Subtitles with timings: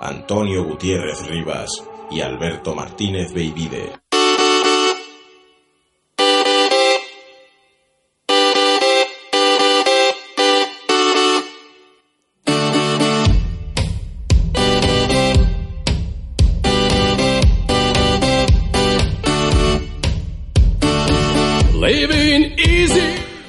[0.00, 4.00] Antonio Gutiérrez Rivas y Alberto Martínez Beivide.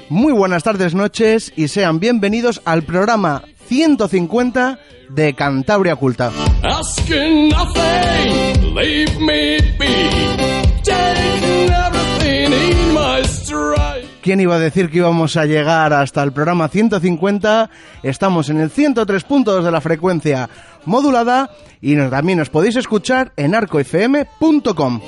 [0.10, 4.80] Muy buenas tardes, noches y sean bienvenidos al programa 150
[5.12, 6.30] de Cantabria Oculta.
[14.22, 17.70] ¿Quién iba a decir que íbamos a llegar hasta el programa 150?
[18.04, 20.50] Estamos en el 103 puntos de la frecuencia
[20.84, 21.50] modulada
[21.82, 25.00] y nos- también nos podéis escuchar en arcofm.com.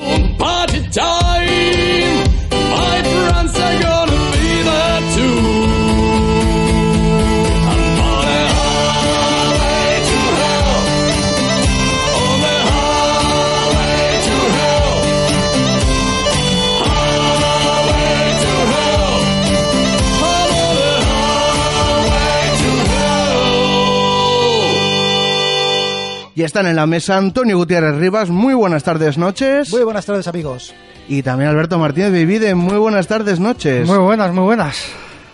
[26.35, 28.31] Y están en la mesa Antonio Gutiérrez Rivas.
[28.31, 29.71] Muy buenas tardes, noches.
[29.71, 30.73] Muy buenas tardes, amigos.
[31.07, 32.55] Y también Alberto Martínez Vivide.
[32.55, 33.87] Muy buenas tardes, noches.
[33.87, 34.83] Muy buenas, muy buenas.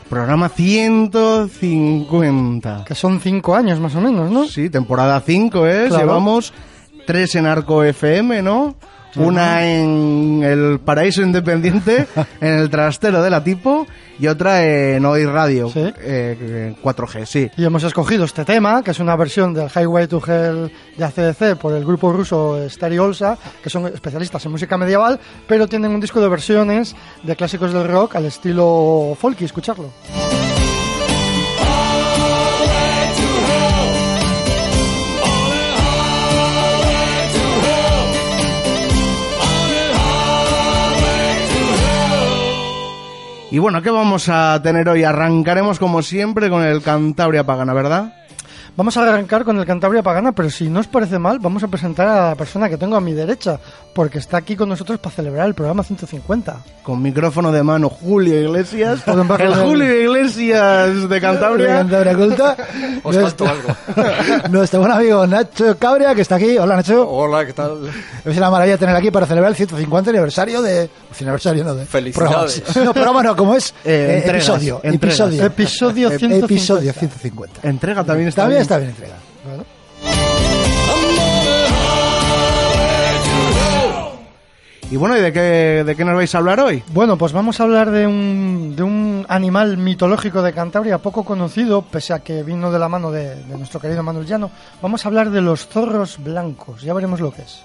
[0.09, 2.83] Programa 150.
[2.85, 4.45] Que son cinco años más o menos, ¿no?
[4.45, 5.85] Sí, temporada 5, ¿eh?
[5.87, 6.05] Claro.
[6.05, 6.53] Llevamos
[7.07, 8.75] tres en Arco FM, ¿no?
[9.15, 12.07] Una en el Paraíso Independiente,
[12.41, 13.87] en el trastero de la tipo,
[14.19, 15.93] y otra en Hoy Radio, Sí.
[16.01, 17.49] eh, 4G, sí.
[17.57, 21.55] Y hemos escogido este tema, que es una versión del Highway to Hell de ACDC
[21.59, 25.99] por el grupo ruso Stereo Olsa, que son especialistas en música medieval, pero tienen un
[26.01, 29.89] disco de versiones de clásicos del rock al estilo folky, escucharlo.
[43.51, 45.03] Y bueno, ¿qué vamos a tener hoy?
[45.03, 48.13] Arrancaremos como siempre con el Cantabria Pagana, ¿verdad?
[48.79, 51.67] Vamos a arrancar con el Cantabria Pagana, pero si no os parece mal, vamos a
[51.67, 53.59] presentar a la persona que tengo a mi derecha,
[53.93, 56.55] porque está aquí con nosotros para celebrar el programa 150.
[56.81, 59.01] Con micrófono de mano, Julio Iglesias.
[59.05, 61.67] El de- Julio Iglesias de Cantabria.
[61.79, 62.55] Cantabria Oculta.
[63.03, 63.67] Os faltó algo.
[64.49, 66.57] Nuestro buen amigo Nacho Cabria, que está aquí.
[66.57, 67.05] Hola, Nacho.
[67.05, 67.79] Hola, ¿qué tal?
[68.23, 70.89] Es una maravilla tener aquí para celebrar el 150 aniversario de...
[71.19, 71.85] Aniversario, no, de...
[71.85, 72.63] Felicidades.
[72.77, 74.79] No, programa no, como es Eh, eh, entregas, episodio.
[74.83, 75.19] entregas.
[75.19, 75.45] Episodio.
[75.45, 76.45] Episodio Eh, 150.
[76.45, 77.67] Episodio 150.
[77.67, 78.68] Entrega también está bien.
[78.69, 79.15] Está bien entrega.
[84.91, 86.83] Y bueno, ¿y de qué, de qué nos vais a hablar hoy?
[86.93, 91.81] Bueno, pues vamos a hablar de un, de un animal mitológico de Cantabria poco conocido,
[91.81, 94.51] pese a que vino de la mano de, de nuestro querido Manuel Llano.
[94.83, 97.63] Vamos a hablar de los zorros blancos, ya veremos lo que es.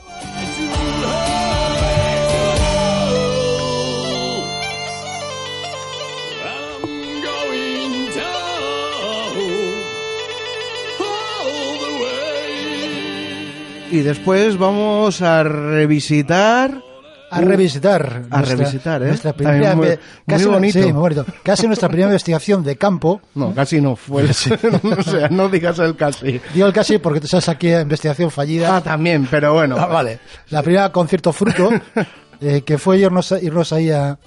[13.95, 16.83] Y después vamos a revisitar...
[17.31, 18.25] A revisitar.
[18.29, 19.07] A revisitar, ¿eh?
[19.07, 19.97] Nuestra primera, muy-
[20.27, 20.83] casi, bonito.
[20.83, 21.25] Sí, muy bonito.
[21.45, 23.21] Casi nuestra primera investigación de campo.
[23.37, 24.25] No, casi no fue.
[24.29, 26.41] o sea, no digas el casi.
[26.53, 28.79] Digo el casi porque tú sabes aquí investigación fallida.
[28.79, 29.77] Ah, también, pero bueno.
[29.79, 30.19] Ah, vale.
[30.51, 31.71] La primera con cierto fruto,
[32.41, 34.19] eh, que fue irnos, irnos ahí a,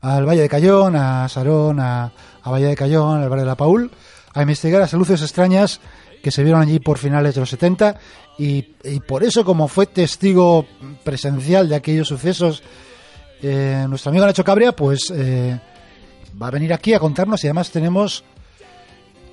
[0.00, 2.10] al Valle de Cayón, a Sarón, a,
[2.42, 3.92] a Valle de Cayón, al Valle de la Paul,
[4.34, 5.80] a investigar las luces extrañas
[6.22, 7.96] que se vieron allí por finales de los 70
[8.42, 10.66] y, y por eso, como fue testigo
[11.04, 12.62] presencial de aquellos sucesos,
[13.42, 15.58] eh, nuestro amigo Nacho Cabria, pues eh,
[16.40, 18.24] va a venir aquí a contarnos y además tenemos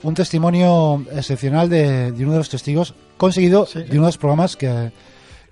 [0.04, 3.80] un testimonio excepcional de, de uno de los testigos conseguido Sí.
[3.80, 4.92] de uno de los programas que,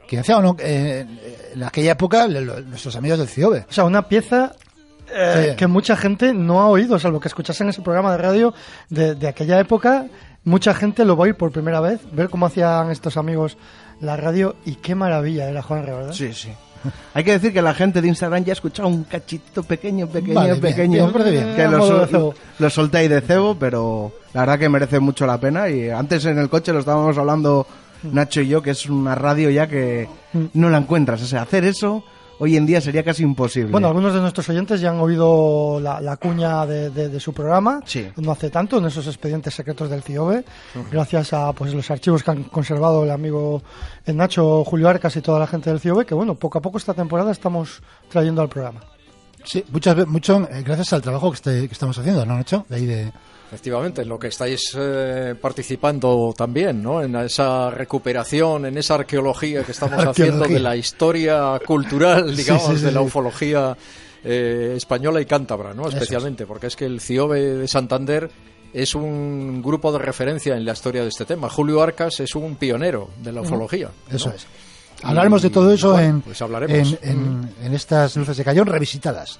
[0.07, 0.55] que hacían ¿no?
[0.59, 1.05] Eh,
[1.53, 3.65] en aquella época lo- nuestros amigos del CIOBE.
[3.69, 4.55] O sea, una pieza
[5.13, 5.55] eh, Sí.
[5.57, 8.53] que mucha gente no ha oído, salvo que escuchasen ese programa de radio
[8.89, 10.07] de, de aquella época.
[10.45, 13.57] Mucha gente lo va a oír por primera vez, ver cómo hacían estos amigos
[13.99, 16.13] la radio y qué maravilla era Juan ¿verdad?
[16.13, 16.49] Sí, sí.
[17.13, 20.35] Hay que decir que la gente de Instagram ya ha escuchado un cachito pequeño, pequeño,
[20.35, 21.11] Vale, pequeño.
[21.11, 21.55] bien, bien.
[21.55, 22.35] Que lo, cebo.
[22.59, 25.67] lo solté ahí de cebo, pero la verdad que merece mucho la pena.
[25.69, 27.65] Y antes en el coche lo estábamos hablando
[28.03, 30.07] Nacho y yo, que es una radio ya que
[30.53, 31.21] no la encuentras.
[31.23, 32.03] O sea, hacer eso
[32.39, 33.71] hoy en día sería casi imposible.
[33.71, 37.33] Bueno, algunos de nuestros oyentes ya han oído la, la cuña de, de- de su
[37.33, 38.07] programa, Sí.
[38.17, 40.43] no hace tanto, en esos expedientes secretos del CIOBE,
[40.91, 43.61] gracias a pues los archivos que han conservado el amigo
[44.05, 46.77] el Nacho Julio Arcas y toda la gente del CIOBE, que bueno, poco a poco
[46.77, 48.81] esta temporada estamos trayendo al programa.
[49.43, 52.65] Sí, muchas veces, mucho, eh, gracias al trabajo que, este- que estamos haciendo, ¿no, Nacho?
[52.69, 53.11] De ahí de...
[53.47, 57.01] Efectivamente, en lo que estáis eh, participando también, ¿no?
[57.01, 62.77] En esa recuperación, en esa arqueología que estamos haciendo de la historia cultural, digamos, sí,
[62.77, 63.77] sí, de la ufología
[64.23, 65.87] eh, española y cántabra, ¿no?
[65.87, 65.93] es.
[65.93, 68.29] Especialmente, porque es que el CIOBE de Santander
[68.73, 71.49] es un grupo de referencia en la historia de este tema.
[71.49, 73.89] Julio Arcas es un pionero de la ufología.
[74.11, 74.45] Eso es.
[75.03, 79.39] Hablaremos de todo eso bueno, en, pues en, en- en estas luces de cayón revisitadas.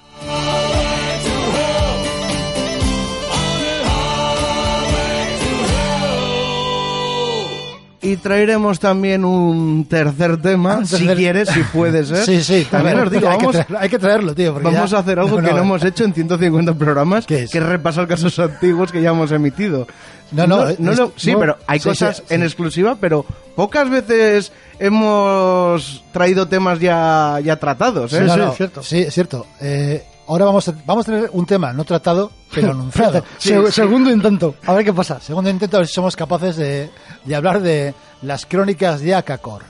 [8.06, 12.24] Y traeremos también un tercer tema, Un si quieres, si puede ser.
[12.24, 14.54] Sí, sí, También os digo, hay, vamos, que traerlo, hay que traerlo, tío.
[14.54, 17.42] vamos ya- a hacer algo no, que no no, hemos hecho en 150 programas, ¿Qué
[17.44, 17.52] es?
[17.54, 19.86] repasar casos antiguos que ya hemos emitido.
[20.32, 22.34] No, no, es- lo- sí, no, pero hay sí, cosas sí, sí.
[22.34, 23.24] en exclusiva, pero
[23.54, 28.18] pocas veces hemos traído temas ya, ya tratados, ¿eh?
[28.20, 28.82] Sí, no, sí, no, es cierto.
[28.82, 29.46] Sí, es cierto.
[29.60, 33.22] Eh, ahora vamos a, vamos a tener un tema no tratado, pero anunciado.
[33.38, 35.20] Se- Segundo intento, a ver qué pasa.
[35.20, 36.90] Segundo intento, a ver si somos capaces de,
[37.24, 39.62] de hablar de las crónicas de Akakor.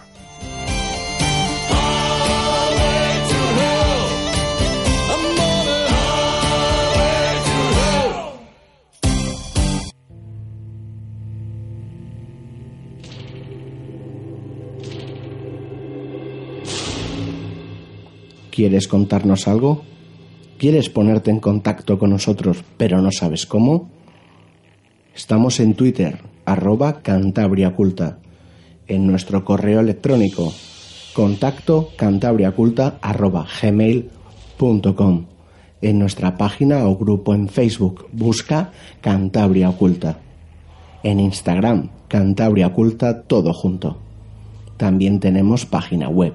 [18.50, 19.82] ¿Quieres contarnos algo?
[20.58, 23.90] ¿Quieres ponerte en contacto con nosotros pero no sabes cómo?
[25.14, 28.18] Estamos en Twitter, arroba cantabriaculta,
[28.86, 30.52] en nuestro correo electrónico,
[31.12, 35.26] contacto cantabriaculta arroba gmail.com,
[35.82, 38.72] en nuestra página o grupo en Facebook, busca
[39.02, 40.18] Cantabria Oculta,
[41.02, 43.98] en Instagram, Cantabria Oculta, todo junto.
[44.78, 46.34] También tenemos página web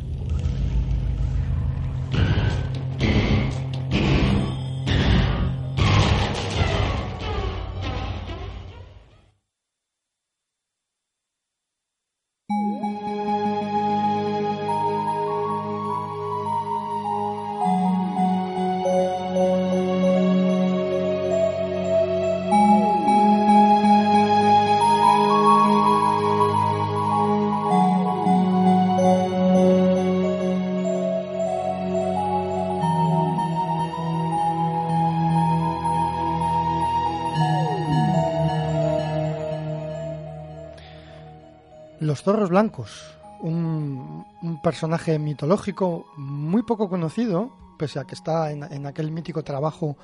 [42.41, 48.87] Zorros blancos, un, un personaje mitológico muy poco conocido, pese a que está en, en
[48.87, 49.95] aquel mítico trabajo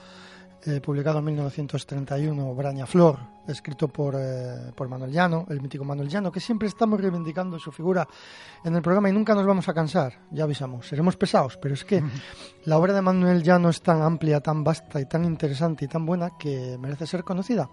[0.68, 6.10] eh, publicado en 1931, Braña Flor, escrito por, eh, por Manuel Llano, el mítico Manuel
[6.10, 8.08] Llano, que siempre estamos reivindicando su figura
[8.64, 11.84] en el programa y nunca nos vamos a cansar, ya avisamos, seremos pesados, pero es
[11.84, 12.04] que
[12.66, 16.06] la obra de Manuel Llano es tan amplia, tan vasta y tan interesante y tan
[16.06, 17.68] buena que merece ser conocida.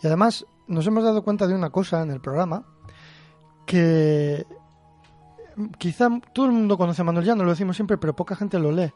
[0.00, 2.64] Y además nos hemos dado cuenta de una cosa en el programa,
[3.66, 4.46] que
[5.78, 8.72] quizá todo el mundo conoce a Manuel Llano, lo decimos siempre, pero poca gente lo
[8.72, 8.92] lee.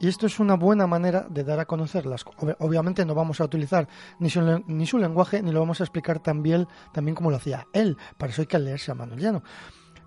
[0.00, 3.14] Y esto es una buena manera de dar a conocer las co- obvi- Obviamente no
[3.16, 3.88] vamos a utilizar
[4.20, 7.36] ni su, ni su lenguaje, ni lo vamos a explicar tan bien, también como lo
[7.36, 7.96] hacía él.
[8.16, 9.42] Para eso hay que leerse a Manuel Llano.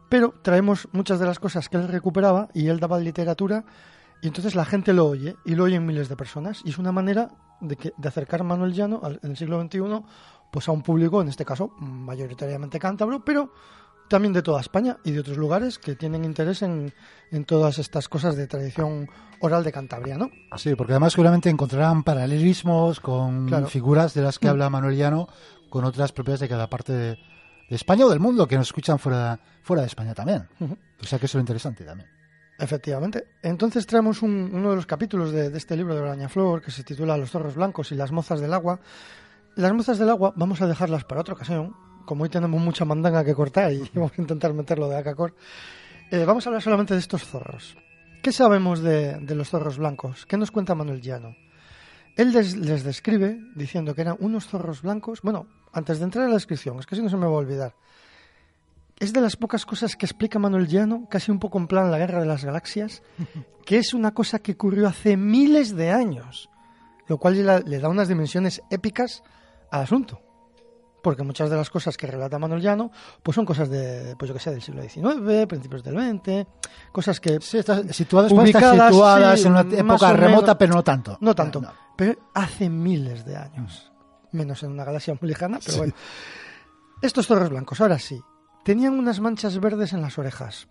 [0.09, 3.65] Pero traemos muchas de las cosas que él recuperaba y él daba literatura
[4.21, 6.61] y entonces la gente lo oye y lo oyen miles de personas.
[6.63, 9.81] Y es una manera de, que, de acercar Manuel Llano al- en el siglo XXI
[10.51, 13.53] pues a un público, en este caso mayoritariamente cántabro, pero
[14.11, 16.93] también de toda España y de otros lugares que tienen interés en,
[17.31, 20.29] en todas estas cosas de tradición oral de Cantabria, ¿no?
[20.57, 23.65] Sí, porque además seguramente encontrarán paralelismos con Claro.
[23.67, 24.51] figuras de las que Mm.
[24.51, 25.27] habla Manuel Llano
[25.71, 28.99] con otras propias de cada parte de, de España o del mundo que nos escuchan
[28.99, 30.47] fuera, fuera de España también.
[31.01, 32.07] O sea que eso es lo interesante también.
[32.59, 33.25] Efectivamente.
[33.41, 36.83] Entonces traemos un- uno de los capítulos de, de este libro de Brañaflor que se
[36.83, 38.79] titula Los zorros blancos y las mozas del agua.
[39.55, 41.73] Las mozas del agua vamos a dejarlas para otra ocasión.
[42.05, 45.35] Como hoy tenemos mucha mandanga que cortar y vamos a intentar meterlo de Acacor,
[46.11, 47.77] eh, vamos a hablar solamente de estos zorros.
[48.21, 50.25] ¿Qué sabemos de, de los zorros blancos?
[50.25, 51.35] ¿Qué nos cuenta Manuel Llano?
[52.15, 55.21] Él les, les describe diciendo que eran unos zorros blancos.
[55.21, 57.35] Bueno, antes de entrar a la descripción, es que si no se me va a
[57.35, 57.75] olvidar.
[58.99, 61.97] Es de las pocas cosas que explica Manuel Llano, casi un poco en plan la
[61.97, 63.01] guerra de las galaxias,
[63.65, 66.49] que es una cosa que ocurrió hace miles de años,
[67.07, 69.23] lo cual le, le da unas dimensiones épicas
[69.71, 70.21] al asunto.
[71.01, 72.91] Porque muchas de las cosas que relata Manuel Llano,
[73.23, 76.47] pues son cosas de, pues yo que sé, del siglo XIX, principios del XX,
[76.91, 81.17] cosas que Sí, está situadas, ubicadas, situadas sí, en una época remota, pero no tanto.
[81.19, 81.71] No tanto, No.
[81.97, 83.91] pero hace miles de años.
[84.31, 85.93] Menos en una galaxia muy lejana, pero bueno.
[87.01, 88.21] Estos zorros blancos, ahora sí,
[88.63, 90.67] tenían unas manchas verdes en las orejas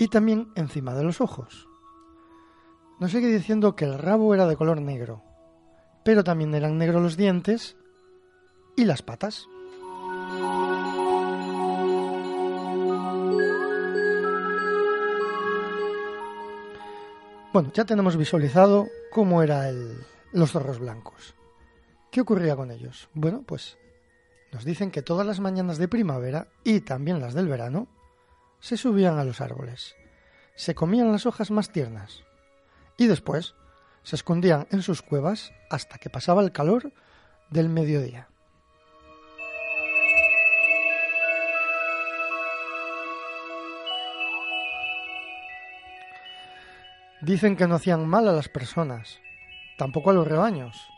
[0.00, 1.68] y también encima de los ojos.
[2.98, 5.22] Nos sigue diciendo que el rabo era de color negro,
[6.04, 7.76] pero también eran negros los dientes
[8.78, 9.48] y las patas.
[17.52, 19.96] Bueno, ya tenemos visualizado cómo eran
[20.32, 21.34] los zorros blancos.
[22.12, 23.08] ¿Qué ocurría con ellos?
[23.14, 23.76] Bueno, pues
[24.52, 27.88] nos dicen que todas las mañanas de primavera y también las del verano
[28.60, 29.96] se subían a los árboles,
[30.54, 32.22] se comían las hojas más tiernas
[32.96, 33.56] y después
[34.04, 36.92] se escondían en sus cuevas hasta que pasaba el calor
[37.50, 38.28] del mediodía.
[47.20, 49.18] Dicen que no hacían mal a las personas,
[49.76, 50.88] tampoco a los rebaños.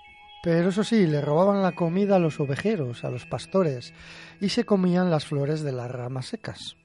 [0.43, 3.93] Pero eso sí, le robaban la comida a los ovejeros, a los pastores,
[4.41, 6.77] y se comían las flores de las ramas secas.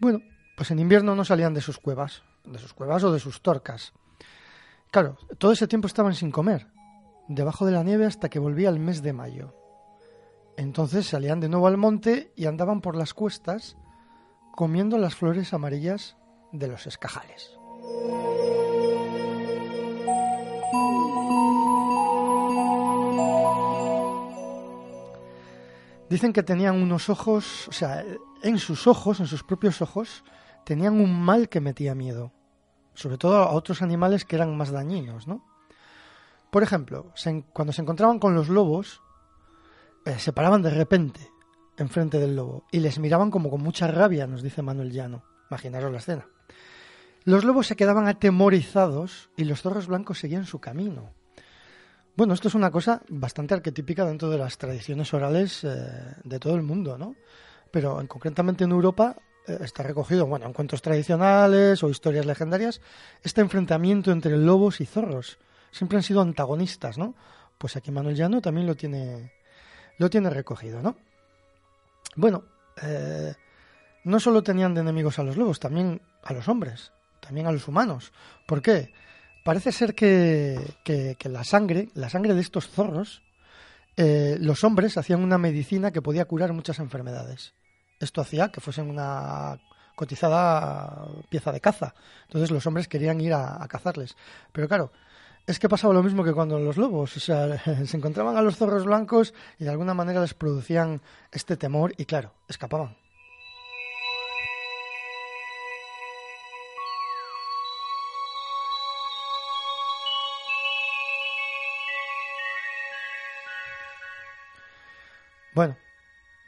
[0.00, 0.20] Bueno,
[0.56, 3.92] pues en invierno no salían de sus cuevas, de sus cuevas o de sus torcas.
[4.90, 6.68] Claro, todo ese tiempo estaban sin comer,
[7.28, 9.54] debajo de la nieve hasta que volvía el mes de mayo.
[10.56, 13.76] Entonces salían de nuevo al monte y andaban por las cuestas
[14.52, 16.16] comiendo las flores amarillas
[16.52, 17.57] de los escajales.
[26.08, 28.04] Dicen que tenían unos ojos, o sea,
[28.42, 30.24] en sus ojos, en sus propios ojos,
[30.64, 32.32] tenían un mal que metía miedo,
[32.94, 35.44] sobre todo a otros animales que eran más dañinos, ¿no?
[36.50, 37.12] Por ejemplo,
[37.52, 39.02] cuando se encontraban con los lobos,
[40.06, 41.30] eh, se paraban de repente
[41.76, 45.22] enfrente del lobo y les miraban como con mucha rabia, nos dice Manuel Llano.
[45.50, 46.26] Imaginaros la escena.
[47.28, 51.12] Los lobos se quedaban atemorizados y los zorros blancos seguían su camino.
[52.16, 55.68] Bueno, esto es una cosa bastante arquetípica dentro de las tradiciones orales eh,
[56.24, 57.16] de todo el mundo, ¿no?
[57.70, 59.14] Pero en, concretamente en Europa
[59.46, 62.80] eh, está recogido, bueno, en cuentos tradicionales o historias legendarias,
[63.22, 65.36] este enfrentamiento entre lobos y zorros.
[65.70, 67.14] Siempre han sido antagonistas, ¿no?
[67.58, 69.34] Pues aquí Manuel Llano también lo tiene,
[69.98, 70.96] lo tiene recogido, ¿no?
[72.16, 72.44] Bueno,
[72.80, 73.34] eh,
[74.04, 76.90] no solo tenían de enemigos a los lobos, también a los hombres,
[77.28, 78.10] también a los humanos.
[78.46, 78.90] ¿Por qué?
[79.44, 83.22] Parece ser que, que- la sangre, la sangre de estos zorros,
[83.98, 87.52] eh, los hombres hacían una medicina que podía curar muchas enfermedades.
[88.00, 89.58] Esto hacía que fuesen una
[89.94, 91.94] cotizada pieza de caza.
[92.24, 94.16] Entonces los hombres querían ir a, a cazarles.
[94.52, 94.90] Pero claro,
[95.46, 98.56] es que pasaba lo mismo que cuando los lobos, o sea, se encontraban a los
[98.56, 102.96] zorros blancos y de alguna manera les producían este temor y claro, escapaban.
[115.58, 115.76] Bueno,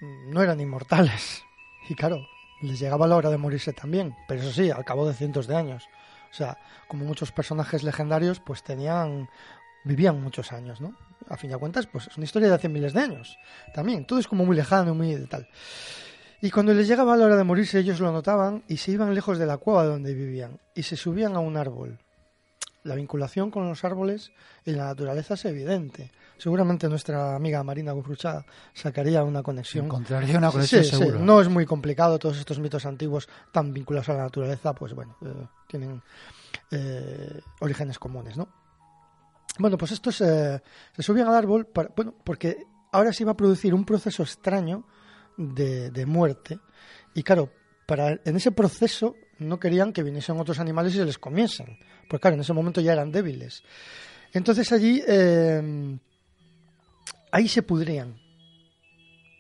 [0.01, 1.43] no eran inmortales.
[1.89, 2.29] Y claro,
[2.63, 5.57] les llegaba la hora de morirse también, pero eso sí, al cabo de cientos de
[5.57, 5.89] años.
[6.31, 9.29] O sea, como muchos personajes legendarios, pues tenían,
[9.83, 10.95] vivían muchos años, ¿no?
[11.29, 13.37] A fin de cuentas, pues es una historia de hace miles de años.
[13.75, 15.49] También, todo es como muy lejano, muy de tal.
[16.41, 19.39] Y cuando les llegaba la hora de morirse, ellos lo notaban y se iban lejos
[19.39, 21.99] de la cueva donde vivían y se subían a un árbol.
[22.83, 24.33] La vinculación con los árboles
[24.65, 26.11] y la naturaleza es evidente.
[26.39, 29.85] Seguramente nuestra amiga Marina Gufrucha sacaría una conexión.
[29.85, 31.19] Encontraría una conexión Sí, sí, seguro.
[31.19, 32.19] no es muy complicado.
[32.19, 36.03] Todos estos mitos antiguos tan vinculados a la naturaleza, pues bueno, eh, tienen
[36.71, 38.49] eh, orígenes comunes, ¿no?
[39.59, 40.63] Bueno, pues estos eh,
[40.97, 44.87] se subían al árbol, para- bueno, porque ahora se iba a producir un proceso extraño
[45.37, 46.59] de, de muerte.
[47.15, 47.51] Y claro,
[47.87, 51.79] para, en ese proceso no querían que viniesen otros animales y se les comiesen.
[52.09, 53.63] Porque claro, en ese momento ya eran débiles.
[54.33, 55.99] Entonces allí, eh,
[57.33, 58.21] ahí se pudrían.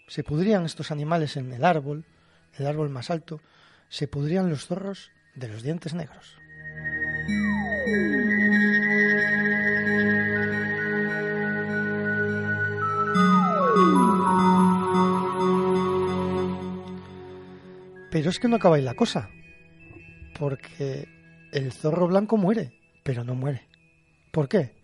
[0.08, 2.04] Se pudrían estos animales en el árbol,
[2.58, 3.40] el árbol más alto.
[3.88, 6.36] Se pudrían los zorros de los dientes negros.
[18.10, 19.30] Pero es que no acaba la cosa.
[20.40, 21.06] Porque
[21.52, 22.72] el zorro blanco muere,
[23.04, 23.68] pero no muere.
[24.32, 24.74] ¿Por qué?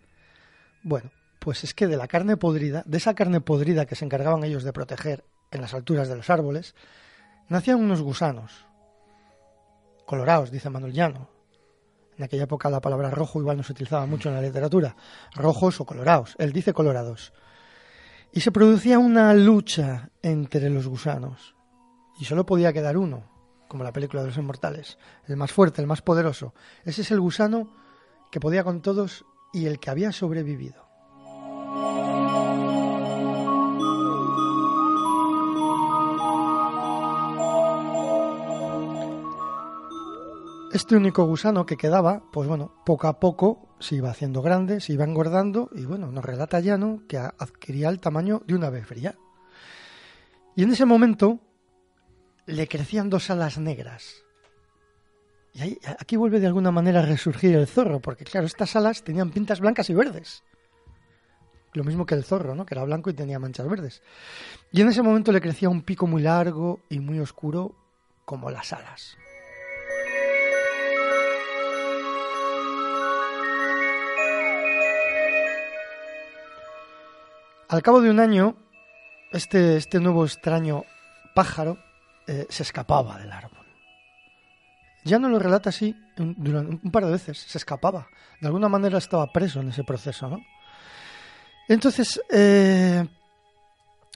[0.83, 1.09] Bueno,
[1.39, 4.63] pues es que de la carne podrida, de esa carne podrida que se encargaban ellos
[4.63, 6.75] de proteger en las alturas de los árboles,
[7.49, 8.67] nacían unos gusanos.
[10.05, 11.27] Colorados, dice Manuel Llano.
[12.19, 14.95] En aquella época la palabra rojo igual no se utilizaba mucho en la literatura.
[15.33, 16.35] Rojos o colorados.
[16.37, 17.33] Él dice colorados.
[18.31, 21.55] Y se producía una lucha entre los gusanos.
[22.19, 23.36] Y solo podía quedar uno,
[23.67, 24.97] como la película de los inmortales.
[25.27, 26.53] El más fuerte, el más poderoso.
[26.85, 27.69] Ese es el gusano
[28.31, 30.87] que podía con todos y el que había sobrevivido.
[40.73, 44.93] Este único gusano que quedaba, pues bueno, poco a poco se iba haciendo grande, se
[44.93, 49.15] iba engordando y bueno, nos relata Llano que adquiría el tamaño de una ave fría.
[50.55, 51.39] Y en ese momento
[52.47, 54.23] le crecían dos alas negras.
[55.53, 59.31] Y aquí vuelve de alguna manera a resurgir el zorro, porque claro, estas alas tenían
[59.31, 60.43] pintas blancas y verdes.
[61.73, 62.65] Lo mismo que el zorro, ¿no?
[62.65, 64.01] Que era blanco y tenía manchas verdes.
[64.71, 67.75] Y en ese momento le crecía un pico muy largo y muy oscuro
[68.23, 69.17] como las alas.
[77.67, 78.55] Al cabo de un año,
[79.33, 80.85] este, este nuevo extraño
[81.35, 81.77] pájaro
[82.27, 83.65] eh, se escapaba del árbol.
[85.03, 88.07] Ya no lo relata así un, durante un par de veces, se escapaba.
[88.41, 90.39] De alguna manera estaba preso en ese proceso, ¿no?
[91.67, 93.05] Entonces, eh,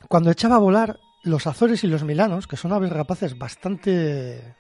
[0.08, 4.56] cuando echaba a volar, los azores y los milanos, que son aves rapaces bastante...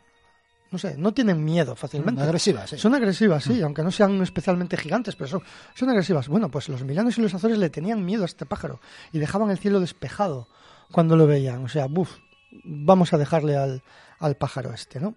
[0.72, 2.22] No sé, no tienen miedo fácilmente.
[2.22, 2.78] Agresivas, sí.
[2.78, 5.44] Son agresivas, sí, aunque no sean especialmente gigantes, pero son,
[5.76, 6.30] son agresivas.
[6.30, 8.80] Bueno, pues los milanos y los azores le tenían miedo a este pájaro
[9.12, 10.48] y dejaban el cielo despejado
[10.90, 11.66] cuando lo veían.
[11.66, 12.20] O sea, buf,
[12.64, 13.84] vamos a dejarle al,
[14.20, 15.16] al pájaro este, ¿no?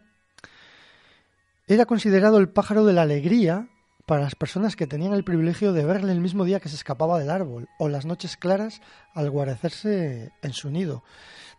[1.67, 3.69] Era considerado el pájaro de la alegría
[4.07, 7.19] para las personas que tenían el privilegio de verle el mismo día que se escapaba
[7.19, 8.83] del árbol o las noches claras
[9.15, 11.03] al guarecerse en su nido.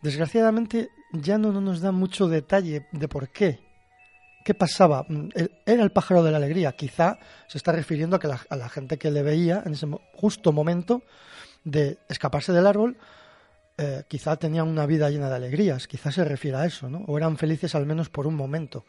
[0.04, 3.60] Desgraciadamente ya no, no nos da mucho detalle de por qué.
[4.44, 5.06] ¿Qué pasaba?
[5.10, 5.30] Mm,
[5.66, 6.74] Era el pájaro de la alegría.
[6.74, 9.88] Quizá se está refiriendo a, que la, a la gente que le veía en ese
[10.14, 11.02] justo momento
[11.64, 12.98] de escaparse del árbol,
[13.78, 15.88] eh, quizá tenían una vida llena de alegrías.
[15.88, 17.00] Quizá se refiere a eso, ¿no?
[17.08, 18.86] O eran felices al menos por un momento.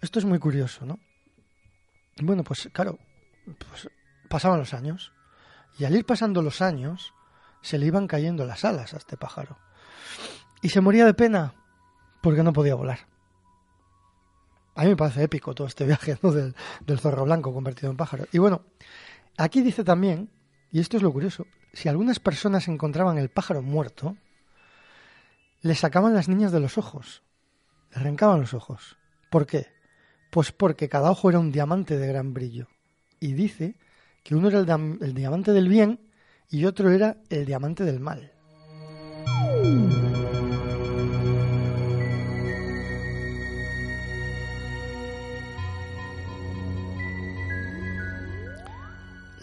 [0.00, 0.98] Esto es muy curioso, ¿no?
[2.20, 2.98] Bueno, pues claro,
[3.44, 3.88] pues
[4.28, 5.12] pasaban los años.
[5.78, 7.12] Y al ir pasando los años,
[7.60, 9.58] se le iban cayendo las alas a este pájaro.
[10.62, 11.54] Y se moría de pena
[12.22, 13.00] porque no podía volar.
[14.76, 16.32] A mí me parece épico todo este viaje ¿no?
[16.32, 16.54] del,
[16.86, 18.26] del zorro blanco convertido en pájaro.
[18.32, 18.62] Y bueno,
[19.36, 20.30] aquí dice también,
[20.70, 24.16] y esto es lo curioso, si algunas personas encontraban el pájaro muerto,
[25.60, 27.22] le sacaban las niñas de los ojos,
[27.90, 28.96] le arrancaban los ojos.
[29.30, 29.66] ¿Por qué?
[30.30, 32.68] Pues porque cada ojo era un diamante de gran brillo.
[33.20, 33.76] Y dice
[34.22, 36.00] que uno era el, el diamante del bien
[36.50, 38.32] y otro era el diamante del mal.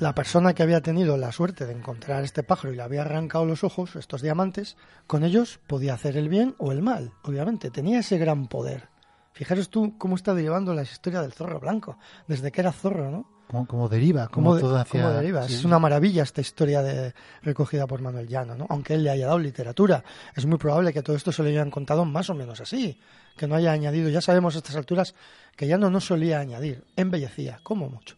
[0.02, 3.46] La persona que había tenido la suerte de encontrar este pájaro y le había arrancado
[3.46, 7.70] los ojos, estos diamantes, con ellos podía hacer el bien o el mal, obviamente.
[7.70, 8.90] Tenía ese gran poder.
[9.34, 13.30] Fijaros tú cómo está llevando la historia del zorro blanco, desde que era zorro, ¿no?
[13.48, 15.08] Como, como deriva, como de- todo hacia...
[15.12, 15.48] deriva.
[15.48, 15.54] sí.
[15.54, 18.66] Es una maravilla esta historia de, recogida por Manuel Llano, ¿no?
[18.70, 20.04] Aunque él le haya dado literatura.
[20.36, 23.00] Es muy probable que todo esto se lo hayan contado más o menos así.
[23.38, 24.10] Que no haya añadido.
[24.10, 25.14] Ya sabemos a estas alturas
[25.56, 26.86] que Llano no solía añadir.
[26.96, 28.16] Embellecía, como mucho.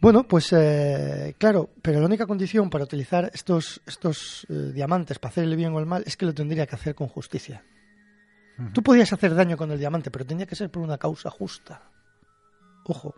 [0.00, 5.30] Bueno, pues eh, claro, pero la única condición para utilizar estos, estos eh, diamantes para
[5.30, 7.64] hacer el bien o el mal es que lo tendría que hacer con justicia.
[8.72, 11.80] Tú podías hacer daño con el diamante, pero tenía que ser por una causa justa.
[12.86, 13.14] Ojo.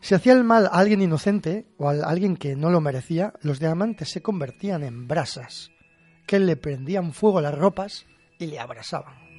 [0.00, 3.60] Si hacía el mal a alguien inocente o a alguien que no lo merecía, los
[3.60, 5.70] diamantes se convertían en brasas,
[6.26, 8.06] que le prendían fuego a las ropas
[8.40, 9.29] y le abrasaban.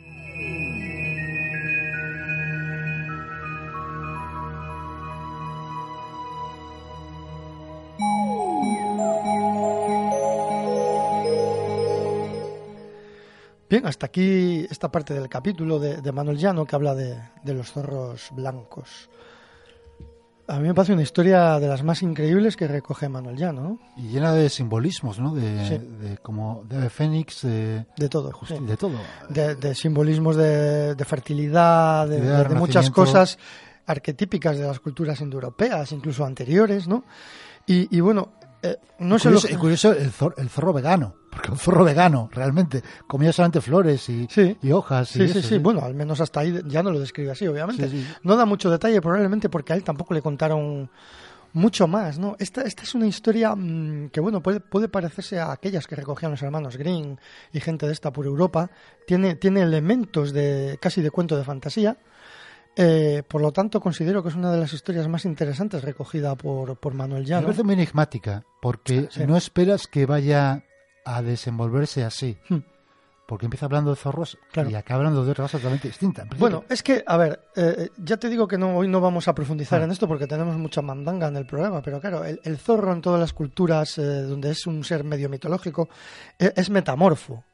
[13.71, 17.53] Bien, hasta aquí esta parte del capítulo de, de Manuel Llano que habla de, de
[17.53, 19.09] los zorros blancos.
[20.49, 23.79] A mí me parece una historia de las más increíbles que recoge Manuel Llano, ¿no?
[23.95, 25.33] Y llena de simbolismos, ¿no?
[25.33, 25.77] De, Sí.
[25.77, 28.33] de como de fénix, de, De todo.
[28.45, 28.55] sí.
[28.59, 28.97] de todo.
[29.29, 33.39] de, simbolismos de, de fertilidad, de, muchas cosas
[33.85, 37.05] arquetípicas de las culturas indoeuropeas, incluso anteriores, ¿no?
[37.65, 39.21] Y, y bueno, eh, no lo...
[39.21, 43.61] curioso, y curioso el, zor- el zorro vegano, porque un zorro vegano realmente comía solamente
[43.61, 44.57] flores y, Sí.
[44.61, 45.09] y hojas.
[45.09, 47.47] Sí, y sí, eso, sí, bueno, al menos hasta ahí ya no lo describe así,
[47.47, 47.89] obviamente.
[47.89, 48.05] Sí.
[48.23, 50.89] No da mucho detalle, probablemente porque a él tampoco le contaron
[51.53, 52.37] mucho más, ¿no?
[52.39, 56.31] Esta, esta es una historia mm, que, bueno, puede, puede parecerse a aquellas que recogían
[56.31, 57.19] los hermanos Green
[57.51, 58.69] y gente de esta por Europa.
[59.05, 61.97] Tiene, tiene elementos de casi de cuento de fantasía.
[62.83, 66.77] Eh, por lo tanto, considero que es una de las historias más interesantes recogida por,
[66.79, 67.47] por Manuel Me Llano.
[67.47, 69.21] parece muy enigmática, porque Sí.
[69.27, 70.63] no esperas que vaya
[71.05, 72.37] a desenvolverse así.
[72.49, 72.59] Hmm.
[73.27, 74.69] Porque empieza hablando de zorros Claro.
[74.71, 76.25] y acaba hablando de otra cosa totalmente distinta.
[76.37, 79.33] Bueno, es que, a ver, eh, ya te digo que no, hoy no vamos a
[79.35, 79.85] profundizar Ah.
[79.85, 82.99] en esto porque tenemos mucha mandanga en el programa, pero claro, el, el zorro en
[83.01, 85.87] todas las culturas eh, donde es un ser medio mitológico
[86.39, 87.45] eh, es metamorfo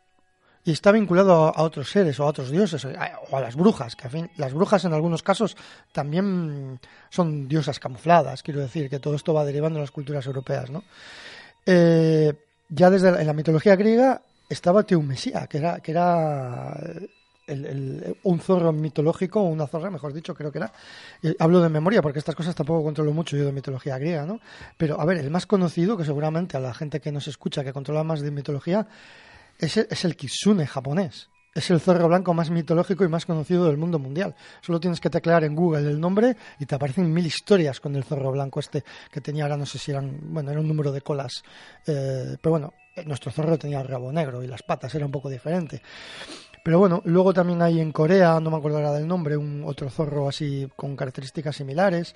[0.68, 3.56] y está vinculado a, otros seres o a otros dioses o a, o a las
[3.56, 5.56] brujas, que a fin, las brujas en algunos casos
[5.94, 6.78] también
[7.10, 10.84] son diosas camufladas, quiero decir, que todo esto va derivando en las culturas europeas, ¿no?
[11.66, 12.34] Eh,
[12.68, 16.78] ya desde la, en la mitología griega estaba Teumesía, que era, que era
[17.48, 20.74] el- el- un zorro mitológico, una zorra, mejor dicho, creo que era.
[21.24, 24.42] Eh, hablo de memoria porque estas cosas tampoco controlo mucho yo de mitología griega, ¿no?
[24.78, 27.72] Pero, a ver, el más conocido, que seguramente a la gente que nos escucha, que
[27.72, 28.86] controla más de mitología,
[29.60, 31.30] es el, es el kitsune japonés.
[31.54, 34.36] Es el zorro blanco más mitológico y más conocido del mundo mundial.
[34.62, 38.04] Solo tienes que teclear en Google el nombre y te aparecen mil historias con el
[38.04, 41.02] zorro blanco este que tenía, ahora no sé si eran, bueno, era un número de
[41.02, 41.42] colas.
[41.88, 42.74] eh, pero bueno,
[43.06, 45.82] nuestro zorro tenía el rabo negro y las patas era un poco diferente.
[46.64, 49.90] Pero bueno, luego también hay en Corea, no me acuerdo ahora del nombre, un otro
[49.90, 52.14] zorro así con características similares.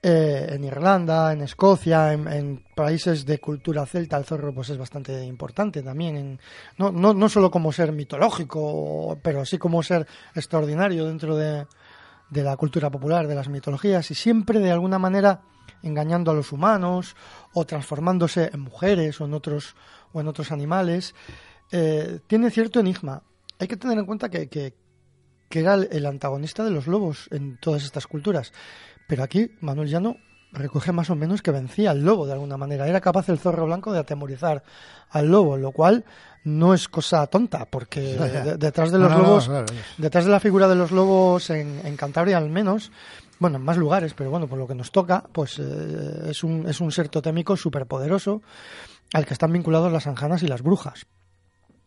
[0.00, 4.78] Eh, en Irlanda, en Escocia, en, en países de cultura celta, el zorro pues es
[4.78, 6.16] bastante importante también.
[6.16, 6.40] En,
[6.78, 10.06] no, no, solo como ser mitológico, pero sí como ser
[10.36, 11.66] extraordinario dentro de,
[12.30, 15.40] de la cultura popular, de las mitologías, y siempre de alguna manera
[15.82, 17.16] engañando a los humanos
[17.52, 19.74] o transformándose en mujeres o en otros,
[20.12, 21.14] o en otros animales.
[21.72, 23.24] Eh, tiene cierto enigma.
[23.58, 24.74] Hay que tener en cuenta que, que,
[25.48, 28.52] que era el antagonista de los lobos en todas estas culturas.
[29.08, 30.16] Pero aquí Manuel Llano
[30.52, 32.86] recoge más o menos que vencía al lobo de alguna manera.
[32.86, 34.62] Era capaz el zorro blanco de atemorizar
[35.10, 36.04] al lobo, lo cual
[36.44, 39.50] no es cosa tonta, porque de- detrás de No, los no, no, lobos,
[39.98, 42.92] detrás de la figura de los lobos en, en Cantabria al menos,
[43.40, 46.66] bueno, en más lugares, pero bueno, por lo que nos toca, pues eh, es, un,
[46.68, 48.40] es un ser totémico superpoderoso
[49.14, 51.06] al que están vinculados las anjanas y las brujas.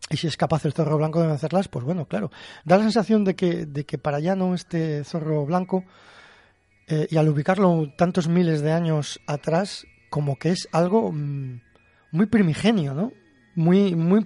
[0.10, 2.32] Y si es capaz el zorro blanco de vencerlas, pues bueno, claro.
[2.66, 5.84] Da la sensación de que, de que para Llano este zorro blanco,
[6.92, 11.62] eh, y al ubicarlo tantos miles de años atrás, como que es algo mm,
[12.12, 13.14] muy primigenio, ¿no?
[13.56, 14.26] Muy, muy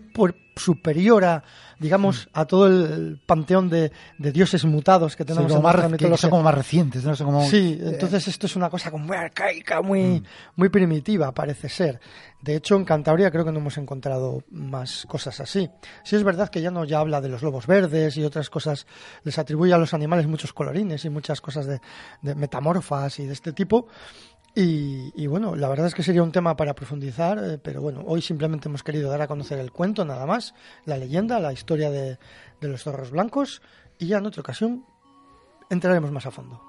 [0.56, 1.44] superior a,
[1.80, 5.98] digamos, a todo el panteón de, de dioses mutados que Sí, tenemos como en más
[5.98, 7.16] que son como más recientes, ¿no?
[7.16, 10.24] Son como, Sí, eh, entonces esto es una cosa como muy arcaica, muy,
[10.56, 12.00] muy primitiva, parece ser.
[12.42, 15.70] De hecho, en Cantabria creo que no hemos encontrado más cosas así.
[16.04, 18.86] Sí es verdad que ya no ya habla de los lobos verdes y otras cosas,
[19.24, 21.82] les atribuye a los animales muchos colorines y muchas cosas de,
[22.22, 23.88] de metamorfas y de este tipo.
[24.58, 28.22] Y, bueno, la verdad es que sería un tema para profundizar, eh, pero bueno, hoy
[28.22, 30.54] simplemente hemos querido dar a conocer el cuento nada más,
[30.86, 32.18] la leyenda, la historia de,
[32.62, 33.62] de los zorros blancos
[34.00, 34.86] y ya en otra ocasión
[35.70, 36.62] entraremos más a fondo.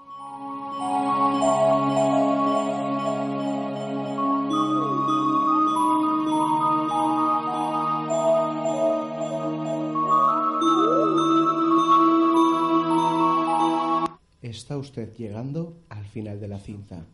[14.42, 17.04] Está usted llegando al final de la cinta.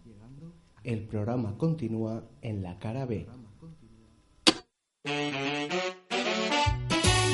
[0.84, 3.24] El programa continúa en la cara B.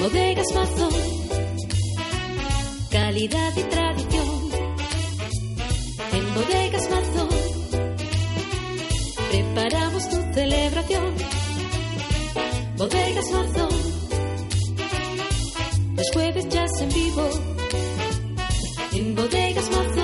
[0.00, 0.92] Bodegas Mazón,
[2.90, 4.28] calidad y tradición.
[6.12, 7.28] En Bodegas Mazón,
[9.30, 11.14] preparamos tu celebración.
[12.76, 13.68] Bodegas Mazón,
[15.96, 17.28] los jueves jazz en vivo.
[18.92, 19.97] En Bodegas Mazón,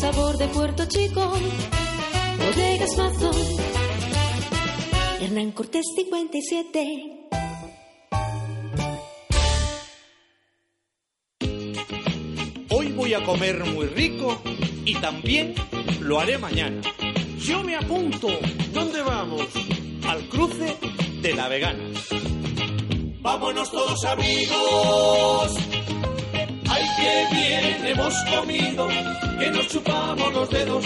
[0.00, 1.20] sabor de Puerto Chico.
[2.38, 3.36] Bodegas Mazón.
[5.20, 7.28] Hernán Cortés 57.
[12.70, 14.40] Hoy voy a comer muy rico
[14.86, 15.54] y también
[16.00, 16.80] lo haré mañana.
[17.38, 18.28] Yo me apunto.
[18.72, 19.46] ¿Dónde vamos?
[20.08, 20.78] Al cruce
[21.20, 21.84] de la vegana.
[23.20, 25.69] Vámonos todos amigos.
[27.00, 28.88] Qué bien hemos comido,
[29.38, 30.84] que nos chupamos los dedos.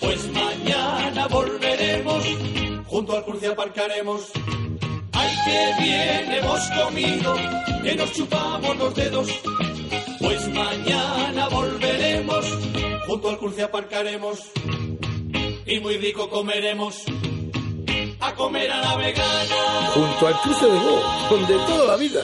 [0.00, 2.24] Pues mañana volveremos,
[2.86, 4.30] junto al cruce aparcaremos.
[5.12, 7.34] Ay, qué bien hemos comido,
[7.82, 9.28] que nos chupamos los dedos.
[10.20, 12.46] Pues mañana volveremos,
[13.08, 14.38] junto al cruce aparcaremos.
[15.66, 17.02] Y muy rico comeremos,
[18.20, 19.90] a comer a la vegana.
[19.92, 22.22] Junto al cruce de Go, donde toda la vida.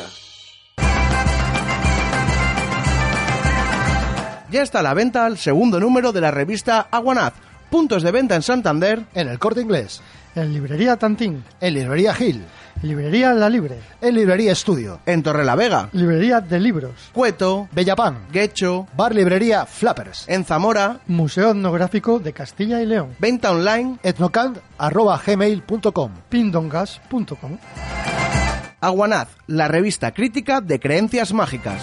[4.53, 7.33] Ya está a la venta el segundo número de la revista Aguanaz.
[7.71, 9.03] Puntos de venta en Santander.
[9.15, 10.03] En el Corte Inglés.
[10.35, 11.43] En Librería Tantín.
[11.59, 12.45] En Librería Gil.
[12.83, 13.79] Librería La Libre.
[14.03, 15.01] En Librería Estudio.
[15.07, 15.89] En Torrelavega.
[15.93, 16.93] Librería de Libros.
[17.15, 17.67] Cueto.
[17.73, 18.27] Bellapán.
[18.31, 18.87] Guecho.
[18.95, 20.29] Bar Librería Flappers.
[20.29, 21.01] En Zamora.
[21.07, 23.17] Museo Etnográfico de Castilla y León.
[23.19, 23.97] Venta online.
[24.03, 27.57] Etnocant.gmail.com Pindongas.com.
[28.83, 31.81] Aguanaz, la revista crítica de creencias mágicas.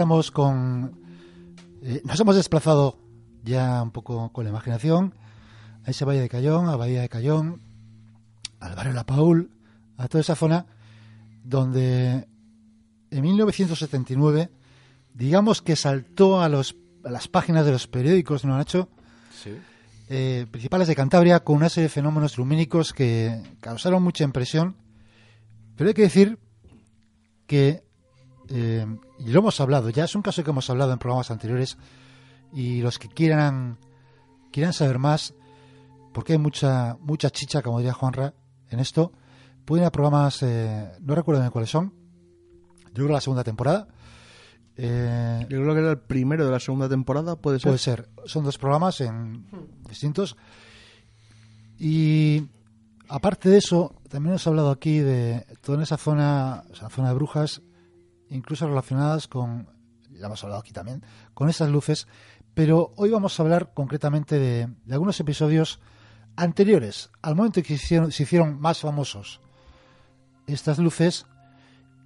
[0.00, 0.98] Estamos con...
[1.82, 2.96] eh, nos hemos desplazado
[3.44, 5.14] ya un poco con la imaginación
[5.84, 7.60] a ese Valle de Cayón, a Bahía de Cayón,
[8.60, 9.50] al barrio La Paul,
[9.98, 10.64] a toda esa zona
[11.44, 12.26] donde
[13.10, 14.48] en 1979
[15.12, 18.88] digamos que saltó a, los, a las páginas de los periódicos, ¿no, Nacho?
[19.38, 19.50] Sí.
[20.08, 24.76] eh, principales de Cantabria con una serie de fenómenos lumínicos que causaron mucha impresión.
[25.76, 26.38] Pero hay que decir
[27.46, 27.84] que,
[28.50, 28.86] eh,
[29.18, 31.78] y lo hemos hablado, ya es un caso que hemos hablado en programas anteriores,
[32.52, 33.78] y los que quieran,
[34.52, 35.34] quieran saber más,
[36.12, 38.34] porque hay mucha, mucha chicha, como diría Juanra,
[38.68, 39.12] en esto,
[39.64, 41.94] pueden ir a programas, eh, no recuerdo bien cuáles son,
[42.86, 43.88] yo creo que la segunda temporada.
[44.76, 47.68] Eh, Yo creo que era el primero de la segunda temporada, puede ser.
[47.68, 48.08] Puede ser.
[48.24, 49.46] Son dos programas en
[49.88, 50.36] distintos.
[51.78, 52.48] Y
[53.08, 57.62] aparte de eso, también hemos hablado aquí de toda esa zona, esa zona de brujas,
[58.30, 59.68] incluso relacionadas con,
[60.10, 62.08] ya hemos hablado aquí también, con esas luces.
[62.54, 65.80] Pero hoy vamos a hablar concretamente de, de algunos episodios
[66.36, 69.40] anteriores, al momento en que se hicieron, se hicieron más famosos
[70.46, 71.26] estas luces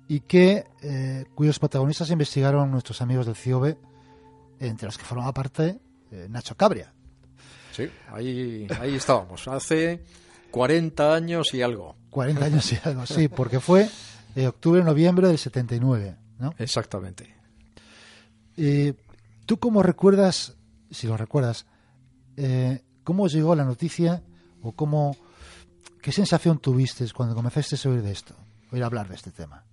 [0.08, 3.78] y que eh, cuyos protagonistas investigaron nuestros amigos del CIOBE,
[4.60, 6.92] entre los que formaba parte eh, Nacho Cabria.
[7.72, 9.48] Sí, ahí, ahí estábamos.
[9.48, 10.04] Hace
[10.50, 11.96] 40 años y algo.
[12.10, 13.88] 40 años y algo, sí, porque fue
[14.34, 16.54] eh, octubre-noviembre del 79, ¿no?
[16.58, 17.34] Exactamente.
[18.56, 18.94] Eh,
[19.46, 20.56] ¿Tú cómo recuerdas,
[20.90, 21.66] si lo recuerdas,
[22.36, 24.22] eh, cómo llegó la noticia
[24.62, 25.16] o cómo,
[26.00, 28.34] qué sensación tuviste cuando comenzaste a oír de esto,
[28.72, 29.64] oír hablar de este tema?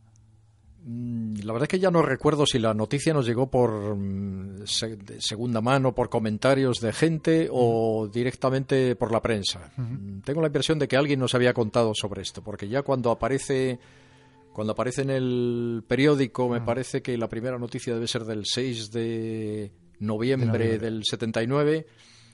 [0.83, 4.65] Mm, La verdad es que ya no recuerdo si la noticia nos llegó por mm,
[4.65, 9.71] se- de segunda mano, por comentarios de gente o directamente por la prensa.
[9.77, 13.11] Mm, Tengo la impresión de que alguien nos había contado sobre esto, porque ya cuando
[13.11, 13.79] aparece
[14.53, 18.91] cuando aparece en el periódico, me parece que la primera noticia debe ser del 6
[18.91, 21.85] de noviembre, del 79,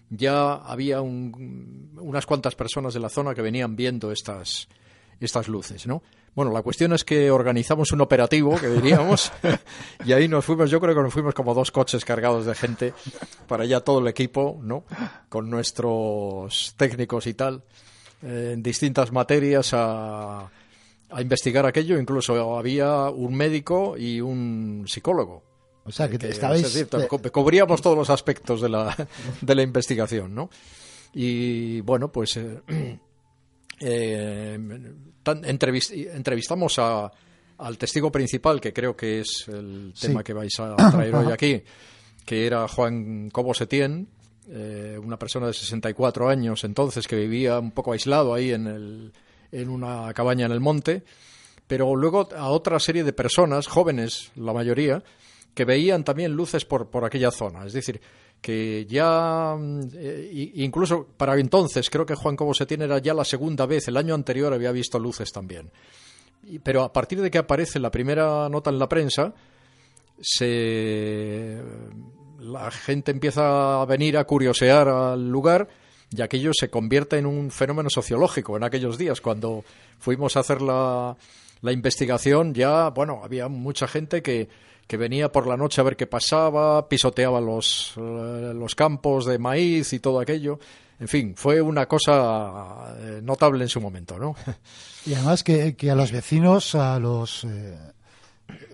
[0.09, 4.67] ya había un- unas cuantas personas de la zona que venían viendo estas,
[5.19, 6.01] estas luces, ¿no?
[6.33, 9.31] Bueno, la cuestión es que organizamos un operativo, que diríamos,
[10.05, 12.93] y ahí nos fuimos, yo creo que nos fuimos como dos coches cargados de gente
[13.47, 14.85] para allá todo el equipo, ¿no?
[15.29, 17.63] Con nuestros técnicos y tal,
[18.21, 20.49] eh, en distintas materias a,
[21.09, 21.99] a investigar aquello.
[21.99, 25.43] Incluso había un médico y un psicólogo.
[25.85, 26.63] O sea, que, Que, estabais...
[26.65, 28.95] es decir, eh, co- cubríamos todos los aspectos de la,
[29.41, 30.49] de la investigación, ¿no?
[31.13, 32.59] Y bueno, pues eh,
[33.79, 34.59] eh,
[35.23, 37.11] tan- entrevistamos a,
[37.57, 40.07] al testigo principal, que creo que es el Sí.
[40.07, 41.63] tema que vais a traer hoy aquí,
[42.25, 44.07] que era Juan Cobo Setién,
[44.49, 49.13] eh, una persona de 64 años entonces que vivía un poco aislado ahí en, el,
[49.51, 51.03] en una cabaña en el monte,
[51.67, 55.03] pero luego a otra serie de personas, jóvenes la mayoría,
[55.53, 57.65] que veían también luces por, por aquella zona.
[57.65, 57.99] Es decir,
[58.41, 63.25] que ya, mm, eh, incluso para entonces, creo que Juan Cobo Setién era ya la
[63.25, 65.71] segunda vez, el año anterior había visto luces también.
[66.63, 69.33] Pero a partir de que aparece la primera nota en la prensa,
[70.21, 71.61] se
[72.39, 75.67] la gente empieza a venir a curiosear al lugar
[76.15, 79.63] y aquello se convierte en un fenómeno sociológico en aquellos días cuando
[79.99, 81.15] fuimos a hacer la,
[81.61, 84.47] la investigación ya bueno había mucha gente que,
[84.87, 89.37] que venía por la noche a ver qué pasaba pisoteaba los, eh, los campos de
[89.37, 90.59] maíz y todo aquello.
[90.99, 94.35] En fin fue una cosa eh, notable en su momento no
[95.05, 97.43] Y además que, que a los vecinos, a los...
[97.43, 97.77] eh,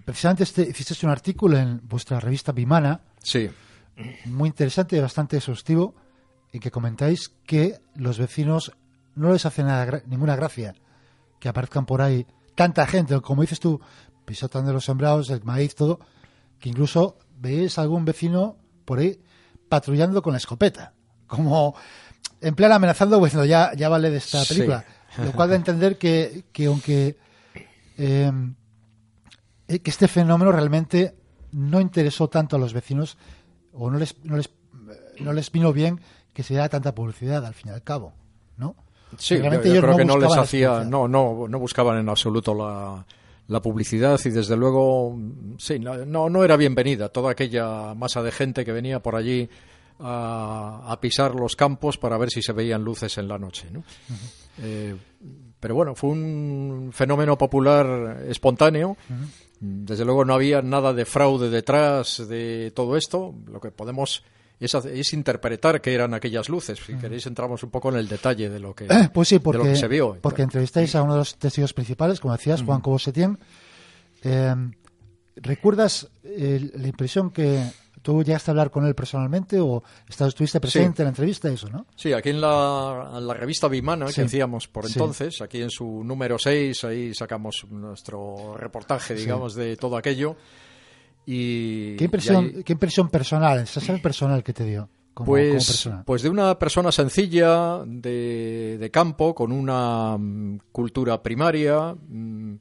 [0.05, 3.49] precisamente este, hicisteis un artículo en vuestra revista Bimana, sí.
[4.25, 5.93] Muy interesante y bastante exhaustivo,
[6.53, 8.71] en que comentáis que los vecinos
[9.15, 10.75] no les hace nada, ninguna gracia
[11.39, 13.81] que aparezcan por ahí tanta gente, como dices tú,
[14.25, 15.99] pisotando los sembrados, el maíz, todo,
[16.59, 19.19] que incluso veis algún vecino por ahí
[19.67, 20.93] patrullando con la escopeta,
[21.27, 21.75] como
[22.39, 24.53] en plan amenazando, pues diciendo, ya, ya vale de esta Sí.
[24.53, 24.85] película.
[25.17, 27.17] Lo cual da a entender que, que aunque
[27.97, 28.31] eh,
[29.67, 31.15] eh, que este fenómeno realmente
[31.51, 33.17] no interesó tanto a los vecinos
[33.73, 34.49] o no les, no les,
[35.19, 35.99] no les vino bien
[36.33, 38.13] que se diera tanta publicidad al fin y al cabo,
[38.57, 38.75] ¿no?
[39.17, 43.05] Sí, yo, creo que no les hacía, no, no, no buscaban en absoluto la,
[43.47, 45.15] la publicidad y desde luego,
[45.57, 49.47] sí, no, no era bienvenida toda aquella masa de gente que venía por allí
[49.99, 53.67] a, a pisar los campos para ver si se veían luces en la noche.
[53.71, 53.83] ¿no?
[54.61, 54.95] Eh,
[55.59, 58.97] pero bueno, fue un fenómeno popular espontáneo.
[59.59, 63.33] Desde luego no había nada de fraude detrás de todo esto.
[63.47, 64.23] Lo que podemos
[64.65, 66.79] es, interpretar qué eran aquellas luces.
[66.85, 69.57] Si queréis entramos un poco en el detalle de lo que, Pues sí, de porque,
[69.59, 70.17] lo que se vio.
[70.21, 73.37] porque entrevistáis a uno de los testigos principales, como decías, Juan Cobo Setién.
[74.23, 74.55] Eh,
[75.35, 77.63] ¿Recuerdas eh, la impresión que
[78.03, 81.01] tú llegaste a hablar con él personalmente o estuviste presente Sí.
[81.01, 81.49] en la entrevista?
[81.49, 81.87] Eso, ¿no?
[81.95, 84.15] Sí, aquí en la, en la revista Vimana Sí.
[84.15, 84.93] que hacíamos por Sí.
[84.93, 90.35] entonces, aquí en su número 6, ahí sacamos nuestro reportaje, digamos, de todo aquello.
[91.25, 95.89] Y, ¿Qué impresión, y ahí- ¿qué impresión personal, sensación personal que te dio como, pues,
[96.05, 102.55] pues de una persona sencilla, de, de campo, con una mm, cultura primaria, mm,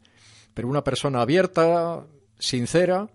[0.55, 2.05] pero una persona abierta,
[2.39, 3.09] sincera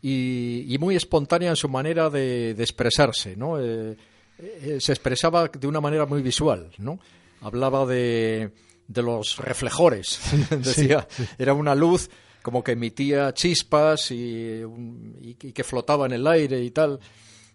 [0.00, 3.60] y, y muy espontánea en su manera de, de expresarse, ¿no?
[3.60, 3.96] Eh,
[4.38, 7.00] eh, se expresaba de una manera muy visual, ¿no?
[7.40, 8.52] Hablaba de,
[8.86, 10.20] de los reflejores,
[10.50, 12.08] decía, era una luz
[12.42, 16.98] como que emitía chispas y, y- y que flotaba en el aire y tal,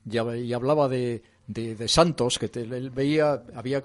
[0.10, 3.82] y, y hablaba de, de- de santos, que te- él veía, había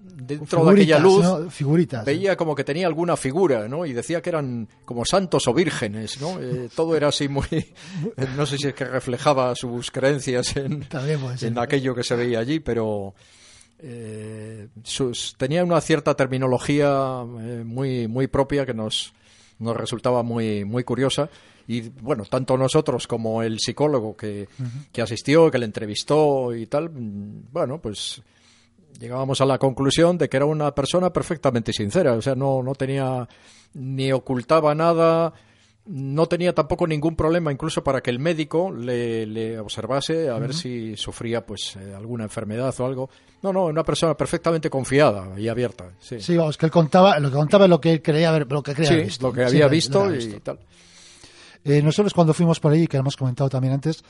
[0.00, 1.48] dentro de aquella luz, ¿no?
[1.50, 2.04] Figuritas.
[2.04, 3.86] veía como que tenía alguna figura, ¿no?
[3.86, 6.40] Y decía que eran como santos o vírgenes, ¿no?
[6.40, 7.46] Eh, todo era así muy...
[8.36, 10.84] No sé si es que reflejaba sus creencias en,
[11.46, 13.14] en aquello que se veía allí, pero
[13.78, 19.12] eh, sus, tenía una cierta terminología eh, muy, muy propia que nos,
[19.62, 21.30] nos resultaba muy, muy curiosa.
[21.66, 24.48] Y bueno, tanto nosotros como el psicólogo que,
[24.92, 28.22] que asistió, que le entrevistó y tal, mm, bueno, pues
[28.98, 32.74] llegábamos a la conclusión de que era una persona perfectamente sincera, o sea, no, no
[32.74, 33.28] tenía
[33.74, 35.32] ni ocultaba nada,
[35.86, 40.54] no tenía tampoco ningún problema incluso para que el médico le, le observase a ver
[40.54, 43.10] si sufría pues eh, alguna enfermedad o algo.
[43.42, 45.90] No, no, una persona perfectamente confiada y abierta.
[45.98, 48.50] Sí, Sí, vamos, que él contaba, lo que contaba es lo que él creía haber,
[48.50, 49.26] lo que creía Sí, haber visto.
[49.26, 49.70] lo que Sí, había lo- lo
[50.12, 50.58] visto y tal.
[51.64, 54.04] Eh, nosotros cuando fuimos por ahí, que hemos comentado también antes,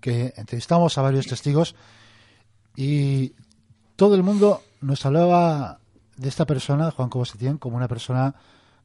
[0.00, 1.74] que entrevistamos a varios testigos
[2.74, 3.32] y
[3.96, 5.80] todo el mundo nos hablaba
[6.16, 8.34] de esta persona, Juan Cobo Setién, como una persona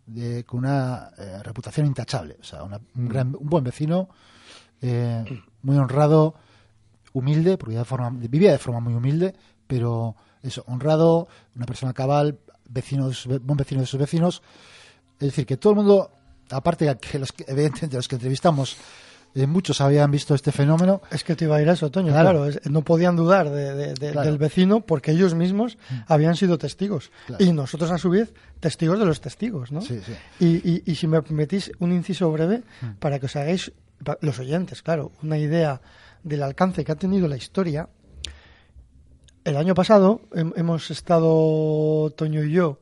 [0.05, 4.09] de, con una eh, reputación intachable, o sea, una- un, gran- un buen vecino,
[4.81, 5.23] eh,
[5.61, 6.35] muy honrado,
[7.13, 9.35] humilde, porque de forma, vivía de forma muy humilde,
[9.67, 14.41] pero eso, honrado, una persona cabal, vecinos, buen vecino de sus vecinos.
[15.19, 16.11] Es decir, que todo el mundo,
[16.49, 18.75] aparte de los que, evidentemente los que entrevistamos,
[19.35, 21.01] eh, muchos habían visto este fenómeno.
[21.11, 22.11] Es que te iba a ir a eso, Toño.
[22.11, 22.47] Claro.
[22.69, 24.27] No podían dudar de- de- de- Claro.
[24.29, 27.11] del vecino porque ellos mismos habían sido testigos.
[27.27, 27.43] Claro.
[27.43, 29.81] Y nosotros, a su vez, testigos de los testigos, ¿no?
[29.81, 30.13] Sí, sí.
[30.39, 32.63] Y, y- y si me permitís un inciso breve,
[32.99, 33.71] para que os hagáis,
[34.21, 35.81] los oyentes, claro, una idea
[36.23, 37.87] del alcance que ha tenido la historia.
[39.43, 42.79] El año pasado hem- hemos estado, Toño y yo,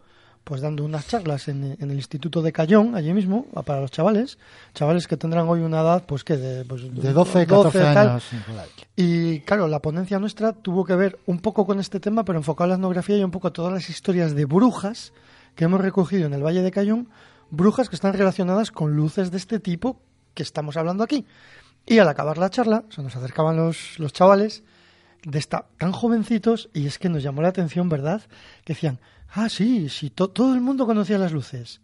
[0.49, 3.91] pues dando unas charlas en, en el Instituto de Cayón, allí mismo, a- para los
[3.91, 4.37] chavales,
[4.73, 7.97] chavales que tendrán hoy una edad, pues que de, pues, De 12, 14 tal.
[8.09, 8.25] años.
[8.95, 12.65] Y claro, la ponencia nuestra tuvo que ver un poco con este tema, pero enfocado
[12.65, 15.13] en la etnografía y un poco a todas las historias de brujas
[15.55, 17.07] que hemos recogido en el Valle de Cayón,
[17.51, 20.01] brujas que están relacionadas con luces de este tipo
[20.33, 21.25] que estamos hablando aquí.
[21.85, 24.63] Y al acabar la charla, se nos acercaban los, los chavales
[25.23, 28.21] de esta, tan jovencitos, y es que nos llamó la atención, ¿verdad?
[28.63, 28.99] Que decían,
[29.33, 31.81] ah, sí, sí, to- todo el mundo conocía las luces.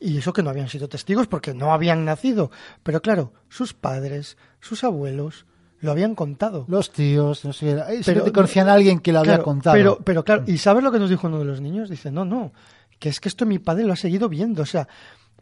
[0.00, 2.50] Y eso que no habían sido testigos porque no habían nacido.
[2.82, 5.46] Pero claro, sus padres, sus abuelos,
[5.80, 6.64] lo habían contado.
[6.68, 9.74] Los tíos, no sé, eh, Pero- conocían a alguien que lo había contado.
[9.76, 11.88] Pero, pero claro, ¿y sabes lo que nos dijo uno de los niños?
[11.88, 12.52] Dice, no, no,
[12.98, 14.62] que es que esto mi padre lo ha seguido viendo.
[14.62, 14.88] O sea,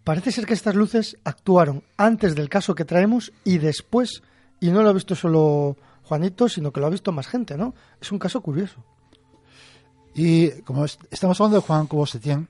[0.05, 4.23] parece ser que estas luces actuaron antes del caso que traemos y después.
[4.61, 7.75] Y no lo ha visto solo Juanito, sino que lo ha visto más gente, ¿no?
[8.01, 8.85] Es un caso curioso.
[10.15, 12.49] Y como es- estamos hablando de Juan Cobo Setién,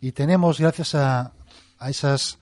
[0.00, 1.32] y tenemos, gracias a,
[1.78, 2.38] a esas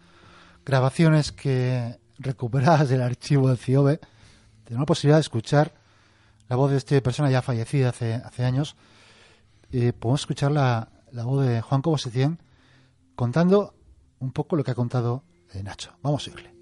[0.65, 4.01] grabaciones que recuperadas del archivo del CIOBE,
[4.65, 5.73] tenemos la posibilidad de escuchar
[6.49, 8.77] la voz de esta persona ya fallecida hace, hace años,
[9.73, 12.39] eh, podemos escuchar la, la voz de Juan Cobo Setién
[13.15, 13.75] contando
[14.21, 15.23] un poco lo que ha contado
[15.63, 15.93] Nacho.
[16.03, 16.55] Vamos a oírle.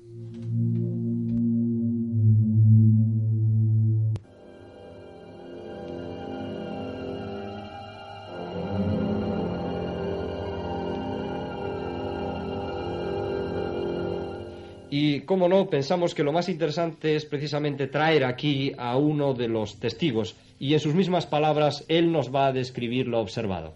[14.99, 19.47] Y, como no, pensamos que lo más interesante es precisamente traer aquí a uno de
[19.47, 23.74] los testigos y en sus mismas palabras él nos va a describir lo observado.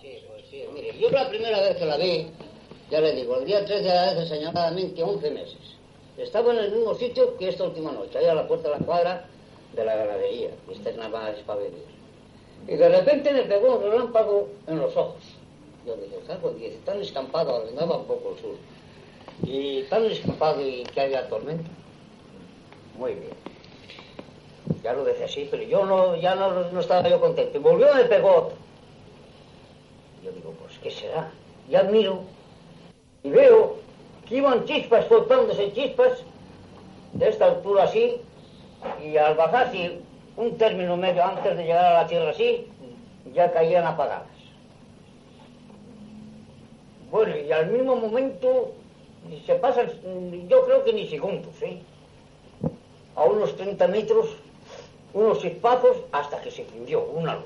[0.00, 2.26] Sí, pues sí, mire, yo la primera vez que la vi,
[2.90, 5.76] ya le digo, el día 3 de la vez señaladamente 11 meses.
[6.18, 8.84] Estaba en el mismo sitio que esta última noche, ahí a la puerta de la
[8.84, 9.24] cuadra
[9.76, 11.36] de la ganadería, y nada más.
[12.66, 15.22] Y de repente me pegó un relámpago en los ojos.
[15.86, 18.56] Yo dije, cago, dice, tan escampado, andaba un poco el sur.
[19.42, 21.70] Y tan escampado y que había tormenta.
[22.98, 23.32] Muy bien.
[24.82, 27.58] Ya lo dejé así, pero yo no, ya no, no estaba yo contento.
[27.58, 28.52] Y volvió me pegó.
[30.22, 31.30] Yo digo, pues, ¿qué será?
[31.68, 32.22] Ya miro
[33.22, 33.76] y veo
[34.26, 36.24] que iban chispas, soltándose chispas,
[37.12, 38.16] de esta altura así,
[39.04, 39.72] y al bajar
[40.36, 42.66] un término medio antes de llegar a la tierra así,
[43.34, 44.28] ya caían apagadas.
[47.10, 48.72] Bueno, y al mismo momento
[49.46, 49.90] se pasan,
[50.48, 51.80] yo creo que ni segundos, ¿eh?
[53.16, 54.26] A unos 30 metros,
[55.12, 57.44] unos chispazos, hasta que se incendió una luz.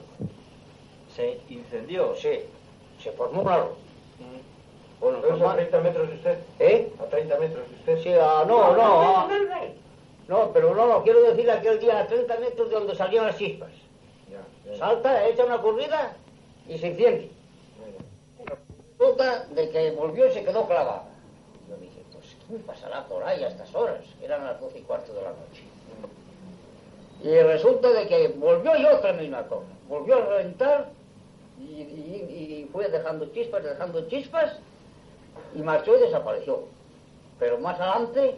[1.15, 2.15] ¿Se incendió?
[2.17, 2.41] Sí,
[3.03, 3.69] se formó una luz.
[5.01, 6.39] Bueno, ¿Pero normal- a 30 metros de usted?
[6.59, 6.93] ¿Eh?
[6.99, 8.03] ¿A 30 metros de usted?
[8.03, 9.29] Sí, ah, no, no, ah.
[10.29, 13.37] no, pero no, no, quiero decir aquel día a 30 metros de donde salían las
[13.37, 13.71] chispas.
[14.31, 14.79] Ya, ya.
[14.79, 16.17] Salta, echa una corrida
[16.69, 17.31] y se enciende.
[18.99, 21.05] Resulta de que volvió y se quedó clavada.
[21.69, 22.34] Yo dije, pues, ¿qué me
[22.67, 24.05] pasará por ahí a estas horas?
[24.23, 25.63] Eran las 12 y cuarto de la noche.
[27.23, 29.67] Y resulta de que volvió y otra misma cosa.
[29.89, 30.91] Volvió a reventar
[31.59, 34.59] y, y- y fue dejando chispas, dejando chispas
[35.55, 36.65] y marchó y desapareció.
[37.39, 38.37] Pero más adelante,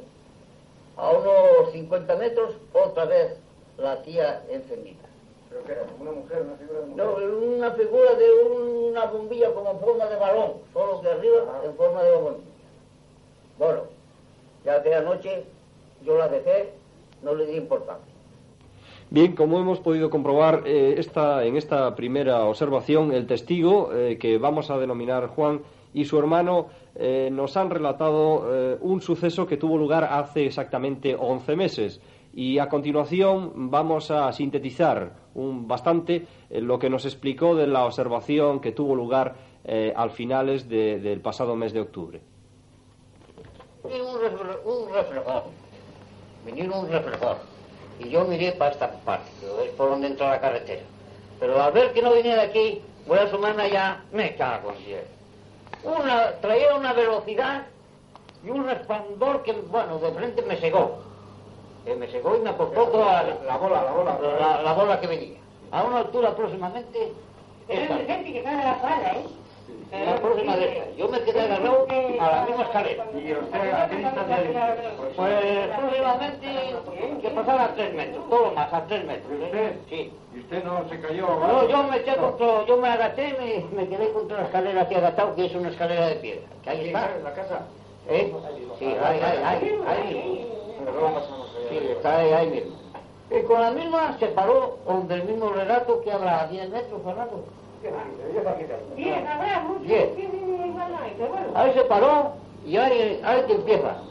[0.97, 3.37] a unos 50 metros, otra vez
[3.79, 4.97] la tía encendida.
[5.51, 5.83] ¿Pero qué era?
[6.01, 6.43] ¿Una mujer?
[6.43, 7.05] ¿Una figura de mujer?
[7.05, 11.75] No, una figura de una bombilla como en forma de balón, solo que arriba en
[11.75, 12.47] forma de bombilla.
[13.59, 13.83] Bueno,
[14.67, 15.45] ya aquella noche
[16.05, 16.71] yo la dejé,
[17.23, 18.13] no le di importancia.
[19.09, 24.37] Bien, como hemos podido comprobar eh, esta, en esta primera observación, el testigo, eh, que
[24.37, 25.63] vamos a denominar Juan,
[25.95, 31.57] y su hermano eh, nos han relatado un suceso que tuvo lugar hace exactamente 11
[31.57, 32.01] meses.
[32.35, 38.61] Y a continuación vamos a sintetizar un, bastante lo que nos explicó de la observación
[38.61, 39.37] que tuvo lugar
[39.95, 42.21] al finales de- del pasado mes de octubre.
[43.91, 45.45] Y un, refle- un reflejo,
[46.45, 47.37] vinieron un reflejo.
[47.99, 49.31] Y yo miré para esta parte,
[49.65, 50.83] es por donde entra la carretera.
[51.41, 54.85] Pero al ver que no venía de aquí, voy a asomarme allá, me cago en
[54.85, 55.05] diez.
[55.83, 57.67] Una, traía una velocidad
[58.45, 60.99] y un resplandor que, bueno, de frente me cegó.
[61.87, 65.01] Eh, me cegó y me cortó toda la, la bola, la bola, la, la bola
[65.01, 65.39] que venía.
[65.71, 67.13] A una altura aproximadamente.
[67.69, 67.97] esta.
[67.97, 69.25] gente que de la sala, ¿eh?
[69.93, 70.91] La próxima de esta.
[70.97, 73.05] Yo me quedé agarrado a la misma escalera.
[73.15, 74.61] ¿Y usted a qué distancia dice?
[75.17, 76.47] Pues próximamente
[77.23, 79.33] que pasara a tres metros, todo más, a tres metros.
[79.41, 79.79] ¿eh?
[79.89, 80.13] Sí.
[80.35, 81.27] ¿Y usted no se cayó?
[81.27, 84.83] No, yo me eché contra, yo me agaché y me, me quedé contra la escalera
[84.83, 86.47] aquí agatado, que es una escalera de piedra.
[86.63, 87.17] Que ahí está.
[87.17, 87.67] ¿En la casa?
[88.09, 88.33] ¿Eh?
[88.79, 90.53] Sí, ahí, ahí, ahí, ahí.
[91.71, 92.77] Sí, está ahí, ahí mismo.
[93.31, 97.03] Y con la misma se paró donde el mismo relato que habrá a 10 metros,
[97.05, 97.45] Fernando.
[101.55, 102.33] Ahí se paró
[102.67, 104.03] y ahí que empieza.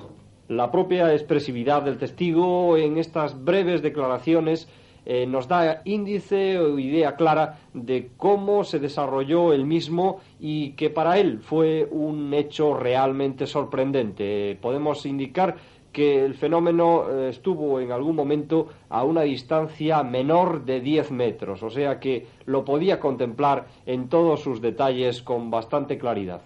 [0.47, 4.67] La propia expresividad del testigo en estas breves declaraciones
[5.07, 10.89] eh, nos da índice o idea clara de cómo se desarrolló el mismo y que
[10.89, 14.57] para él fue un hecho realmente sorprendente.
[14.59, 15.57] Podemos indicar
[15.95, 21.63] que el fenómeno eh, estuvo en algún momento a una distancia menor de 10 metros,
[21.63, 26.41] o sea que lo podía contemplar en todos sus detalles con bastante claridad.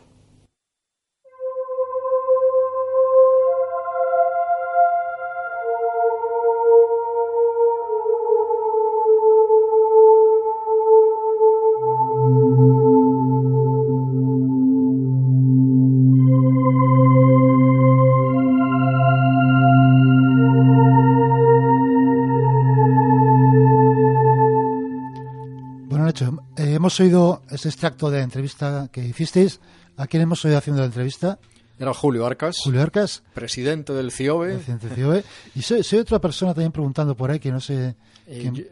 [26.90, 29.60] Hemos oído ese extracto de la entrevista que hicisteis.
[29.98, 31.38] ¿A quién hemos oído haciendo la entrevista?
[31.78, 34.56] Era Julio Arcas, Julio Arcas, presidente del CIOBE.
[34.56, 35.24] presidente del CIOBE.
[35.56, 37.96] Y soy, soy otra persona también preguntando por ahí que no sé.
[38.26, 38.64] Eh, quién- yo,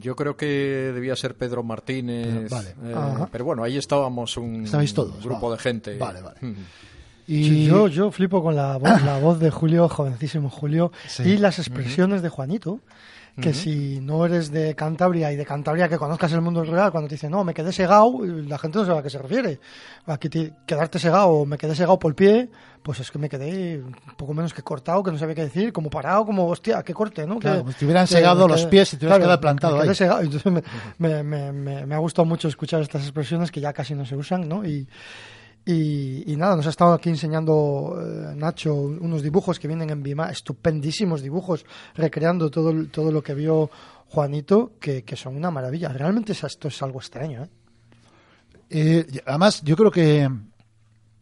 [0.00, 0.46] yo creo que
[0.94, 2.48] debía ser Pedro Martínez.
[2.48, 2.70] Vale.
[2.84, 2.94] eh,
[3.32, 5.56] pero bueno, ahí estábamos un, Estabais todos, un grupo vale.
[5.56, 5.98] de gente.
[5.98, 6.36] Vale, vale.
[6.42, 6.54] Mm.
[7.26, 11.22] Y Sí, yo, yo flipo con la voz, la voz de Julio, jovencísimo Julio, Sí.
[11.24, 12.78] y las expresiones de Juanito.
[13.40, 13.58] Que Ujú.
[13.58, 17.16] si no eres de Cantabria y de Cantabria que conozcas el mundo rural, cuando te
[17.16, 19.58] dicen, no, me quedé segado, la gente no sabe a qué se refiere.
[20.06, 22.48] Aquí te- quedarte segado o me quedé segado por el pie,
[22.82, 25.72] pues es que me quedé un poco menos que cortado, que no sabía qué decir,
[25.72, 27.40] como parado, como, hostia, qué corte, ¿no?
[27.40, 29.82] Claro, Que- si te hubieran segado que- los pies y te hubieras quedado plantado me
[29.88, 29.94] ahí.
[29.96, 30.20] segado.
[30.20, 30.62] Entonces me,
[30.98, 34.14] me, me, me- me ha gustado mucho escuchar estas expresiones que ya casi no se
[34.14, 34.64] usan, ¿no?
[34.64, 34.86] Y,
[35.66, 40.02] y, y nada, nos ha estado aquí enseñando eh, Nacho unos dibujos que vienen en
[40.02, 43.70] Vima, estupendísimos dibujos, recreando todo, todo lo que vio
[44.08, 45.88] Juanito, que, que son una maravilla.
[45.88, 47.48] Realmente es- esto es algo extraño, ¿eh?
[48.70, 50.28] Eh, además, yo creo que,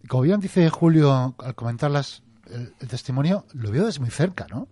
[0.09, 4.47] como bien dice Julio al comentar las, el, el testimonio, lo vio desde muy cerca,
[4.51, 4.69] ¿no?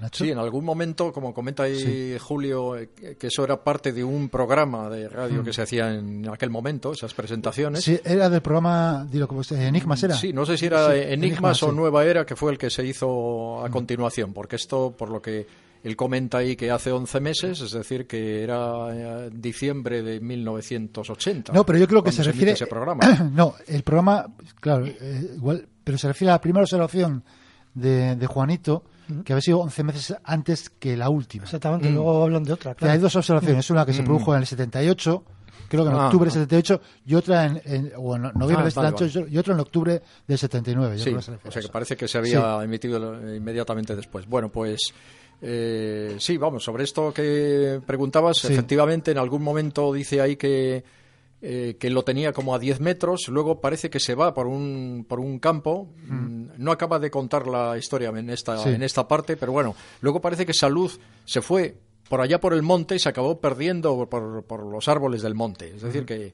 [0.00, 0.24] Nacho.
[0.24, 2.16] Sí, en algún momento, como comenta ahí Sí.
[2.20, 2.88] Julio, eh,
[3.18, 5.44] que eso era parte de un programa de radio Mm.
[5.44, 7.84] que se hacía en aquel momento, esas presentaciones.
[7.84, 10.14] Sí, era del programa, dilo como se- Enigmas era.
[10.14, 11.76] Sí, no sé si era Sí, Enigmas o sí.
[11.76, 15.46] Nueva Era, que fue el que se hizo a continuación, porque esto, por lo que
[15.84, 18.88] él comenta ahí que hace 11 meses, es decir, que era
[19.26, 21.52] eh, diciembre de 1980.
[21.52, 22.52] No, pero yo creo que se emite refiere.
[22.52, 23.02] ese programa.
[23.32, 24.26] no, el programa,
[24.60, 27.22] claro, eh, igual, pero se refiere a la primera observación
[27.74, 28.84] de, de Juanito,
[29.24, 31.44] que había sido 11 meses antes que la última.
[31.44, 31.94] Exactamente, Mm.
[31.94, 32.76] luego hablan de otra.
[32.80, 34.06] Hay dos observaciones, una que se Mm.
[34.06, 35.24] produjo en el 78,
[35.68, 36.44] creo que en Ah, octubre del ah.
[36.46, 39.60] 78, y otra en, en- o en noviembre Ah, del vale, 78, y otra en
[39.60, 40.96] octubre del 79.
[40.98, 44.26] yo Sí, creo que o sea que parece que se había emitido inmediatamente después.
[44.26, 44.80] Bueno, pues
[45.42, 48.52] eh, sí, vamos, sobre esto que preguntabas, Sí.
[48.52, 50.82] efectivamente en algún momento dice ahí que,
[51.46, 55.04] eh, que lo tenía como a 10 metros, luego parece que se va por un,
[55.06, 58.70] por un campo, mm, no acaba de contar la historia en esta, Sí.
[58.70, 61.76] en esta parte, pero bueno, luego parece que esa luz se fue
[62.08, 65.74] por allá por el monte y se acabó perdiendo por, por los árboles del monte,
[65.76, 66.32] es decir que...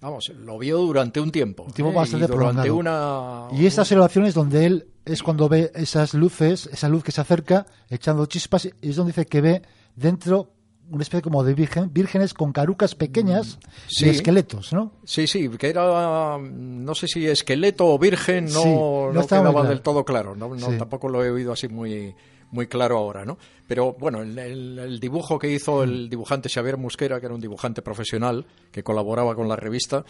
[0.00, 1.62] Vamos, lo vio durante un tiempo.
[1.62, 1.96] Un tiempo ¿eh?
[1.96, 6.88] bastante y durante una, Y estas observaciones donde él es cuando ve esas luces, esa
[6.88, 9.62] luz que se acerca, echando chispas, y es donde dice que ve
[9.96, 10.50] dentro
[10.90, 13.58] una especie como de virgen, vírgenes con carucas pequeñas
[13.88, 14.06] Sí.
[14.06, 14.92] y esqueletos, ¿no?
[15.04, 19.52] Sí, sí, que era, no sé si esqueleto o virgen, no, Sí, no no quedaba
[19.52, 19.68] claro.
[19.68, 20.78] del todo claro, no, no, Sí.
[20.78, 22.14] tampoco lo he oído así muy,
[22.50, 23.38] muy claro ahora, ¿no?
[23.66, 27.40] Pero bueno, el, el- el dibujo que hizo el dibujante Xavier Musquera, que era un
[27.40, 30.04] dibujante profesional que colaboraba con la revista,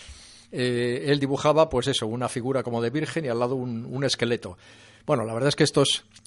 [0.53, 4.05] eh, él dibujaba, pues eso, una figura como de virgen y al lado un, un
[4.05, 4.57] esqueleto.
[5.07, 6.24] Bueno, la verdad es que esto es, eh,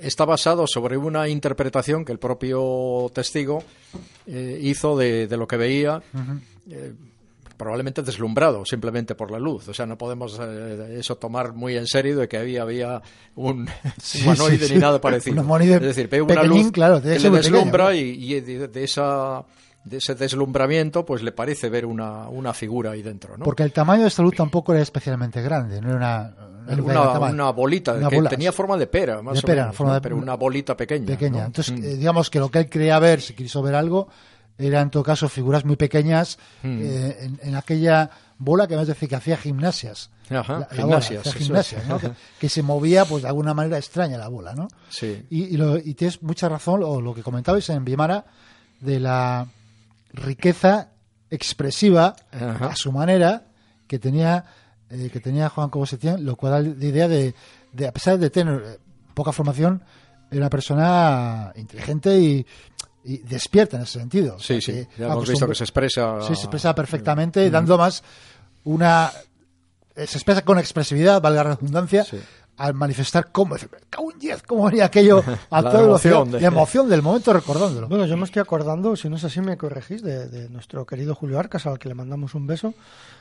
[0.00, 3.62] está basado sobre una interpretación que el propio testigo
[4.26, 6.02] eh, hizo de, de lo que veía
[6.70, 6.92] eh,
[7.56, 9.68] probablemente deslumbrado simplemente por la luz.
[9.68, 13.02] O sea, no podemos eh, eso tomar muy en serio de que había, había
[13.36, 13.68] un
[14.02, 14.74] Sí, humanoide sí, sí.
[14.74, 15.40] ni nada parecido.
[15.42, 17.94] Un es decir, ve una luz claro, que le pequeño, deslumbra ¿no?
[17.94, 19.44] y, y de, de esa
[19.84, 23.44] de ese deslumbramiento pues le parece ver una, una figura ahí dentro, ¿no?
[23.44, 26.22] Porque el tamaño de esta luz tampoco era especialmente grande, no era una,
[26.76, 29.76] no era una, bolita que bola, tenía forma de pera, más de o pera, menos,
[29.76, 29.94] forma ¿no?
[29.96, 31.06] de- pero una bolita pequeña.
[31.06, 31.46] pequeña.
[31.46, 31.84] Entonces, Mm.
[31.84, 34.08] eh, digamos que lo que él quería ver, si quiso ver algo,
[34.58, 36.78] era en todo caso figuras muy pequeñas Mm.
[36.80, 38.08] eh, en, en aquella
[38.38, 40.10] bola que me decir que hacía gimnasias.
[40.30, 42.10] Ajá, La- la gimnasias, que,
[42.40, 44.68] que se movía pues de alguna manera extraña la bola, ¿no?
[44.88, 45.26] Sí.
[45.30, 48.24] Y, y, lo- y tienes mucha razón, o lo que comentabais en Vimara,
[48.80, 49.46] de la
[50.12, 50.90] riqueza
[51.30, 52.66] expresiva Ajá.
[52.66, 53.44] a su manera
[53.86, 54.44] que tenía
[54.90, 57.34] eh, que tenía Juan Cobo Setién, lo cual da la idea de,
[57.72, 58.78] de, a pesar de tener eh,
[59.14, 59.82] poca formación,
[60.30, 62.46] era una persona inteligente y,
[63.04, 64.36] y despierta en ese sentido.
[64.36, 66.20] O Sí, sea, sí, ya hemos visto que se expresa...
[66.22, 67.52] Sí, se expresa perfectamente, Mm.
[67.52, 68.02] dando más
[68.64, 69.10] una...
[69.96, 72.18] eh, Se expresa con expresividad, valga la redundancia, Sí.
[72.62, 76.40] Al manifestar cómo, decir, "Me cago en diez", cómo venía aquello a emoción lo de-
[76.40, 77.88] la emoción del momento recordándolo.
[77.88, 81.14] Bueno, yo me estoy acordando, si no es así me corregís, de, de nuestro querido
[81.14, 82.74] Julio Arcas, al que le mandamos un beso,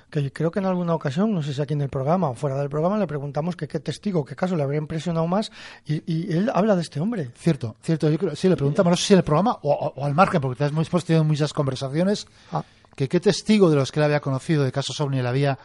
[0.09, 2.57] que creo que en alguna ocasión, no sé si aquí en el programa o fuera
[2.57, 5.51] del programa, le preguntamos que qué testigo, qué caso le habría impresionado más,
[5.85, 7.31] y, y él habla de este hombre.
[7.37, 8.09] Cierto, cierto.
[8.09, 10.13] Yo creo, sí, le preguntamos, no sé si en el programa o, o- o al
[10.13, 12.63] margen, porque hemos tenido muchas conversaciones, Ah.
[12.95, 15.57] que qué testigo de los que él había conocido de casos OVNI le había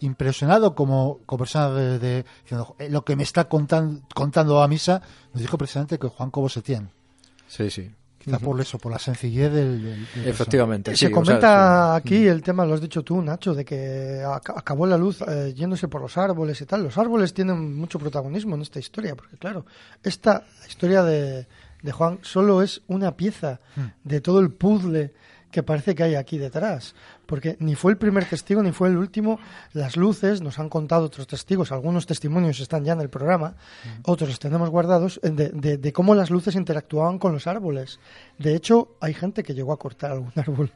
[0.00, 4.68] impresionado como, como persona de, de- diciendo, "Eh, lo que me está contan- contando a
[4.68, 5.00] misa,
[5.32, 6.90] nos dijo precisamente que Juan Cobo Setién.
[7.48, 7.90] Sí, sí.
[8.18, 10.92] Quizá por eso, por la sencillez del, del- del Efectivamente.
[10.92, 11.98] Se sí, o sea, comenta sí.
[12.00, 15.52] aquí el tema, lo has dicho tú, Nacho, de que ac- acabó la luz eh,
[15.54, 16.82] yéndose por los árboles y tal.
[16.82, 19.66] Los árboles tienen mucho protagonismo en esta historia, porque claro,
[20.02, 21.46] esta historia de,
[21.82, 23.88] de Juan solo es una pieza Hmm.
[24.04, 25.12] de todo el puzzle
[25.50, 26.94] que parece que hay aquí detrás.
[27.26, 29.38] Porque ni fue el primer testigo ni fue el último.
[29.72, 33.54] Las luces, nos han contado otros testigos, algunos testimonios están ya en el programa,
[34.04, 37.98] otros los tenemos guardados, de, de- de cómo las luces interactuaban con los árboles.
[38.38, 40.70] De hecho, hay gente que llegó a cortar algún árbol.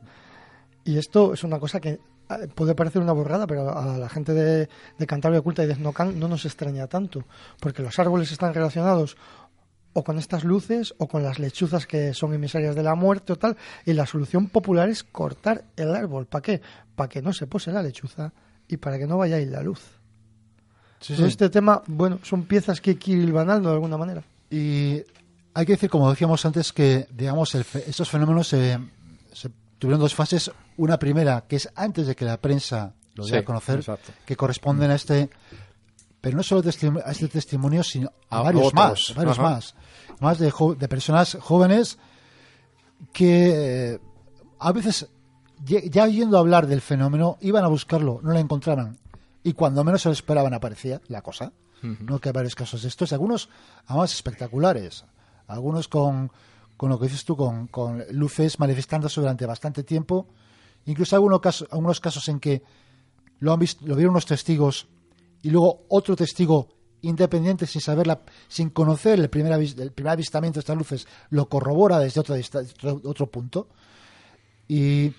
[0.84, 1.90] Y esto es una cosa que
[2.30, 4.68] eh, puede parecer una borrada, pero a la gente de,
[4.99, 7.24] de Cantabria Oculta y de no nos extraña tanto,
[7.61, 9.16] porque los árboles están relacionados
[9.99, 13.36] o con estas luces o con las lechuzas que son emisarias de la muerte o
[13.36, 16.26] tal, y la solución popular es cortar el árbol.
[16.26, 16.61] ¿Para qué?
[16.94, 18.32] Para que no se pose la lechuza
[18.68, 19.80] y para que no vaya a ir la luz.
[21.01, 21.24] Sí, sí.
[21.24, 24.22] Este tema, bueno, son piezas que hay que ir hilvanando de alguna manera.
[24.51, 25.03] Y
[25.55, 28.78] hay que decir, como decíamos antes, que digamos el fe- estos fenómenos se,
[29.32, 30.51] se tuvieron dos fases.
[30.76, 34.12] Una primera, que es antes de que la prensa lo diera Sí, a conocer, exacto.
[34.26, 35.30] que corresponden a este,
[36.20, 36.62] pero no solo
[37.05, 38.74] a este testimonio, sino a, A varios otros.
[38.74, 39.51] más, varios Ajá.
[39.51, 39.74] más,
[40.20, 40.50] más de,
[40.88, 41.98] personas jóvenes
[43.12, 44.00] que eh,
[44.59, 45.09] a veces
[45.64, 48.98] ya oyendo hablar del fenómeno iban a buscarlo, no lo encontraban
[49.42, 51.52] y cuando menos se lo esperaban aparecía la cosa.
[51.80, 52.18] ¿no?
[52.18, 53.48] Que hay varios casos de estos, algunos
[53.86, 55.04] además espectaculares,
[55.46, 56.30] algunos con,
[56.76, 60.26] con lo que dices tú, con, con luces manifestándose durante bastante tiempo,
[60.86, 62.62] incluso algunos casos, algunos casos en que
[63.38, 64.88] lo, han visto, lo vieron unos testigos
[65.42, 66.68] y luego otro testigo
[67.03, 71.49] independiente sin saberla, sin conocer el primer, avis- el primer avistamiento de estas luces, lo
[71.49, 72.34] corrobora desde otro,
[73.05, 73.68] otro, punto.
[74.66, 75.12] Y,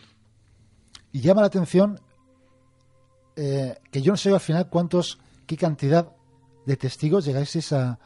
[1.12, 2.00] y llama la atención
[3.36, 5.18] eh, que yo no sé al final cuántos,
[5.48, 6.10] qué cantidad
[6.66, 7.98] de testigos llegáis a,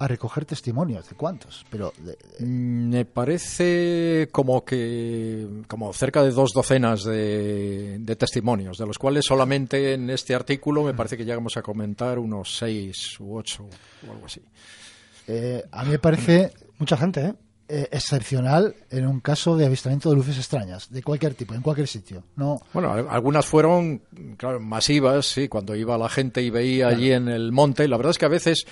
[0.00, 6.30] a recoger testimonios, de cuántos, pero de- Mm, Me parece como que como cerca de
[6.30, 11.24] dos docenas de, de testimonios, de los cuales solamente en este artículo me parece que
[11.24, 13.68] llegamos a comentar unos seis u ocho
[14.06, 14.40] o algo así.
[15.26, 17.34] eh, a mí me parece Mucha gente, ¿eh?
[17.68, 21.88] eh, excepcional en un caso de avistamiento de luces extrañas, de cualquier tipo, en cualquier
[21.88, 22.22] sitio.
[22.36, 24.00] No, Bueno, al- algunas fueron,
[24.36, 27.88] claro, masivas, sí, cuando iba la gente y veía allí en el monte.
[27.88, 28.64] La verdad es que a veces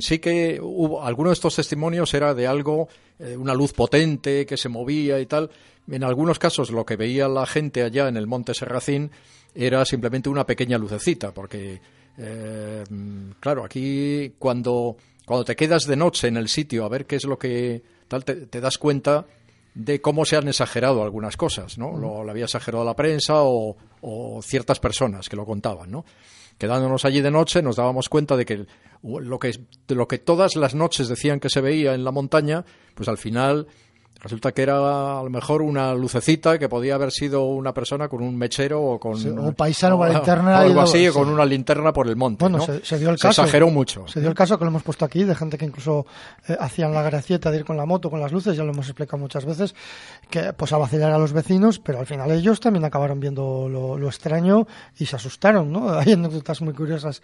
[0.00, 2.88] sí que hubo, alguno de estos testimonios era de algo,
[3.18, 5.50] eh, una luz potente que se movía y tal.
[5.90, 9.10] En algunos casos lo que veía la gente allá en el monte Serracín
[9.54, 11.80] era simplemente una pequeña lucecita, porque,
[12.18, 17.06] eh, mm, claro, aquí cuando, cuando te quedas de noche en el sitio a ver
[17.06, 19.26] qué es lo que tal, te, te das cuenta
[19.74, 21.96] de cómo se han exagerado algunas cosas, ¿no?
[21.96, 26.04] Lo, lo había exagerado la prensa o, o ciertas personas que lo contaban, ¿no?
[26.58, 28.66] Quedándonos allí de noche nos dábamos cuenta de que
[29.02, 32.64] lo que, de lo que todas las noches decían que se veía en la montaña,
[32.94, 33.68] pues al final
[34.20, 38.20] resulta que era a lo mejor una lucecita que podía haber sido una persona con
[38.20, 41.08] un mechero o con Sí, un paisano con linterna algo así, sí.
[41.08, 42.64] o con una linterna por el monte, Bueno, ¿no?
[42.64, 43.42] se, se dio el Se caso.
[43.42, 44.08] exageró mucho.
[44.08, 46.04] Se dio el caso que lo hemos puesto aquí, de gente que incluso
[46.48, 48.86] eh, hacían la gracieta de ir con la moto, con las luces, ya lo hemos
[48.88, 49.76] explicado muchas veces,
[50.28, 53.96] que pues a vacilar a los vecinos, pero al final ellos también acabaron viendo lo,
[53.96, 54.66] lo extraño
[54.98, 55.90] y se asustaron, ¿no?
[55.96, 57.22] Hay anécdotas muy curiosas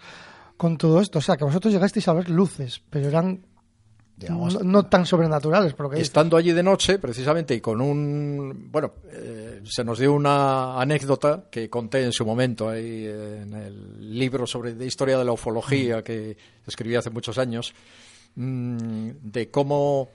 [0.55, 1.19] con todo esto.
[1.19, 3.41] O sea, que vosotros llegasteis a ver luces, pero eran
[4.17, 6.07] Digamos- no, no tan sobrenaturales, por lo que dices.
[6.07, 8.69] Estando allí de noche, precisamente, y con un...
[8.71, 13.53] Bueno, eh, se nos dio una anécdota que conté en su momento ahí eh, en
[13.53, 17.73] el libro sobre de historia de la ufología que escribí hace muchos años,
[18.35, 20.09] mm, de cómo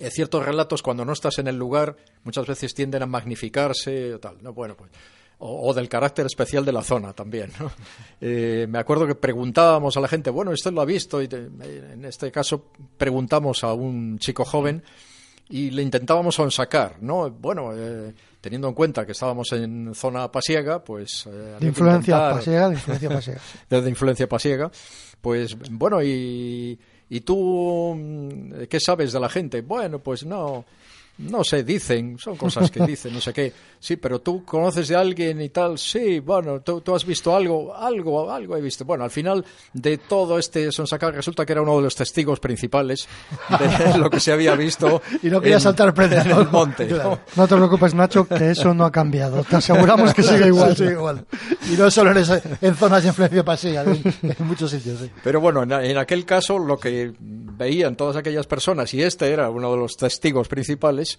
[0.00, 4.18] eh, ciertos relatos, cuando no estás en el lugar, muchas veces tienden a magnificarse o
[4.18, 4.38] tal.
[4.42, 4.52] ¿no?
[4.52, 4.90] Bueno, pues
[5.44, 7.50] o, o del carácter especial de la zona también.
[7.58, 7.70] ¿no?
[8.20, 11.20] Eh, me acuerdo que preguntábamos a la gente, bueno, ¿usted lo ha visto?
[11.20, 11.46] Y te-
[11.92, 12.66] en este caso
[12.96, 14.82] preguntamos a un chico joven
[15.48, 17.28] y le intentábamos sonsacar, ¿no?
[17.30, 21.26] Bueno, eh, teniendo en cuenta que estábamos en zona pasiega, pues...
[21.26, 23.40] eh, De que influencia intentar- pasiega, de influencia pasiega.
[23.82, 24.70] de influencia pasiega,
[25.20, 26.78] pues bueno, y,
[27.10, 29.60] y tú, mm, ¿qué sabes de la gente?
[29.60, 30.64] Bueno, pues no,
[31.18, 33.52] no sé, dicen, son cosas que dicen, no sé qué.
[33.78, 37.74] Sí, pero tú conoces de alguien y tal, sí, bueno, tú, tú has visto algo,
[37.74, 38.84] algo, algo he visto.
[38.84, 43.08] Bueno, al final de todo este sonsacar resulta que era uno de los testigos principales
[43.58, 46.40] de lo que se había visto Y no quería en- saltar prenda, en ¿no?
[46.42, 46.86] el monte.
[46.86, 46.94] ¿no?
[46.94, 47.20] Claro.
[47.36, 49.42] No te preocupes, Nacho, que eso no ha cambiado.
[49.44, 50.76] Te aseguramos que sigue igual.
[50.76, 51.26] Sí, igual.
[51.72, 55.00] Y no solo en, esa- en zonas de influencia pasiva, en, en muchos sitios.
[55.00, 55.10] sí.
[55.24, 57.12] Pero bueno, en, en aquel caso lo que
[57.56, 61.18] veían todas aquellas personas, y este era uno de los testigos principales,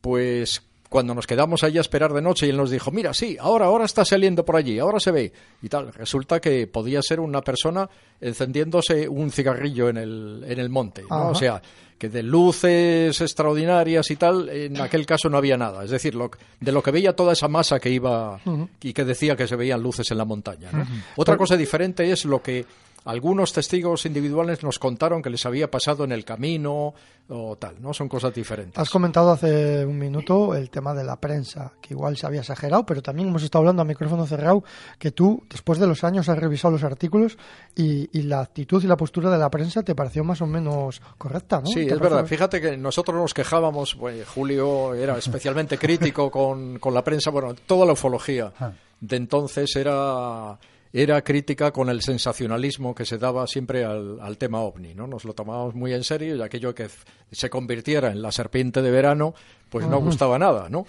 [0.00, 3.36] pues cuando nos quedamos allí a esperar de noche y él nos dijo, mira, sí,
[3.38, 7.20] ahora, ahora está saliendo por allí, ahora se ve, y tal, resulta que podía ser
[7.20, 7.88] una persona
[8.20, 11.28] encendiéndose un cigarrillo en el, en el monte, ¿no?
[11.30, 11.60] O sea,
[11.98, 15.84] que de luces extraordinarias y tal, en aquel caso no había nada.
[15.84, 18.40] Es decir, lo, de lo que veía toda esa masa que iba
[18.80, 20.70] y que decía que se veían luces en la montaña.
[21.16, 22.64] Otra Pero- cosa diferente es lo que
[23.04, 26.94] algunos testigos individuales nos contaron que les había pasado en el camino
[27.30, 27.92] o tal, ¿no?
[27.92, 28.78] Son cosas diferentes.
[28.78, 32.86] Has comentado hace un minuto el tema de la prensa, que igual se había exagerado,
[32.86, 34.64] pero también hemos estado hablando a micrófono cerrado
[34.98, 37.36] que tú, después de los años, has revisado los artículos
[37.76, 41.02] y, y la actitud y la postura de la prensa te pareció más o menos
[41.18, 41.66] correcta, ¿no?
[41.66, 42.24] Sí, ¿Te es verdad.
[42.26, 47.54] Fíjate que nosotros nos quejábamos, pues, Julio era especialmente crítico con, con la prensa, bueno,
[47.66, 48.72] toda la ufología Ah.
[49.00, 50.58] de entonces era
[50.92, 55.06] era crítica con el sensacionalismo que se daba siempre al, al tema ovni, ¿no?
[55.06, 56.88] Nos lo tomábamos muy en serio y aquello que
[57.30, 59.34] se convirtiera en la serpiente de verano,
[59.68, 60.86] pues no gustaba nada, ¿no?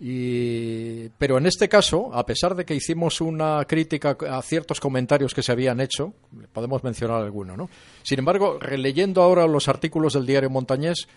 [0.00, 5.34] Y, pero en este caso, a pesar de que hicimos una crítica a ciertos comentarios
[5.34, 6.12] que se habían hecho,
[6.52, 7.68] podemos mencionar alguno, ¿no?
[8.02, 11.08] Sin embargo, releyendo ahora los artículos del diario Montañés,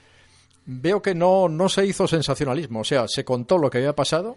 [0.65, 4.35] veo que no, no se hizo sensacionalismo, o sea, se contó lo que había pasado.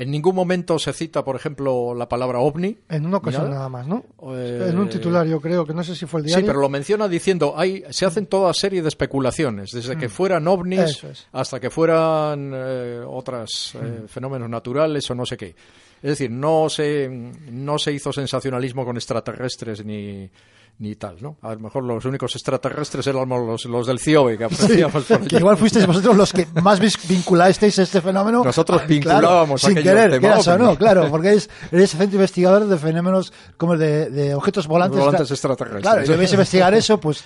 [0.00, 2.78] En ningún momento se cita, por ejemplo, la palabra ovni.
[2.88, 3.54] En una ocasión Nada.
[3.56, 4.04] nada más, ¿no?
[4.34, 6.42] Eh, en un titular, yo creo, que no sé si fue el diario.
[6.42, 10.10] Sí, pero lo menciona diciendo, hay, se hacen toda serie de especulaciones, desde que Mm.
[10.10, 11.26] fueran ovnis es.
[11.32, 14.06] hasta que fueran eh, otros Mm.
[14.08, 15.54] fenómenos naturales o no sé qué.
[16.02, 17.08] Es decir, no se,
[17.50, 20.30] no se hizo sensacionalismo con extraterrestres ni,
[20.80, 21.36] ni tal, ¿no?
[21.42, 25.36] A lo mejor los únicos extraterrestres éramos los, los del CIOBE que apreciamos por que
[25.36, 28.42] igual fuisteis vosotros los que más vinculasteis este fenómeno.
[28.42, 32.78] Nosotros Ah, vinculábamos sin aquello querer, o no, claro, porque eres, eres centro investigador de
[32.78, 34.98] fenómenos como el de, de objetos volantes.
[34.98, 35.82] Volantes extra- extraterrestres.
[35.82, 37.22] Claro, y debéis investigar eso, pues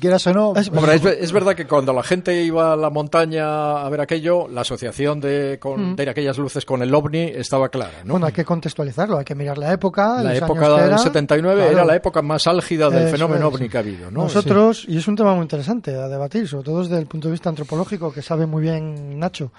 [0.00, 0.52] quieras o no.
[0.54, 4.00] pues, Hombre, es, es verdad que cuando la gente iba a la montaña a ver
[4.00, 5.96] aquello, la asociación de, con, Mm.
[5.96, 8.12] de aquellas luces con el ovni estaba clara, ¿no?
[8.12, 10.22] Bueno, hay que contextualizarlo, hay que mirar la época.
[10.22, 10.98] la época del era.
[10.98, 11.72] 79 Claro.
[11.72, 13.54] era la época más álgida del Eso fenómeno es.
[13.54, 14.22] ovni que ha habido, ¿no?
[14.24, 17.32] Nosotros, y es un tema muy interesante a debatir, sobre todo desde el punto de
[17.32, 19.52] vista antropológico, que sabe muy bien Nacho,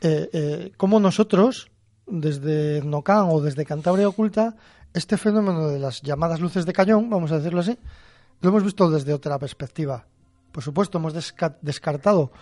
[0.00, 1.70] eh, eh, cómo nosotros,
[2.06, 4.56] desde Nocan o desde Cantabria Oculta,
[4.94, 7.78] este fenómeno de las llamadas luces de cañón, vamos a decirlo así,
[8.40, 10.06] lo hemos visto desde otra perspectiva.
[10.50, 12.32] Por supuesto, hemos desca- descartado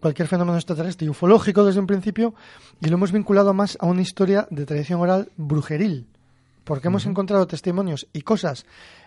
[0.00, 2.34] cualquier fenómeno extraterrestre y ufológico desde un principio
[2.80, 6.06] y lo hemos vinculado más a una historia de tradición oral brujeril
[6.70, 8.64] porque hemos encontrado testimonios y cosas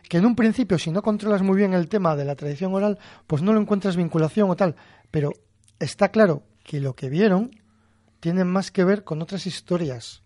[0.09, 2.99] que en un principio, si no controlas muy bien el tema de la tradición oral,
[3.25, 4.75] pues no lo encuentras vinculación o tal.
[5.11, 5.31] Pero
[5.79, 7.51] está claro que lo que vieron
[8.19, 10.23] tiene más que ver con otras historias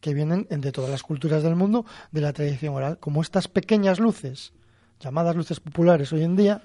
[0.00, 4.00] que vienen de todas las culturas del mundo de la tradición oral, como estas pequeñas
[4.00, 4.54] luces,
[5.00, 6.62] llamadas luces populares hoy en día,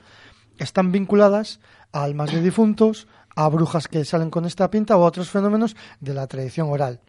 [0.58, 1.60] están vinculadas
[1.91, 5.76] a almas de difuntos, a brujas que salen con esta pinta o a otros fenómenos
[6.00, 7.02] de la tradición oral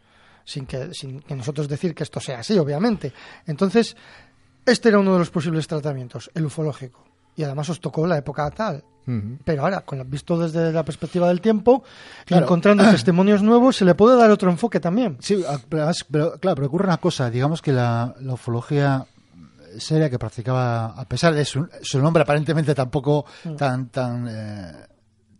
[0.44, 3.12] sin que, sin que nosotros decir que esto sea así, obviamente.
[3.46, 3.96] Entonces,
[4.66, 7.04] este era uno de los posibles tratamientos, el ufológico.
[7.36, 8.84] Y además os tocó la época tal.
[9.44, 11.84] Pero ahora, con la- visto desde la perspectiva del tiempo,
[12.24, 12.44] Claro.
[12.46, 15.18] encontrando testimonios nuevos, se le puede dar otro enfoque también.
[15.20, 19.04] Sí, ah, pero, claro, pero ocurre una cosa, digamos que la, la ufología
[19.76, 23.56] seria que practicaba, a pesar de su, su nombre aparentemente tampoco Mm.
[23.56, 24.72] tan, tan eh,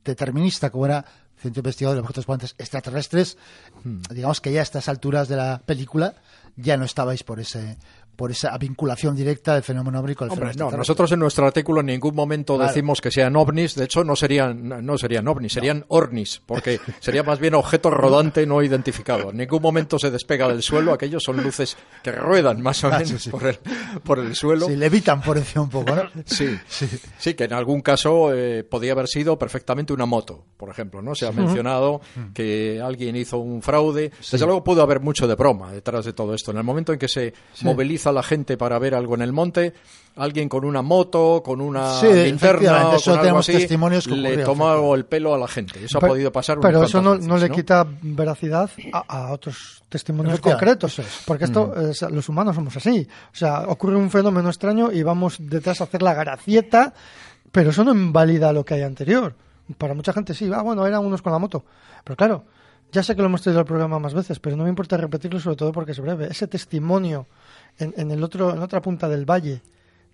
[0.05, 1.03] determinista como era
[1.45, 3.37] Centro Investigador de Objetos Volantes Extraterrestres,
[3.85, 6.15] digamos que ya a estas alturas de la película
[6.57, 7.77] ya no estabais por ese
[8.17, 11.47] por esa vinculación directa del fenómeno ovni con el Hombre, fenómeno no, nosotros en nuestro
[11.47, 12.69] artículo en ningún momento Claro.
[12.69, 17.23] decimos que sean ovnis, de hecho no serían no serían ovnis, serían ornis, porque sería
[17.23, 19.31] más bien objeto rodante no identificado.
[19.31, 22.99] En ningún momento se despega del suelo, aquellos son luces que ruedan más o Ah,
[22.99, 23.31] menos sí, sí.
[23.31, 23.59] por el
[24.03, 24.67] por el suelo.
[24.67, 26.03] Sí, levitan por encima un poco, ¿no?
[26.25, 26.57] Sí,
[27.19, 31.15] sí, que en algún caso eh, podía haber sido perfectamente una moto, por ejemplo, ¿no?
[31.15, 32.01] Se ha mencionado
[32.33, 34.11] que alguien hizo un fraude.
[34.31, 36.51] Desde luego pudo haber mucho de broma detrás de todo esto.
[36.51, 37.65] En el momento en que se Sí.
[38.05, 39.73] Moviliza la gente para ver algo en el monte,
[40.17, 44.07] alguien con una moto, con una Sí, linterna o eso con algo tenemos así, testimonios
[44.07, 45.85] que le tomó el pelo a la gente.
[45.85, 48.99] Eso Pero- ha podido pasar Pero eso no, no le quita veracidad a,
[49.29, 50.99] a otros testimonios concretos.
[50.99, 51.23] es.
[51.27, 52.15] Porque esto, Mm.
[52.15, 53.07] los humanos somos así.
[53.33, 56.93] O sea, ocurre un fenómeno extraño y vamos detrás a hacer la gracieta,
[57.51, 59.35] pero eso no invalida lo que hay anterior.
[59.79, 61.65] Para mucha gente sí, ah, bueno, eran unos con la moto.
[62.05, 62.45] Pero claro,
[62.93, 65.41] ya sé que lo hemos traído al programa más veces, pero no me importa repetirlo
[65.41, 66.29] sobre todo porque es breve.
[66.31, 67.27] Ese testimonio
[67.79, 69.63] en, en el otro, en otra punta del valle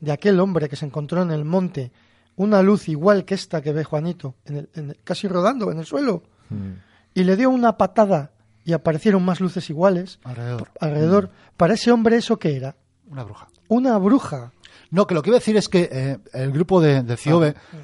[0.00, 1.92] de aquel hombre que se encontró en el monte
[2.36, 5.78] una luz igual que esta que ve Juanito, en el- en el- casi rodando en
[5.78, 6.22] el suelo,
[7.14, 8.30] y le dio una patada
[8.64, 10.70] y aparecieron más luces iguales Alrededor.
[10.80, 11.30] alrededor.
[11.56, 12.76] Para ese hombre, ¿eso qué era?
[13.08, 13.48] Una bruja.
[13.68, 14.52] Una bruja.
[14.90, 17.54] No, que lo que iba a decir es que eh, el grupo de, de CIOBE,
[17.56, 17.76] Ah,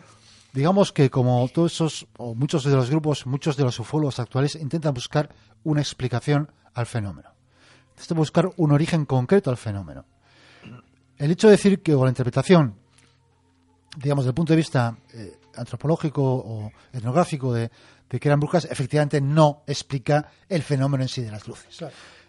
[0.52, 4.54] digamos que como todos esos, o muchos de los grupos, muchos de los ufólogos actuales
[4.56, 5.28] intentan buscar
[5.64, 7.28] una explicación al fenómeno.
[7.96, 10.04] Intentan buscar un origen concreto al fenómeno.
[11.16, 12.74] El hecho de decir que, o la interpretación,
[13.96, 17.70] digamos, desde el punto de vista eh, antropológico o etnográfico de,
[18.10, 21.84] de que eran brujas, efectivamente no explica el fenómeno en sí de las luces.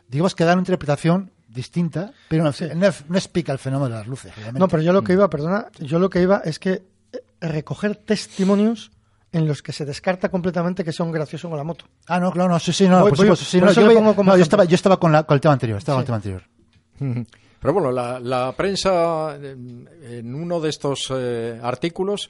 [0.08, 4.08] digamos que da una interpretación distinta, pero no, no, no explica el fenómeno de las
[4.08, 4.34] luces.
[4.36, 4.60] realmente.
[4.60, 7.98] No, pero yo lo que iba, perdona, yo lo que iba es que eh, recoger
[7.98, 8.92] testimonios
[9.32, 11.86] en los que se descarta completamente que son graciosos con la moto.
[12.08, 13.82] Ah, no, claro, no, sí, sí, no, Voy- por voy- supuesto, sí, por no, yo,
[13.82, 14.44] lo voy- pongo como no, yo ejemplo.
[14.44, 16.06] estaba, yo estaba con, la, con el tema anterior, estaba Sí.
[16.08, 17.28] con el tema anterior.
[17.60, 19.56] Pero bueno, la, la prensa eh,
[20.20, 22.30] en uno de estos eh, artículos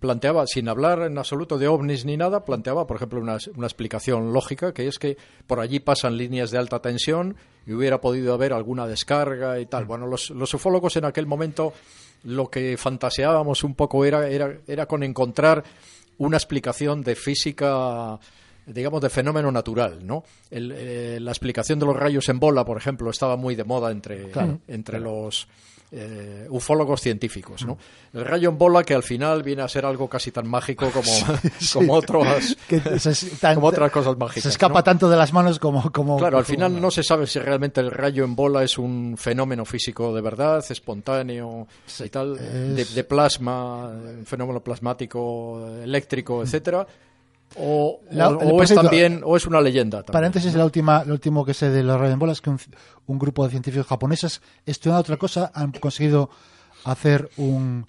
[0.00, 4.32] planteaba, sin hablar en absoluto de ovnis ni nada, planteaba, por ejemplo, una, una explicación
[4.32, 7.36] lógica, que es que por allí pasan líneas de alta tensión
[7.66, 9.86] y hubiera podido haber alguna descarga y tal.
[9.86, 11.72] Bueno, los, los ufólogos en aquel momento
[12.24, 15.64] lo que fantaseábamos un poco era, era, era con encontrar
[16.18, 18.18] una explicación de física
[18.66, 20.24] digamos, de fenómeno natural, ¿no?
[20.50, 23.90] El, eh, la explicación de los rayos en bola, por ejemplo, estaba muy de moda
[23.90, 25.48] entre, Claro, entre los
[25.96, 27.78] eh, ufólogos científicos, ¿no?
[28.12, 31.04] El rayo en bola que al final viene a ser algo casi tan mágico como,
[31.60, 31.74] Sí.
[31.78, 34.42] como, otras, Que se- tan- como otras cosas mágicas.
[34.42, 34.84] Se escapa ¿no?
[34.84, 35.90] tanto de las manos como...
[35.92, 39.16] como Claro, al final no se sabe si realmente el rayo en bola es un
[39.16, 41.66] fenómeno físico de verdad, espontáneo
[42.04, 42.36] y tal,
[42.74, 46.86] de plasma, un fenómeno plasmático, eléctrico, etcétera,
[47.56, 49.98] o, La- o- el o es también o es una leyenda.
[49.98, 50.12] También.
[50.12, 52.58] Paréntesis, la última, lo último que sé de los rayos en bola es que un,
[53.06, 56.30] un grupo de científicos japoneses, estudiando otra cosa, han conseguido
[56.84, 57.86] hacer un,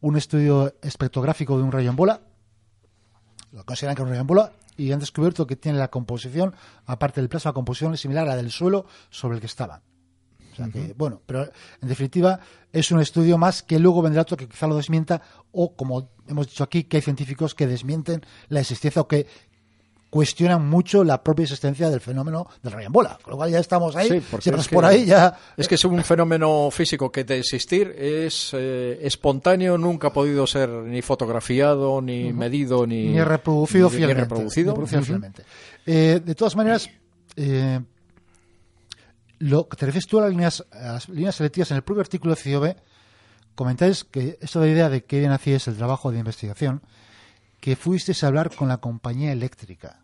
[0.00, 2.20] un estudio espectrográfico de un rayo en bola.
[3.52, 6.54] Lo consideran que es un rayo en bola y han descubierto que tiene la composición,
[6.84, 9.80] aparte del plasma, la composición es similar a la del suelo sobre el que estaban.
[10.58, 12.40] O sea que, bueno, pero en definitiva
[12.72, 15.20] es un estudio más que luego vendrá otro que quizá lo desmienta
[15.52, 19.26] o, como hemos dicho aquí, que hay científicos que desmienten la existencia o que
[20.08, 23.18] cuestionan mucho la propia existencia del fenómeno del rayo en bola.
[23.22, 25.36] Con lo cual ya estamos ahí, Sí, si es que- por ahí ya...
[25.56, 30.46] Es que es un fenómeno físico que de existir es eh, espontáneo, nunca ha podido
[30.46, 34.20] ser ni fotografiado, ni medido, ni, ni reproducido ni- ni fielmente.
[34.22, 34.72] reproducido.
[34.72, 35.42] ni reproducido fielmente.
[35.84, 36.88] Eh, de todas maneras,
[37.36, 37.80] eh,
[39.38, 42.00] lo que te refieres tú a las líneas, a las líneas selectivas en el propio
[42.02, 42.76] artículo de CIOB,
[43.54, 46.82] comentáis que esto de la idea de que bien hacía es el trabajo de investigación,
[47.60, 50.00] que fuisteis a hablar con la compañía eléctrica.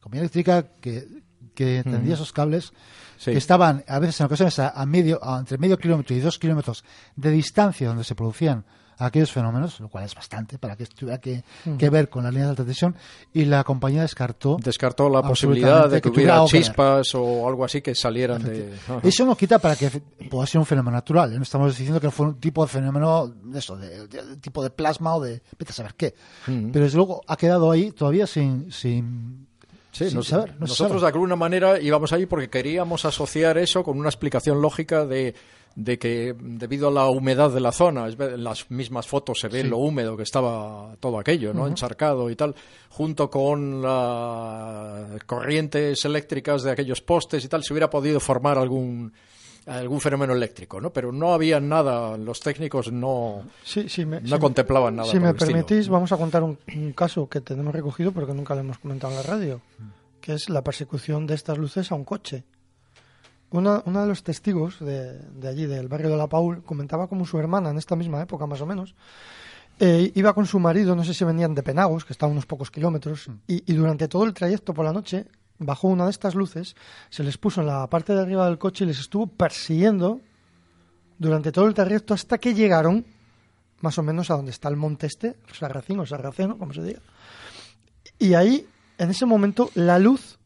[0.00, 1.06] Compañía eléctrica que,
[1.54, 2.72] que esos cables
[3.18, 3.30] Sí.
[3.30, 6.40] que estaban a veces en ocasiones a, a medio, a entre medio kilómetro y dos
[6.40, 6.82] kilómetros
[7.14, 8.64] de distancia donde se producían
[9.06, 11.42] aquellos fenómenos, lo cual es bastante para que tuviera que,
[11.90, 12.94] ver con las líneas de alta tensión,
[13.32, 16.48] y la compañía descartó Descartó la posibilidad de que, hubiera que ver.
[16.48, 18.72] chispas o algo así que salieran de...
[18.88, 19.00] Ajá.
[19.02, 19.90] Eso no quita para que
[20.30, 21.32] pueda ser un fenómeno natural.
[21.32, 21.36] ¿eh?
[21.36, 24.70] No estamos diciendo que fue un tipo de fenómeno eso, de, de- de tipo de
[24.70, 26.14] plasma o de vete a saber qué.
[26.46, 29.46] Pero desde luego ha quedado ahí todavía sin, sin,
[29.92, 30.54] Sí, nos- saber.
[30.58, 35.34] nosotros de alguna manera íbamos ahí porque queríamos asociar eso con una explicación lógica de,
[35.74, 39.62] de que debido a la humedad de la zona, en las mismas fotos se ve
[39.62, 39.68] Sí.
[39.68, 41.66] lo húmedo que estaba todo aquello, ¿no?
[41.66, 42.54] Encharcado y tal,
[42.90, 49.12] junto con las corrientes eléctricas de aquellos postes y tal, se hubiera podido formar algún
[49.64, 50.92] algún fenómeno eléctrico, ¿no?
[50.92, 55.08] Pero no había nada, los técnicos no, Sí, sí, me- no si me- contemplaban nada.
[55.08, 58.56] Si me permitís, vamos a contar un, un caso que tenemos recogido, pero que nunca
[58.56, 59.60] lo hemos comentado en la radio,
[60.20, 62.42] que es la persecución de estas luces a un coche.
[63.52, 67.26] Una, una de los testigos de, de allí, del barrio de La Paul, comentaba como
[67.26, 68.94] su hermana, en esta misma época más o menos,
[69.78, 72.46] eh, iba con su marido, no sé si venían de Penagos, que está a unos
[72.46, 75.26] pocos kilómetros, y, y durante todo el trayecto por la noche
[75.58, 76.74] bajó una de estas luces,
[77.10, 80.20] se les puso en la parte de arriba del coche y les estuvo persiguiendo
[81.18, 83.04] durante todo el trayecto hasta que llegaron
[83.80, 87.00] más o menos a donde está el monte este, Sarracín o Sarraceno, como se diga.
[88.18, 88.66] Y ahí,
[88.98, 90.38] en ese momento, la luz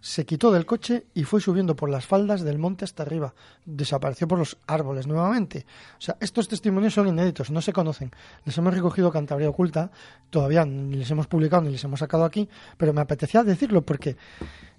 [0.00, 3.34] se quitó del coche y fue subiendo por las faldas del monte hasta arriba.
[3.64, 5.66] Desapareció por los árboles nuevamente.
[5.98, 8.10] O sea, estos testimonios son inéditos, no se conocen.
[8.44, 9.90] Les hemos recogido Cantabria Oculta,
[10.30, 14.16] todavía ni les hemos publicado ni les hemos sacado aquí, pero me apetecía decirlo porque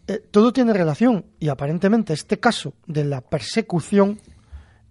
[0.08, 4.20] eh, todo tiene relación y aparentemente este caso de la persecución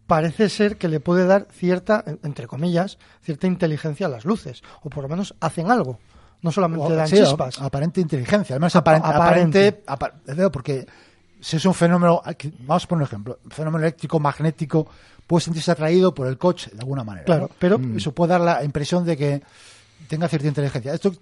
[0.06, 4.62] parece ser que le puede dar cierta, en- entre comillas, cierta inteligencia a las luces,
[4.82, 5.98] o por lo menos hacen algo.
[6.42, 7.60] No solamente O- dan sí, chispas.
[7.60, 10.50] aparente inteligencia, al menos aparente, aparente.
[10.50, 10.86] porque
[11.40, 12.22] si es un fenómeno,
[12.60, 14.86] vamos a poner un ejemplo, un fenómeno eléctrico magnético
[15.26, 17.24] puede sentirse atraído por el coche de alguna manera.
[17.24, 17.50] Claro, ¿no?
[17.58, 19.42] pero- eso puede dar la impresión de que
[20.08, 20.94] tenga cierta inteligencia.
[20.94, 21.12] Esto,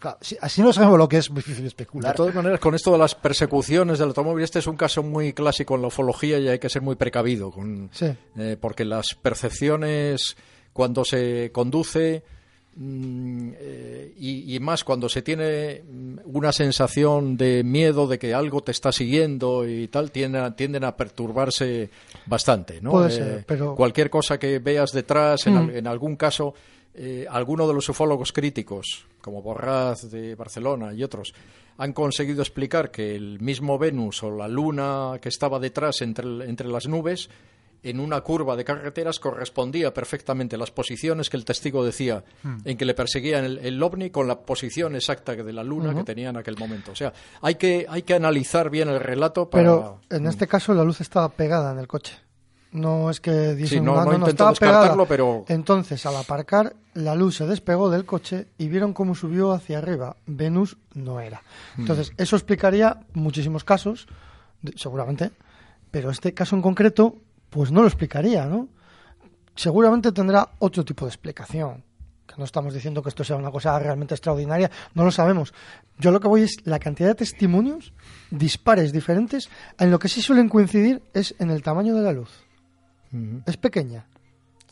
[0.00, 2.14] claro, si- así no sabemos lo que es muy difícil De especular.
[2.16, 5.74] todas maneras, con esto de las persecuciones del automóvil, este es un caso muy clásico
[5.76, 8.06] en la ufología y hay que ser muy precavido, con, Sí.
[8.36, 10.36] eh, porque las percepciones
[10.72, 12.41] cuando se conduce mm,
[12.76, 18.72] y, y más cuando se tiene mm, una sensación de miedo de que algo te
[18.72, 21.90] está siguiendo y tal, tienden a, tienden a perturbarse
[22.26, 22.80] bastante.
[22.80, 22.92] ¿no?
[22.92, 25.70] Puede Eh, ser, pero- Cualquier cosa que veas detrás, en, Mm.
[25.76, 26.54] en algún caso
[26.94, 31.32] eh, algunos de los ufólogos críticos, como Borraz de Barcelona y otros,
[31.78, 36.68] han conseguido explicar que el mismo Venus o la Luna que estaba detrás entre, entre
[36.68, 37.30] las nubes,
[37.84, 42.58] en una curva de carreteras correspondía perfectamente las posiciones que el testigo decía Hmm.
[42.64, 46.04] en que le perseguían el, el ovni con la posición exacta de la Luna que
[46.04, 46.92] tenía en aquel momento.
[46.92, 49.62] O sea, hay que, hay que analizar bien el relato para...
[49.64, 52.14] Pero en este caso la luz estaba pegada en el coche.
[52.72, 55.06] No es que Sí, no- una- no intento estaba pegada.
[55.06, 59.76] pero- Entonces, al aparcar, la luz se despegó del coche y vieron cómo subió hacia
[59.76, 60.16] arriba.
[60.24, 61.42] Venus no era.
[61.76, 61.80] Mm.
[61.82, 64.06] Entonces, eso explicaría muchísimos casos,
[64.76, 65.32] seguramente,
[65.90, 67.16] pero este caso en concreto,
[67.52, 68.68] pues no lo explicaría, ¿no?
[69.54, 71.84] Seguramente tendrá otro tipo de explicación.
[72.26, 75.52] Que no estamos diciendo que esto sea una cosa realmente extraordinaria, no lo sabemos.
[75.98, 77.92] Yo lo que voy es la cantidad de testimonios
[78.30, 79.50] dispares diferentes.
[79.78, 82.30] En lo que sí suelen coincidir es en el tamaño de la luz.
[83.44, 84.06] Es pequeña,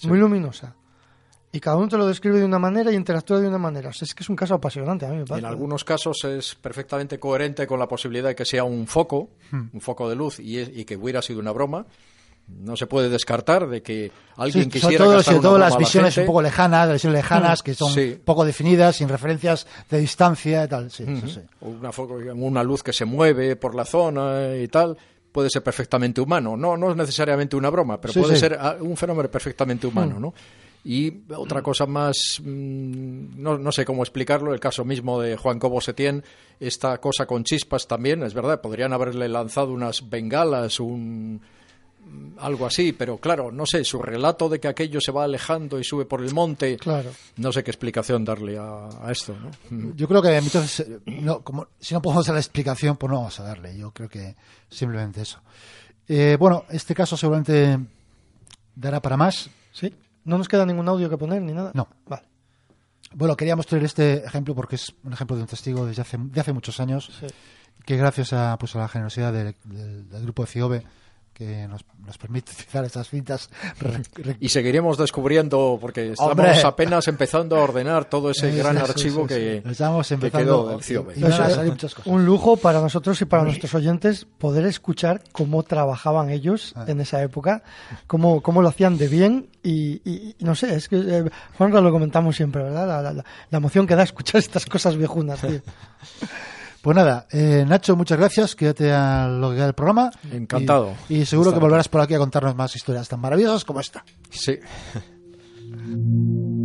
[0.04, 0.74] muy luminosa.
[1.52, 3.90] Y cada uno te lo describe de una manera y interactúa de una manera.
[3.90, 5.44] O sea, es que es un caso apasionante, a mí me parece.
[5.46, 9.64] En algunos casos es perfectamente coherente con la posibilidad de que sea un foco, Hmm.
[9.74, 11.84] un foco de luz, y, es- y que hubiera sido una broma.
[12.58, 16.14] No se puede descartar de que alguien Sí, quisiera sobre todo, sobre todo las visiones
[16.14, 16.26] gente.
[16.28, 18.18] un poco lejanas, las visiones lejanas, Mm, que son sí.
[18.24, 20.90] poco definidas, sin referencias de distancia y tal.
[20.90, 21.40] Sí, sí.
[21.60, 21.68] O
[22.34, 24.96] Una, luz que se mueve por la zona y tal.
[25.32, 26.56] Puede ser perfectamente humano.
[26.56, 30.20] No, no es necesariamente una broma, pero puede ser ah, un fenómeno perfectamente humano, Mm.
[30.22, 30.34] ¿no?
[30.82, 35.58] Y otra cosa más, mm, no, no sé cómo explicarlo, el caso mismo de Juan
[35.58, 36.24] Cobo Setién,
[36.58, 41.42] esta cosa con chispas también, es verdad, podrían haberle lanzado unas bengalas, un
[42.38, 45.84] algo así, pero claro, no sé, su relato de que aquello se va alejando y
[45.84, 47.10] sube por el monte, Claro.
[47.36, 49.50] no sé qué explicación darle a, a esto, ¿no?
[49.70, 49.94] Mm.
[49.96, 53.18] Yo creo que entonces, eh, no, como, si no podemos dar la explicación, pues no
[53.18, 53.76] vamos a darle.
[53.76, 54.34] Yo creo que
[54.68, 55.40] simplemente eso.
[56.08, 57.78] Eh, bueno, este caso seguramente
[58.74, 59.50] dará para más.
[59.72, 59.94] Sí.
[60.24, 61.70] ¿No nos queda ningún audio que poner ni nada?
[61.74, 61.88] No.
[62.06, 62.22] Vale.
[63.12, 66.40] Bueno, queríamos traer este ejemplo porque es un ejemplo de un testigo desde hace, de
[66.40, 67.26] hace muchos años, Sí.
[67.84, 70.82] que gracias a, pues, a la generosidad del, del- del grupo de CIOBE,
[71.46, 73.48] que nos, nos permite utilizar estas cintas.
[74.40, 76.60] Y seguiremos descubriendo, porque estamos Hombre.
[76.62, 79.70] apenas empezando a ordenar todo ese Sí, gran archivo sí, que, sí.
[79.70, 80.84] Estamos que empezando- quedó del
[81.94, 82.06] cosas.
[82.06, 86.84] Un lujo para nosotros y para nuestros oyentes poder escuchar cómo trabajaban ellos Ah.
[86.88, 87.62] en esa época,
[88.06, 91.24] cómo, cómo lo hacían de bien y, y- y no sé, es que eh,
[91.56, 92.86] Juanra lo comentamos siempre, ¿verdad?
[92.86, 95.60] La, la- la- la emoción que da escuchar estas cosas viejunas, tío.
[96.82, 98.54] Pues nada, eh, Nacho, muchas gracias.
[98.56, 100.10] Quédate a lo que queda del programa.
[100.32, 100.94] Encantado.
[101.08, 104.04] Y, y seguro que volverás por aquí a contarnos más historias tan maravillosas como esta.
[104.30, 104.58] Sí.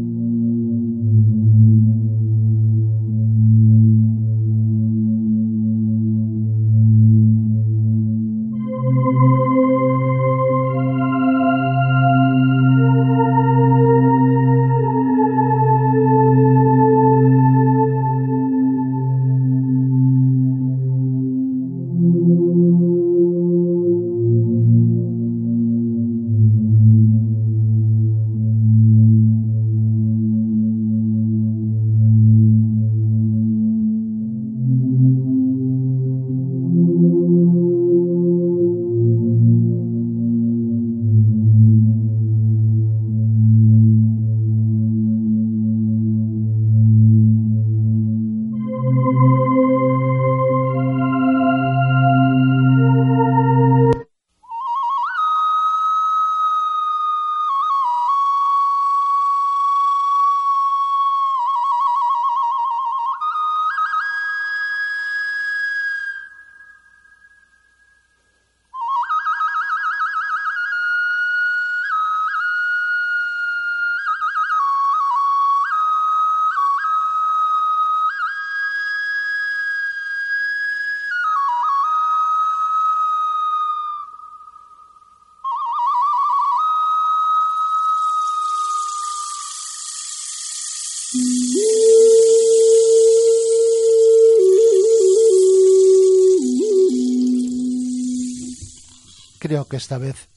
[99.55, 100.27] Creo que esta vez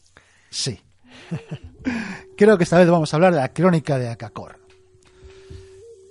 [0.49, 0.79] sí.
[2.37, 4.61] Creo que esta vez vamos a hablar de la crónica de Acacor.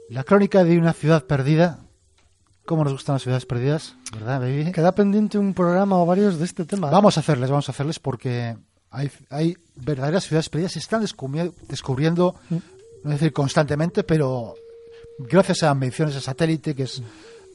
[0.10, 1.80] La crónica de una ciudad perdida.
[2.66, 3.96] ¿Cómo nos gustan las ciudades perdidas?
[4.12, 4.74] ¿Verdad, baby?
[4.74, 6.90] Queda pendiente un programa o varios de este tema.
[6.90, 8.58] Vamos a hacerles, vamos a hacerles porque
[8.90, 12.60] hay, hay verdaderas ciudades perdidas se están descubri- descubriendo, no
[13.04, 14.54] voy a decir constantemente, pero
[15.18, 17.02] gracias a mediciones de satélite, que es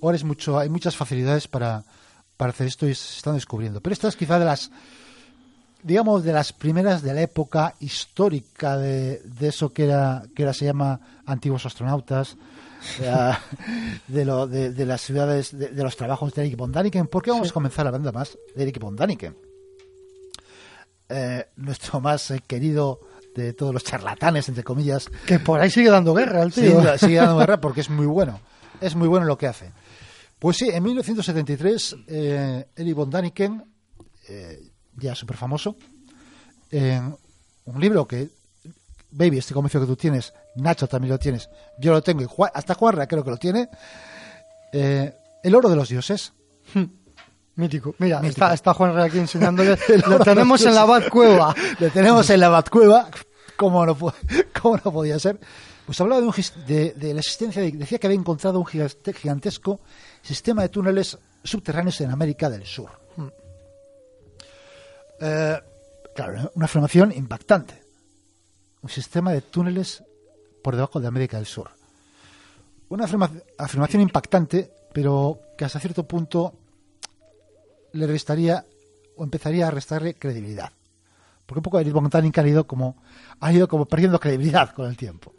[0.01, 1.85] ahora es mucho, hay muchas facilidades para,
[2.39, 3.83] para hacer esto y se están descubriendo.
[3.83, 4.71] Pero esta es quizá de las
[5.83, 10.55] digamos, de las primeras de la época histórica de, de eso que era, que ahora
[10.55, 12.37] se llama antiguos astronautas,
[14.09, 17.07] de, lo- de- de las ciudades, de, de los trabajos de Eric von Daniken.
[17.07, 19.37] ¿Por qué vamos a comenzar hablando más de Eric von Daniken?
[21.09, 23.01] Eh, nuestro más eh, querido
[23.35, 25.09] de todos los charlatanes, entre comillas.
[25.27, 26.99] Que por ahí sigue dando guerra el Sí, tío.
[26.99, 28.41] sigue dando guerra porque es muy bueno.
[28.81, 29.71] Es muy bueno lo que hace.
[30.39, 33.65] Pues sí, en 1973, eh, Eric von Daniken,
[34.29, 34.61] eh,
[34.97, 35.77] ya súper famoso,
[36.71, 37.17] en
[37.67, 38.31] un libro que,
[39.11, 42.51] Baby, estoy convencido que tú tienes, Nacho también lo tienes, yo lo tengo, y Juan-
[42.55, 43.69] hasta Juanra creo que lo tiene,
[44.73, 46.33] eh, El oro de los dioses.
[47.57, 47.95] Mítico.
[47.99, 48.31] Mira, Mítico.
[48.45, 49.77] Está, está Juan aquí enseñándole.
[50.09, 50.85] Lo tenemos en la.
[50.87, 51.55] Batcueva.
[51.79, 53.11] Le tenemos en la Batcueva,
[53.57, 53.95] como no,
[54.63, 55.39] cómo no podía ser.
[55.85, 56.35] Pues hablaba de, un
[56.67, 59.81] de, de la existencia, de- decía que había encontrado un gigantesco
[60.23, 62.91] sistema de túneles subterráneos en América del Sur.
[65.25, 65.61] Eh,
[66.17, 67.81] claro, una afirmación impactante.
[68.83, 70.03] Un sistema de túneles
[70.65, 71.71] por debajo de América del Sur.
[72.89, 76.55] Una afirma- afirmación impactante, pero que hasta cierto punto
[77.93, 78.67] le restaría
[79.17, 80.73] o empezaría a restarle credibilidad.
[81.47, 82.97] Porque un poco von Daniken ha ido como
[83.41, 85.33] ha ido como perdiendo credibilidad con el tiempo.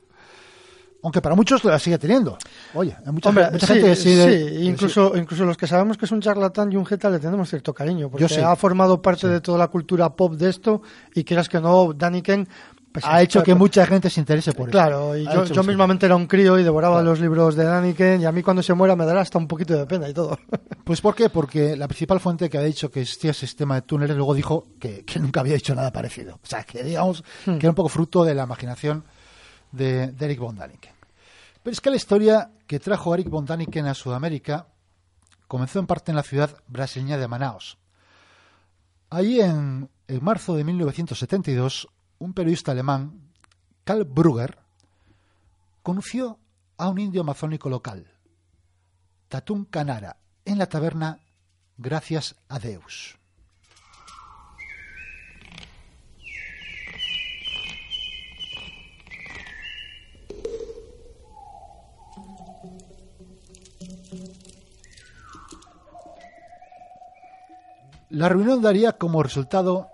[1.04, 2.38] Aunque para muchos la sigue teniendo.
[2.74, 5.98] Oye, hay mucha, Hombre, mucha sí, gente que sigue, sí, incluso, incluso los que sabemos
[5.98, 8.40] que es un charlatán y un jeta le tenemos cierto cariño, porque sí.
[8.40, 10.82] ha formado parte de toda la cultura pop de esto
[11.14, 12.48] y quieras que no, Daniken
[12.92, 14.72] pues, ha hecho que pues, mucha gente se interese por eso.
[14.72, 18.22] Claro, y yo, hecho yo mismamente era un crío y devoraba los libros de Daniken
[18.22, 20.38] y a mí cuando se muera me dará hasta un poquito de pena y todo.
[20.84, 21.30] Pues ¿por qué?
[21.30, 24.68] Porque la principal fuente que había dicho que existía ese sistema de túneles luego dijo
[24.80, 26.36] que, que nunca había dicho nada parecido.
[26.36, 27.58] O sea, que digamos Hmm.
[27.58, 29.04] que era un poco fruto de la imaginación
[29.72, 30.93] de, de Eric von Daniken.
[31.64, 34.68] Pero es que la historia que trajo Eric von Daniken a Sudamérica
[35.48, 37.78] comenzó en parte en la ciudad brasileña de Manaos.
[39.10, 39.90] Allí en,
[40.22, 41.88] marzo de 1972,
[42.20, 43.32] un periodista alemán,
[43.84, 44.60] Karl Brugger,
[45.84, 46.40] conoció
[46.78, 48.12] a un indio amazónico local,
[49.30, 51.20] Tatún Canara, en la taberna
[51.78, 53.18] Gracias a Deus.
[68.10, 69.90] La reunión daría como resultado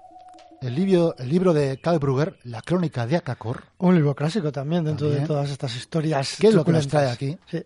[0.61, 4.83] el libro, el libro de Karl Brugger, La crónica de Akakor, Un libro clásico también
[4.83, 5.23] dentro También.
[5.23, 6.35] de todas estas historias.
[6.39, 7.37] ¿Qué es lo que nos trae aquí?
[7.49, 7.63] Sí.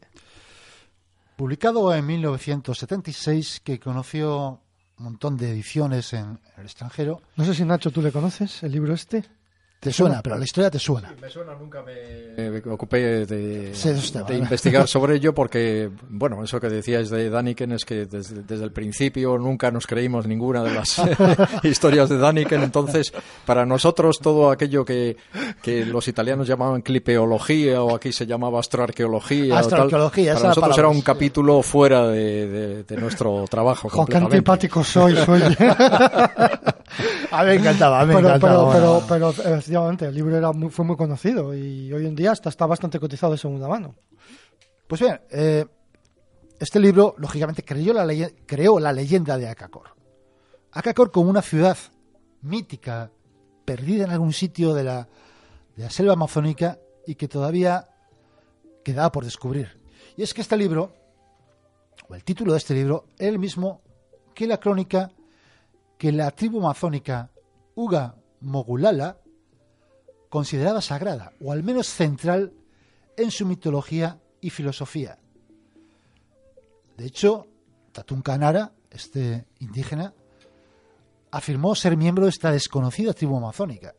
[1.35, 4.59] publicado en 1976, que conoció
[4.99, 7.21] un montón de ediciones en el extranjero.
[7.35, 9.23] No sé si Nacho tú le conoces, el libro este.
[9.83, 11.13] Te suena, pero la historia te suena.
[11.21, 14.43] Me suena, nunca me, me ocupé de, Sí, eso está de mal.
[14.43, 18.71] investigar sobre ello porque, bueno, eso que decíais de Daniken es que desde, desde el
[18.71, 21.01] principio nunca nos creímos ninguna de las
[21.63, 23.11] historias de Daniken, entonces
[23.45, 25.17] para nosotros todo aquello que,
[25.61, 30.75] que los italianos llamaban clipeología o aquí se llamaba astroarqueología, o tal, para nosotros palabra,
[30.77, 31.01] era un sí.
[31.03, 33.89] capítulo fuera de, de- de nuestro trabajo.
[33.89, 35.41] Jo, qué antipático soy, soy.
[37.31, 38.71] A mí me encantaba, a mí me pero, encantaba.
[38.73, 42.31] pero, pero, pero, efectivamente, el libro era muy, fue muy conocido y hoy en día
[42.31, 43.95] hasta está bastante cotizado de segunda mano.
[44.87, 45.65] Pues bien, eh,
[46.59, 49.95] este libro, lógicamente, creó la, leye- creó la leyenda de Akakor.
[50.71, 51.75] Akakor como una ciudad
[52.41, 53.11] mítica,
[53.65, 55.07] perdida en algún sitio de la,
[55.75, 57.89] de la selva amazónica y que todavía
[58.83, 59.81] quedaba por descubrir.
[60.15, 60.93] Y es que este libro,
[62.07, 63.81] o el título de este libro, es el mismo
[64.35, 65.09] que la crónica
[65.97, 67.31] que la tribu amazónica
[67.75, 69.17] Uga Mogulala
[70.33, 72.53] consideraba sagrada, o al menos central
[73.17, 75.19] en su mitología y filosofía.
[76.97, 77.45] De hecho,
[77.91, 80.15] Tatún Canara, este indígena,
[81.29, 83.93] afirmó ser miembro de esta desconocida tribu amazónica,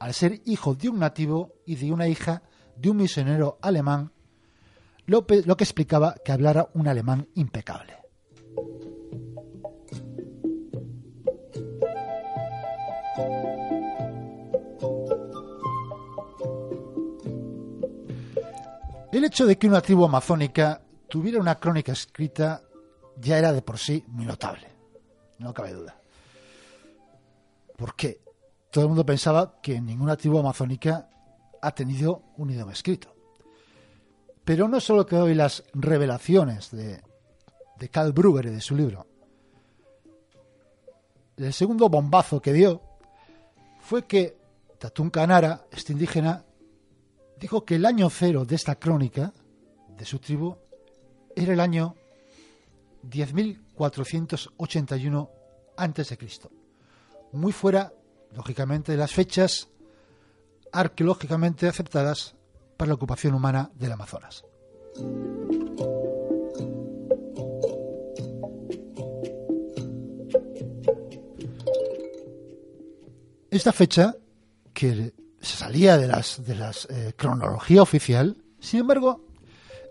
[0.00, 2.42] al ser hijo de un nativo y de una hija
[2.74, 4.10] de un misionero alemán,
[5.06, 7.96] lo, que explicaba que hablara un alemán impecable.
[19.10, 22.62] El hecho de que una tribu amazónica tuviera una crónica escrita
[23.16, 24.68] ya era de por sí muy notable,
[25.38, 25.98] no cabe duda.
[27.76, 28.20] Porque
[28.70, 31.08] todo el mundo pensaba que ninguna tribu amazónica
[31.62, 33.14] ha tenido un idioma escrito.
[34.44, 37.02] Pero no solo quedó en las revelaciones de,
[37.78, 39.06] de Karl Brugger y de su libro.
[41.36, 42.82] El segundo bombazo que dio
[43.80, 44.36] fue que
[44.78, 46.44] Tatún Canara, este indígena,
[47.38, 49.32] dijo que el año cero de esta crónica
[49.96, 50.56] de su tribu
[51.34, 51.94] era el año
[53.04, 55.30] 10.481
[55.76, 56.50] antes de Cristo,
[57.32, 57.92] muy fuera,
[58.32, 59.68] lógicamente, de las fechas
[60.72, 62.34] arqueológicamente aceptadas
[62.76, 64.44] para la ocupación humana del Amazonas.
[73.50, 74.14] Esta fecha,
[74.74, 79.24] que se salía de las de las eh, cronología oficial, sin embargo,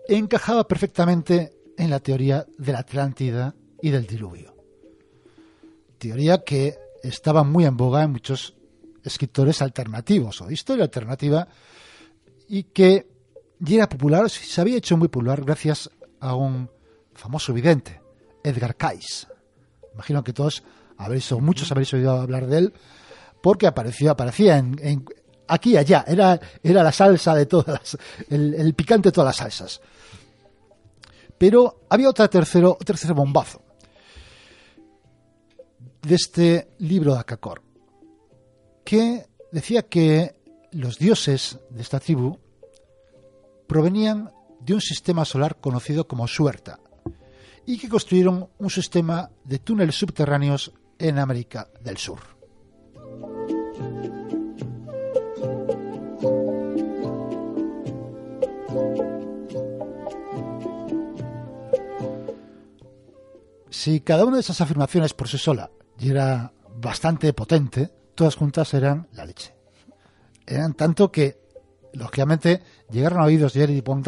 [0.08, 4.54] encajaba perfectamente en la teoría de la Atlántida y del diluvio.
[5.98, 8.54] Teoría que estaba muy en boga en muchos
[9.04, 11.48] escritores alternativos o historia alternativa
[12.48, 13.06] y que
[13.58, 16.70] ya era popular, se había hecho muy popular gracias a un
[17.14, 18.00] famoso vidente,
[18.44, 19.26] Edgar Cayce.
[19.94, 20.62] Imagino que todos
[20.96, 22.72] habréis, o muchos habréis oído hablar de él,
[23.42, 25.04] porque apareció, aparecía en, en-
[25.48, 27.98] aquí y allá, era, era la salsa de todas las,
[28.30, 29.80] el, picante de todas las salsas.
[31.36, 33.62] Pero había otra tercero, otro tercer bombazo
[36.02, 37.62] de este libro de Akakor,
[38.84, 40.36] que decía que
[40.72, 42.38] los dioses de esta tribu
[43.66, 44.30] provenían
[44.60, 46.80] de un sistema solar conocido como Suerta
[47.66, 52.37] y que construyeron un sistema de túneles subterráneos en América del Sur.
[63.88, 68.74] Si cada una de esas afirmaciones por sí sola ya era bastante potente, todas juntas
[68.74, 69.54] eran la leche.
[70.46, 71.40] Eran tanto que,
[71.94, 74.04] lógicamente, llegaron a oídos de Jerry von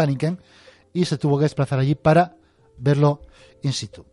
[0.93, 2.37] y se tuvo que desplazar allí para
[2.77, 3.23] verlo
[3.63, 4.05] in situ.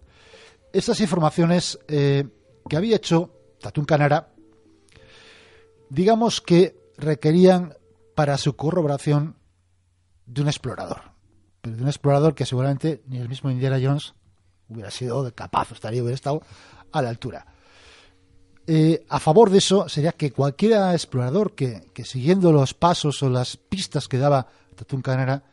[0.72, 2.24] Estas informaciones eh,
[2.70, 4.30] que había hecho Tatún Canara,
[5.90, 7.74] digamos que requerían
[8.16, 9.36] para su corroboración
[10.28, 11.12] de un explorador.
[11.60, 14.14] Pero de un explorador que seguramente ni el mismo Indiana Jones
[14.70, 16.42] hubiera sido capaz, estaría, hubiera estado
[16.92, 17.46] a la altura.
[18.70, 23.56] Eh, a favor de eso sería que cualquier explorador que, siguiendo los pasos o las
[23.56, 24.48] pistas que daba
[25.02, 25.44] Canara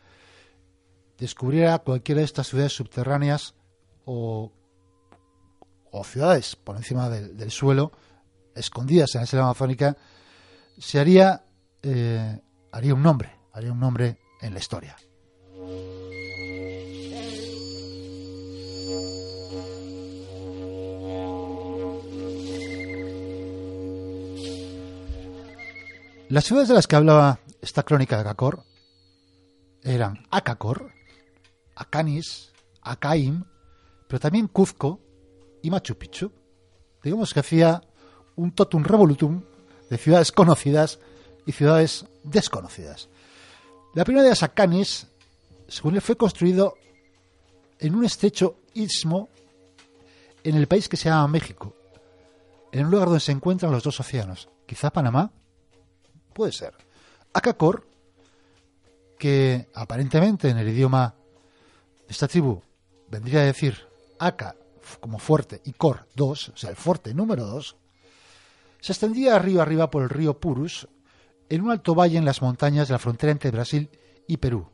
[1.17, 3.55] descubriera cualquiera de estas ciudades subterráneas
[4.05, 4.53] o,
[6.05, 7.93] ciudades por encima del, del suelo,
[8.55, 9.97] escondidas en la selva amazónica,
[10.77, 11.45] se haría,
[11.83, 12.41] eh,
[12.73, 14.97] haría un nombre, haría un nombre en la historia.
[26.31, 28.65] Las ciudades de las que hablaba esta crónica de Akakor
[29.83, 30.91] eran Akakor,
[31.77, 33.45] Akanis, Akaim,
[34.09, 35.01] pero también Cuzco
[35.63, 36.33] y Machu Picchu.
[37.03, 37.83] Digamos que hacía
[38.37, 39.43] un totum revolutum
[39.91, 40.99] de ciudades conocidas
[41.45, 43.11] y ciudades desconocidas.
[43.95, 45.07] La primera de las Akanis,
[45.69, 46.75] según él, fue construido
[47.79, 49.29] en un estrecho istmo
[50.43, 51.77] en el país que se llama México,
[52.73, 54.49] en un lugar donde se encuentran los dos océanos.
[54.67, 55.31] Quizá Panamá,
[56.35, 56.75] puede ser.
[57.33, 57.87] Akakor,
[59.19, 61.15] que aparentemente en el idioma
[62.07, 62.61] de esta tribu
[63.09, 63.87] vendría a decir
[64.19, 64.57] Aka
[65.01, 67.77] como fuerte y Kor 2, o sea, el fuerte número 2,
[68.81, 70.89] se extendía arriba arriba por el río Purus
[71.49, 73.89] en un alto valle en las montañas de la frontera entre Brasil
[74.27, 74.69] y Perú.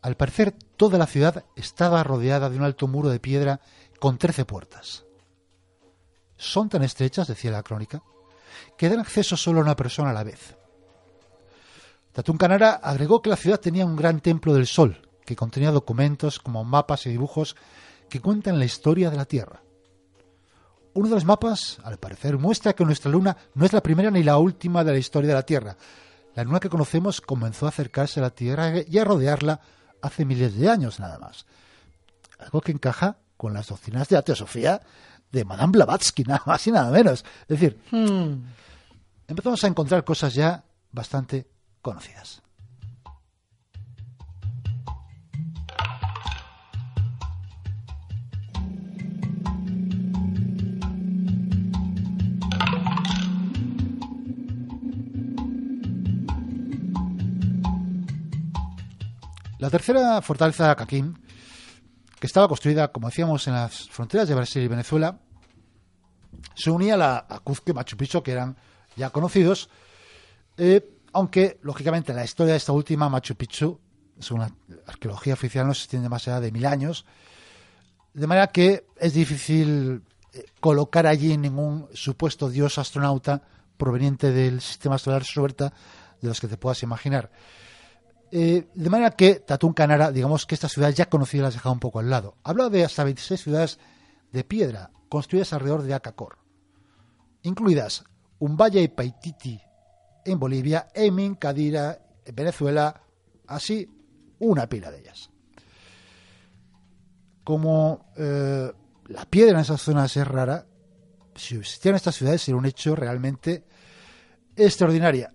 [0.00, 3.60] Al parecer, toda la ciudad estaba rodeada de un alto muro de piedra
[3.98, 5.04] con 13 puertas.
[6.36, 8.02] Son tan estrechas, decía la crónica,
[8.76, 10.56] que dan acceso solo a una persona a la vez.
[12.12, 16.38] Tatún Canara agregó que la ciudad tenía un gran templo del sol, que contenía documentos
[16.38, 17.56] como mapas y dibujos
[18.08, 19.62] que cuentan la historia de la Tierra.
[20.92, 24.22] Uno de los mapas, al parecer, muestra que nuestra luna no es la primera ni
[24.22, 25.76] la última de la historia de la Tierra.
[26.36, 29.60] La luna que conocemos comenzó a acercarse a la Tierra y a rodearla
[30.00, 31.46] hace miles de años nada más.
[32.38, 34.80] Algo que encaja con las doctrinas de la teosofía
[35.34, 37.24] de Madame Blavatsky, nada más y nada menos.
[37.42, 37.78] Es decir,
[39.26, 41.46] empezamos a encontrar cosas ya bastante
[41.82, 42.40] conocidas.
[59.58, 61.18] La tercera fortaleza Caquín,
[62.20, 65.18] que estaba construida, como decíamos, en las fronteras de Brasil y Venezuela,
[66.54, 68.56] se unía a, la, a Cuzco y Machu Picchu, que eran
[68.96, 69.68] ya conocidos,
[70.56, 73.78] eh, aunque, lógicamente, la historia de esta última, Machu Picchu,
[74.18, 74.50] según la
[74.86, 77.04] arqueología oficial, no se extiende más allá de mil años,
[78.12, 80.02] de manera que es difícil
[80.32, 83.42] eh, colocar allí ningún supuesto dios astronauta
[83.76, 85.72] proveniente del sistema solar Suerta
[86.20, 87.30] de los que te puedas imaginar.
[88.30, 91.80] Eh, de manera que Tatún Canara, digamos que estas ciudades ya conocidas las dejaba un
[91.80, 92.36] poco al lado.
[92.42, 93.78] Habla de hasta 26 ciudades
[94.32, 96.38] de piedra construidas alrededor de Akakor.
[97.42, 98.04] incluidas
[98.38, 99.60] Umbaya y Paititi
[100.24, 103.02] en Bolivia, Emin, Cadira en Venezuela,
[103.46, 103.88] así
[104.38, 105.30] una pila de ellas.
[107.44, 108.72] Como eh,
[109.06, 110.66] la piedra en esas zonas es rara,
[111.36, 113.64] si existieran estas ciudades sería un hecho realmente
[114.56, 115.32] extraordinaria.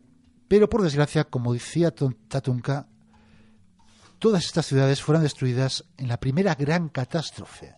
[0.47, 2.87] Pero por desgracia, como decía Tatunka,
[4.17, 7.75] todas estas ciudades fueron destruidas en la primera gran catástrofe,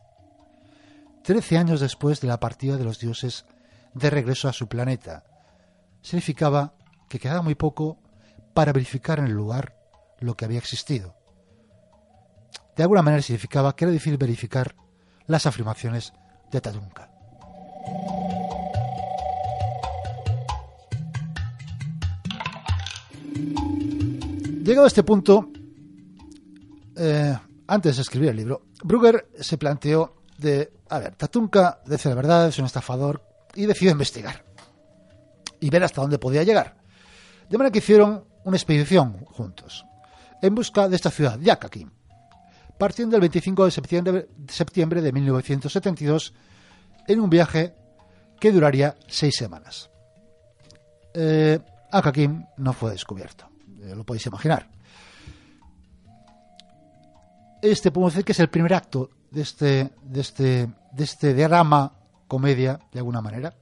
[1.32, 3.46] trece años después de la partida de los dioses
[3.94, 5.24] de regreso a su planeta.
[6.02, 6.74] Significaba
[7.08, 8.00] que quedaba muy poco
[8.54, 9.78] para verificar en el lugar
[10.20, 11.16] lo que había existido.
[12.76, 14.76] De alguna manera significaba que era difícil verificar
[15.26, 16.12] las afirmaciones
[16.52, 17.10] de Tatunka.
[24.66, 25.50] Llegado a este punto,
[26.98, 27.38] eh,
[27.68, 32.48] antes de escribir el libro, Brugger se planteó de, a ver, Tatunka dice la verdad,
[32.50, 33.24] es un estafador,
[33.56, 34.44] y decidió investigar
[35.60, 36.76] y ver hasta dónde podía llegar.
[37.50, 39.86] De manera que hicieron una expedición juntos,
[40.42, 41.90] en busca de esta ciudad, Yakakim,
[42.78, 46.34] partiendo el 25 de septiembre, de septiembre de 1972
[47.08, 47.74] en un viaje
[48.40, 49.90] que duraría seis semanas.
[51.14, 51.60] Eh,
[51.92, 53.50] Akakim no fue descubierto,
[53.82, 54.70] eh, lo podéis imaginar.
[57.62, 61.94] Este podemos decir que es el primer acto de este, de este, de este drama
[62.28, 63.54] comedia, de alguna manera.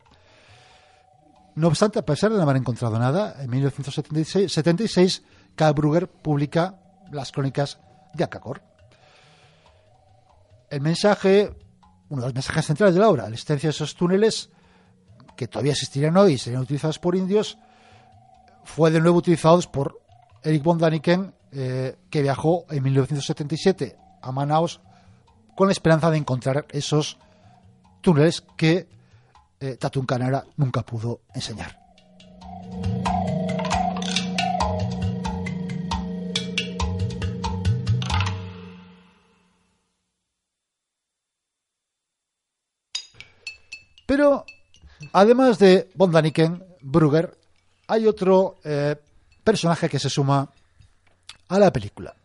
[1.55, 5.23] No obstante, a pesar de no haber encontrado nada, en 1976 76,
[5.55, 6.79] Karl Brugger publica
[7.11, 7.79] las crónicas
[8.13, 8.61] de Akakor.
[10.69, 11.51] El mensaje,
[12.09, 14.49] uno de los mensajes centrales de la obra, la existencia de esos túneles
[15.35, 17.57] que todavía existirían hoy y serían utilizados por indios,
[18.63, 19.99] fue de nuevo utilizados por
[20.43, 24.79] Eric von Daniken, eh, que viajó en 1977 a Manaus
[25.59, 27.17] con la esperanza de encontrar esos
[27.99, 28.87] túneles que
[29.59, 31.77] eh, Tatun Canara nunca pudo enseñar.
[44.05, 44.45] Pero
[45.11, 47.37] además de von Daniken, Brugger,
[47.87, 48.95] hay otro eh,
[49.43, 50.49] personaje que se suma
[51.49, 52.15] a la película,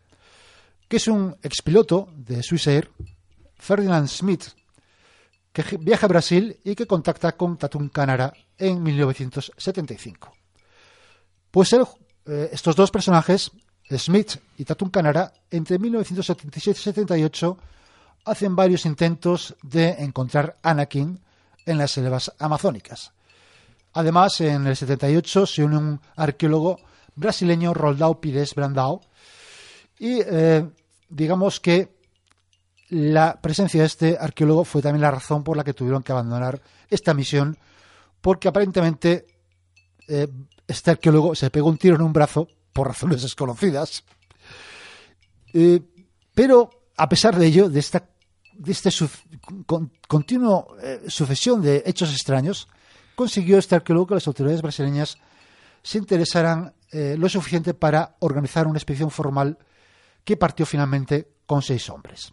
[0.87, 2.89] que es un expiloto de Swissair,
[3.65, 4.43] Ferdinand Smith,
[5.51, 10.31] que viaja a Brasil y que contacta con Tatun Canara en 1975.
[11.49, 13.51] Pues eh, estos dos personajes,
[13.89, 17.57] Smith y Tatun Canara, entre 1977 y 78
[18.25, 21.19] hacen varios intentos de encontrar Anakin
[21.65, 23.13] en las selvas amazónicas.
[23.93, 26.79] Además, en el 78 se une un arqueólogo
[27.15, 29.01] brasileño, Roldao Pires Brandao,
[29.97, 30.69] y eh,
[31.09, 31.94] digamos que
[32.89, 36.61] la presencia de este arqueólogo fue también la razón por la que tuvieron que abandonar
[36.89, 37.57] esta misión,
[38.21, 39.25] porque aparentemente
[40.07, 40.27] eh,
[40.67, 44.03] este arqueólogo se pegó un tiro en un brazo por razones desconocidas.
[45.53, 45.81] Eh,
[46.33, 48.09] pero a pesar de ello, de esta
[48.65, 48.89] este
[49.65, 52.67] con, continuo eh, sucesión de hechos extraños,
[53.15, 55.17] consiguió este arqueólogo que las autoridades brasileñas
[55.83, 59.57] se interesaran lo suficiente para organizar una expedición formal
[60.23, 62.31] que partió finalmente con seis hombres.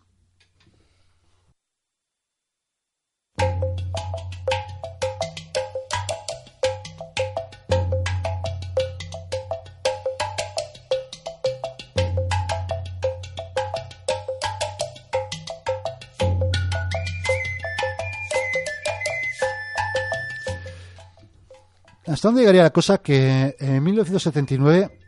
[22.13, 22.99] ¿Hasta dónde llegaría la cosa?
[22.99, 24.99] Que en 1979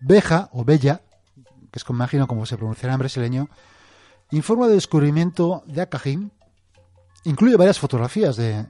[0.00, 1.02] Beja, o Bella,
[1.72, 3.48] que es como imagino como se pronunciará en brasileño,
[4.30, 6.30] informa del descubrimiento de Acajim,
[7.24, 8.66] incluye varias fotografías de,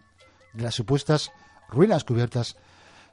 [0.54, 1.30] las supuestas
[1.68, 2.56] ruinas cubiertas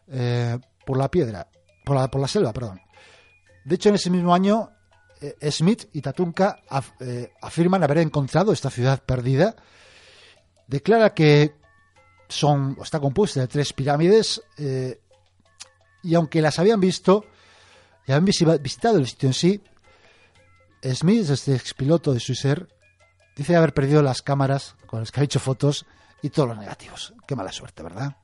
[0.08, 1.50] eh, por la piedra,
[1.84, 2.80] por la, por la selva, perdón.
[3.66, 4.70] De hecho, en ese mismo año,
[5.20, 6.62] eh, Smith y Tatunka
[7.02, 9.58] eh, afirman haber encontrado esta ciudad perdida.
[10.66, 11.60] Declara que
[12.32, 15.00] son, está compuesta de tres pirámides eh,
[16.04, 17.26] y aunque las habían visto
[18.08, 19.64] y habían visi- visitado el sitio en sí,
[20.84, 22.68] Smith, este expiloto de Swissair,
[23.36, 25.86] dice haber perdido las cámaras con las que ha hecho fotos
[26.24, 27.14] y todos los negativos.
[27.28, 28.16] Qué mala suerte, ¿verdad?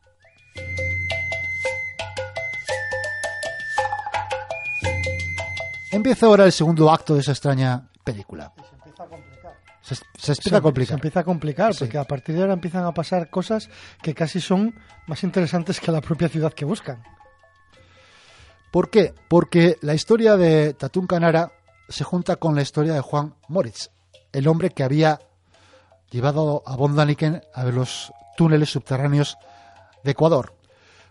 [5.91, 8.53] Empieza ahora el segundo acto de esa extraña película.
[9.87, 10.87] Se, se empieza a complicar.
[10.89, 11.79] Se empieza a complicar, Sí.
[11.79, 13.69] porque a partir de ahora empiezan a pasar cosas
[14.01, 14.75] que casi son
[15.07, 17.01] más interesantes que la propia ciudad que buscan.
[18.71, 19.13] ¿Por qué?
[19.29, 21.51] Porque la historia de Tatún Canara
[21.87, 23.89] se junta con la historia de Juan Moritz,
[24.33, 25.19] el hombre que había
[26.11, 29.37] llevado a Von Daniken a ver los túneles subterráneos
[30.03, 30.53] de Ecuador.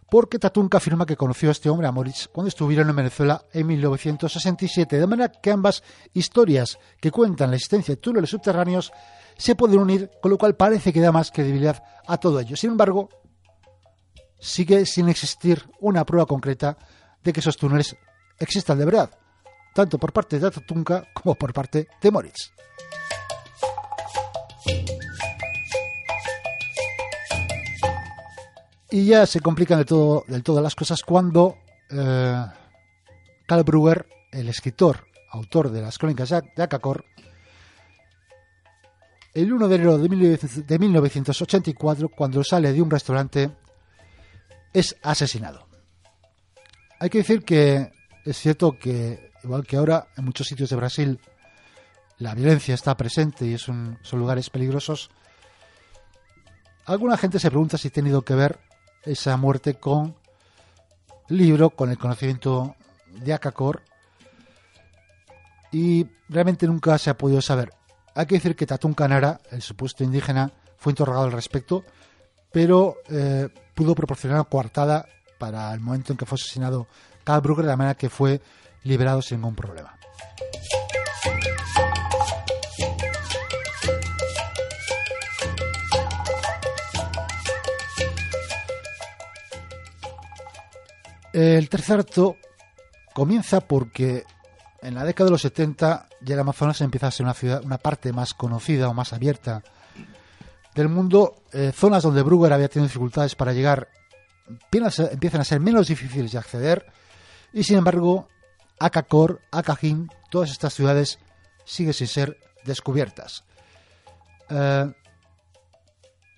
[0.09, 3.67] Porque Tatunka afirma que conoció a este hombre, a Moritz, cuando estuvieron en Venezuela en
[3.67, 4.99] 1967.
[4.99, 8.93] De manera que ambas historias que cuentan la existencia de túneles subterráneos
[9.37, 12.57] se pueden unir, con lo cual parece que da más credibilidad a todo ello.
[12.57, 13.09] Sin embargo,
[14.39, 16.79] sigue sin existir una prueba concreta
[17.23, 17.97] de que esos túneles
[18.39, 19.11] existan de verdad,
[19.75, 22.53] tanto por parte de Tatunka como por parte de Moritz.
[28.91, 29.87] Y ya se complican del
[30.43, 31.57] todo, las cosas cuando
[31.91, 32.45] eh,
[33.47, 37.05] Karl Brugger, el escritor, autor de las crónicas de Akakor,
[39.35, 43.51] el 1 de enero de 1900 de 1984, cuando sale de un restaurante,
[44.73, 45.67] es asesinado.
[47.01, 47.93] Hay que decir que
[48.25, 51.21] es cierto que, igual que ahora, en muchos sitios de Brasil
[52.19, 55.11] la violencia está presente y es un- son lugares peligrosos,
[56.87, 58.59] alguna gente se pregunta si ha tenido que ver
[59.07, 60.15] esa muerte con
[61.29, 62.75] libro, con el conocimiento
[63.09, 63.83] de Akakor,
[65.73, 67.73] y realmente nunca se ha podido saber.
[68.15, 71.85] Hay que decir que Tatún Canara, el supuesto indígena, fue interrogado al respecto,
[72.53, 75.07] pero eh, pudo proporcionar una coartada
[75.39, 76.87] para el momento en que fue asesinado
[77.25, 78.41] Karl Brugger, de la manera que fue
[78.85, 79.99] liberado sin ningún problema.
[91.39, 92.37] El tercer acto
[93.13, 94.25] comienza porque
[94.81, 97.77] en la década de los 70 ya el Amazonas empieza a ser una ciudad, una
[97.77, 99.63] parte más conocida o más abierta
[100.75, 101.35] del mundo.
[101.53, 103.89] Eh, zonas donde Brugger había tenido dificultades para llegar
[104.71, 106.87] empiezan a ser- menos difíciles de acceder
[107.53, 108.29] y sin embargo
[108.79, 111.19] Akakor, Akajin, todas estas ciudades
[111.67, 113.45] siguen sin ser descubiertas.
[114.49, 114.91] Eh,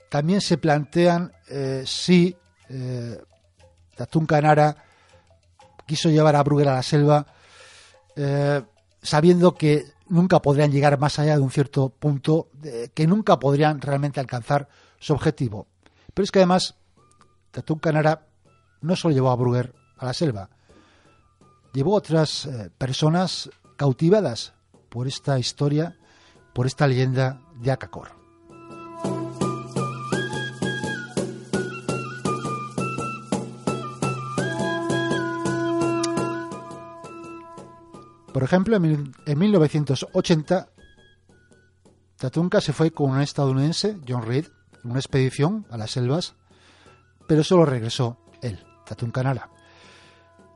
[0.09, 2.37] también se plantean eh, si
[2.69, 3.17] eh,
[3.97, 4.85] Tatún Canara
[5.89, 7.27] quiso llevar a Brugger a la selva
[8.15, 8.63] eh,
[9.03, 12.49] sabiendo que nunca podrían llegar más allá de un cierto punto,
[12.95, 15.67] que nunca podrían realmente alcanzar su objetivo.
[16.15, 16.75] Pero es que además
[17.51, 18.27] Tatún Canara
[18.81, 20.51] no solo llevó a Brugger a la selva,
[21.73, 24.53] llevó a otras eh, personas cautivadas
[24.89, 25.97] por esta historia,
[26.53, 28.18] por esta leyenda de Akakor.
[38.33, 40.69] Por ejemplo, en, mil- en 1980,
[42.17, 44.47] Tatunka se fue con un estadounidense, John Reed,
[44.85, 46.35] en una expedición a las selvas,
[47.27, 49.51] pero solo regresó él, Tatunka Nara.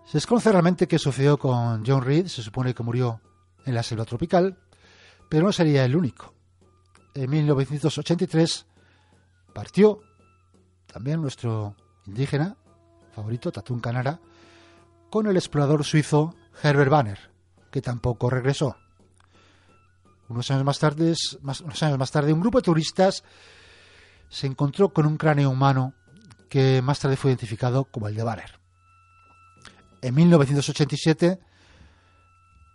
[0.06, 3.20] Se desconoce realmente qué sucedió con John Reed, se supone que murió
[3.64, 4.58] en la selva tropical,
[5.28, 6.34] pero no sería el único.
[7.14, 8.66] En 1983
[9.54, 10.00] partió
[10.86, 11.74] también nuestro
[12.06, 12.56] indígena
[13.14, 14.20] favorito, Tatunka Nara,
[15.10, 17.31] con el explorador suizo Herbert Banner,
[17.72, 18.76] que tampoco regresó.
[20.28, 23.24] Unos años más tarde, unos años más tarde, un grupo de turistas
[24.28, 25.94] se encontró con un cráneo humano
[26.48, 28.60] que más tarde fue identificado como el de Banner.
[30.00, 31.38] En 1987,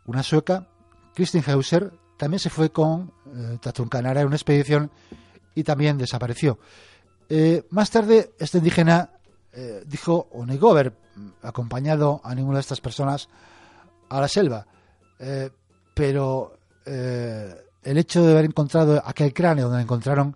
[0.06, 0.68] una sueca,
[1.14, 3.60] Kristin Hauser, también se fue con eh,
[3.90, 4.92] Canara en una expedición
[5.54, 6.60] y también desapareció.
[7.30, 9.12] Eh, más tarde, este indígena
[9.52, 10.94] eh, dijo o negó haber
[11.42, 13.30] acompañado a ninguna de estas personas
[14.10, 14.66] a la selva.
[15.20, 15.50] Eh,
[15.94, 20.36] pero eh, el hecho de haber encontrado aquel cráneo donde encontraron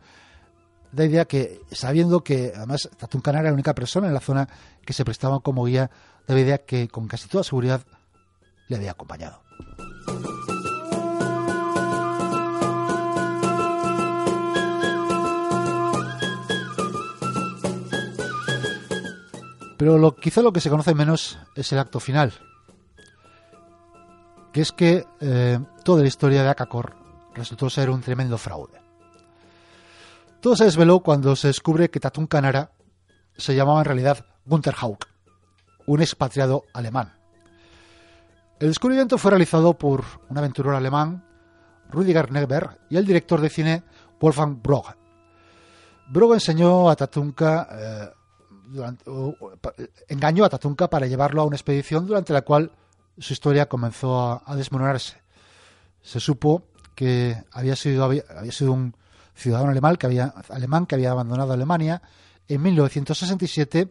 [0.91, 4.48] da idea que, sabiendo que además Tatún Canara era la única persona en la zona
[4.86, 5.90] que se prestaba como guía,
[6.28, 7.82] da idea que con casi toda seguridad
[8.68, 9.41] le había acompañado.
[19.78, 22.34] Pero lo, quizá lo que se conoce menos es el acto final,
[24.52, 26.95] que es que eh, toda la historia de Akakor
[27.34, 28.82] resultó ser un tremendo fraude.
[30.41, 32.72] Todo se desveló cuando se descubre que Tatún Canara
[33.38, 35.06] se llamaba en realidad Gunther Hauck,
[35.86, 37.14] un expatriado alemán.
[38.60, 41.23] El descubrimiento fue realizado por un aventurero alemán,
[41.90, 43.84] Rüdiger Neber, y el director de cine
[44.19, 44.95] Wolfgang Brog.
[46.10, 48.10] Brog enseñó a Tatunka, eh,
[50.07, 52.72] engañó a Tatunka para llevarlo a una expedición durante la cual
[53.18, 55.18] su historia comenzó a, desmoronarse.
[56.02, 56.64] Se supo
[56.96, 58.96] que había sido, había, había sido un
[59.36, 62.02] ciudadano alemán que, había, alemán que había abandonado Alemania
[62.48, 63.90] en 1967,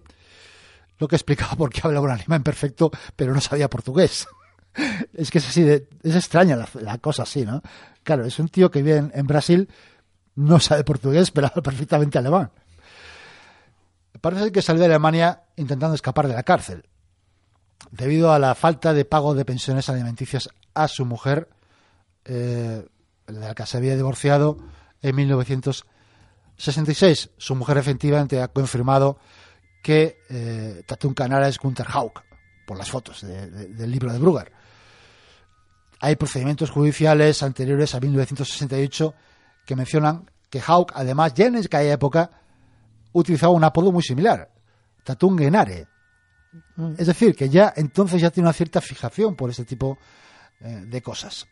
[0.99, 4.27] lo que explicaba por qué hablaba un alemán perfecto, pero no sabía portugués.
[5.15, 7.63] es que es así, de, es extraña la, la cosa así, ¿no?
[8.03, 9.69] Claro, es un tío que vive en, en Brasil,
[10.37, 12.51] no sabe portugués, pero habla perfectamente alemán.
[14.21, 16.85] parece que salió de Alemania intentando escapar de la cárcel,
[17.91, 21.49] debido a la falta de pago de pensiones alimenticias a su mujer,
[22.25, 22.85] eh,
[23.27, 24.59] de la que se había divorciado
[25.03, 27.31] en 1966.
[27.37, 29.19] Su mujer efectivamente ha confirmado
[29.83, 32.23] que eh, Tatun Canara es Gunther Hauck,
[32.67, 34.53] por las fotos de- de- del libro de Brugger.
[36.01, 39.15] Hay procedimientos judiciales anteriores a 1968
[39.67, 42.31] que mencionan que Hauck, además, ya en aquella época,
[43.13, 44.51] utilizaba un apodo muy similar,
[45.05, 45.87] Tatun Genare.
[46.99, 49.99] Es decir, que ya entonces ya tiene una cierta fijación por este tipo
[50.61, 51.47] eh, de cosas.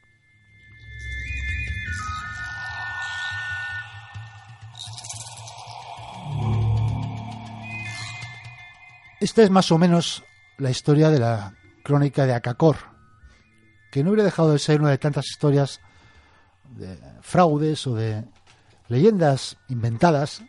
[9.21, 10.25] Esta es más o menos
[10.59, 12.77] la historia de la crónica de Acacor,
[13.91, 15.81] que no hubiera dejado de ser una de tantas historias
[16.77, 18.25] de fraudes o de
[18.89, 20.43] leyendas inventadas,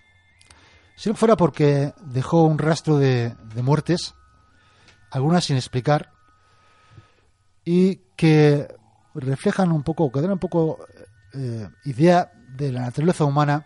[0.95, 4.13] si no fuera porque dejó un rastro de muertes,
[5.11, 6.11] algunas sin explicar,
[7.65, 8.67] y que
[9.13, 10.79] reflejan un poco, que dan un poco
[11.33, 13.65] eh, idea de la naturaleza humana,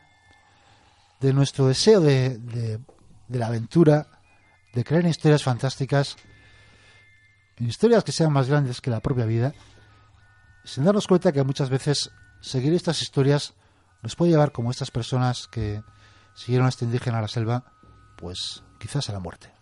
[1.19, 2.79] de nuestro deseo de, de-
[3.29, 4.07] la aventura,
[4.73, 6.17] de creer en historias fantásticas,
[7.59, 9.53] historias que sean más grandes que la propia vida,
[10.65, 12.11] sin darnos cuenta que muchas veces
[12.41, 13.53] seguir estas historias
[14.01, 15.81] nos puede llevar como estas personas que
[16.35, 17.63] siguieron a este indígena a la selva,
[18.17, 19.52] pues quizás a la muerte.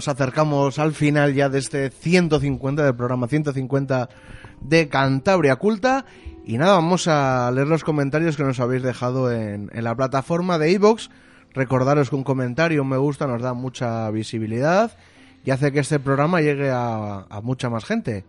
[0.00, 4.08] Nos acercamos al final ya de este 150 del programa 150
[4.62, 6.06] de Cantabria Culta.
[6.42, 10.72] Y nada, vamos a leer los comentarios que nos habéis dejado en, la plataforma de
[10.72, 11.10] iVoox.
[11.52, 14.96] Recordaros que un comentario, un me gusta, nos da mucha visibilidad
[15.44, 18.24] y hace que este programa llegue a, a mucha más gente.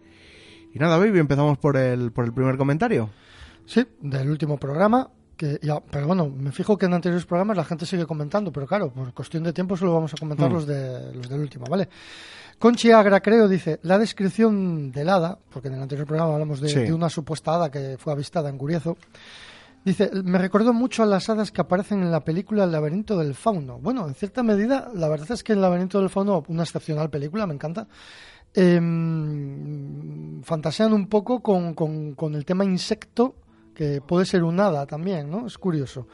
[0.73, 3.11] Y nada, baby, empezamos por el, por el primer comentario.
[3.65, 5.09] Sí, del último programa.
[5.41, 8.67] Que ya, pero bueno, me fijo que en anteriores programas la gente sigue comentando, pero
[8.67, 10.53] claro, por cuestión de tiempo solo vamos a comentar Mm.
[10.53, 11.89] los, de, los del último, ¿vale?
[12.59, 16.69] Conchi Agra, creo, dice, la descripción del hada, porque en el anterior programa hablamos de,
[16.69, 16.79] Sí.
[16.81, 18.97] de una supuesta hada que fue avistada en Guriezo,
[19.83, 23.33] dice, me recordó mucho a las hadas que aparecen en la película El laberinto del
[23.33, 23.79] fauno.
[23.79, 27.47] Bueno, en cierta medida, la verdad es que El laberinto del fauno, una excepcional película,
[27.47, 27.87] me encanta,
[29.01, 33.35] em, fantasean un poco con, con- con el tema insecto,
[33.73, 35.47] que puede ser un hada también, ¿no?
[35.47, 36.07] Es curioso.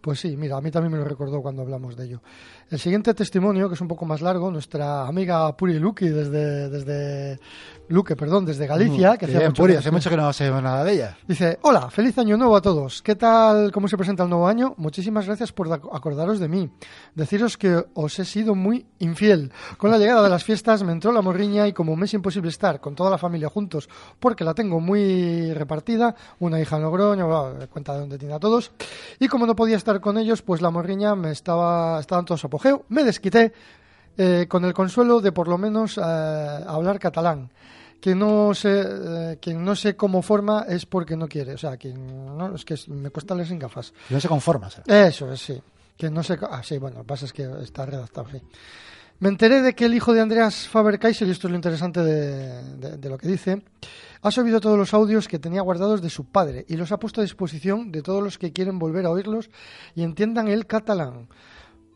[0.00, 2.22] Pues sí, mira, a mí también me lo recordó cuando hablamos de ello.
[2.70, 7.40] El siguiente testimonio, que es un poco más largo, nuestra amiga Puri Luki desde, desde
[7.88, 10.62] Luque, perdón, desde Galicia, que hacía Bien, mucho Puri, que- hace mucho que no sabemos
[10.62, 11.18] nada de ella.
[11.26, 13.02] Dice, hola, feliz año nuevo a todos.
[13.02, 13.72] ¿Qué tal?
[13.72, 14.74] ¿Cómo se presenta el nuevo año?
[14.76, 16.70] Muchísimas gracias por da- acordaros de mí.
[17.14, 19.50] Deciros que os he sido muy infiel.
[19.78, 22.50] Con la llegada de las fiestas me entró la morriña y como me es imposible
[22.50, 23.88] estar con toda la familia juntos
[24.20, 27.28] porque la tengo muy repartida, una hija en Logroño,
[27.72, 28.70] cuenta de dónde tiene a todos,
[29.18, 32.38] y como no podía estar con ellos, pues la morriña me estaba, estaba en todo
[32.38, 32.84] su apogeo.
[32.88, 33.52] Me desquité
[34.16, 37.50] eh, con el consuelo de por lo menos eh, hablar catalán.
[38.00, 41.54] Quien no sé, eh, quien no sé cómo forma es porque no quiere.
[41.54, 43.92] O sea, quien no, es que me cuesta leer sin gafas.
[44.10, 44.70] No se conforma.
[44.70, 44.86] ¿sabes?
[44.88, 45.60] Eso es, sí.
[45.96, 46.38] Que no sé.
[46.48, 48.40] Ah, sí, bueno, lo que pasa es que está redactado, sí.
[49.18, 52.62] Me enteré de que el hijo de Andreas Faber-Kaiser, y esto es lo interesante de,
[52.76, 53.62] de- de lo que dice,
[54.22, 57.20] ha subido todos los audios que tenía guardados de su padre y los ha puesto
[57.20, 59.50] a disposición de todos los que quieren volver a oírlos
[59.94, 61.28] y entiendan el catalán.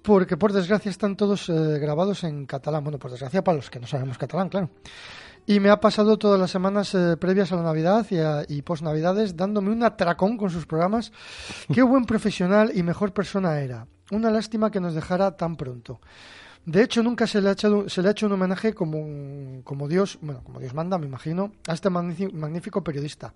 [0.02, 2.82] Porque por desgracia están todos eh, grabados en catalán.
[2.82, 4.70] Bueno, por desgracia para los que no sabemos catalán, claro.
[5.46, 8.62] Y me ha pasado todas las semanas eh, previas a la Navidad y, a- y
[8.62, 11.12] post-Navidades dándome un atracón con sus programas.
[11.72, 13.86] Qué buen profesional y mejor persona era.
[14.10, 16.00] Una lástima que nos dejara tan pronto.
[16.64, 19.88] De hecho, nunca se le ha, echado, se le ha hecho un homenaje como, como
[19.88, 23.34] Dios, bueno, como Dios manda, me imagino, a este magnífico, periodista.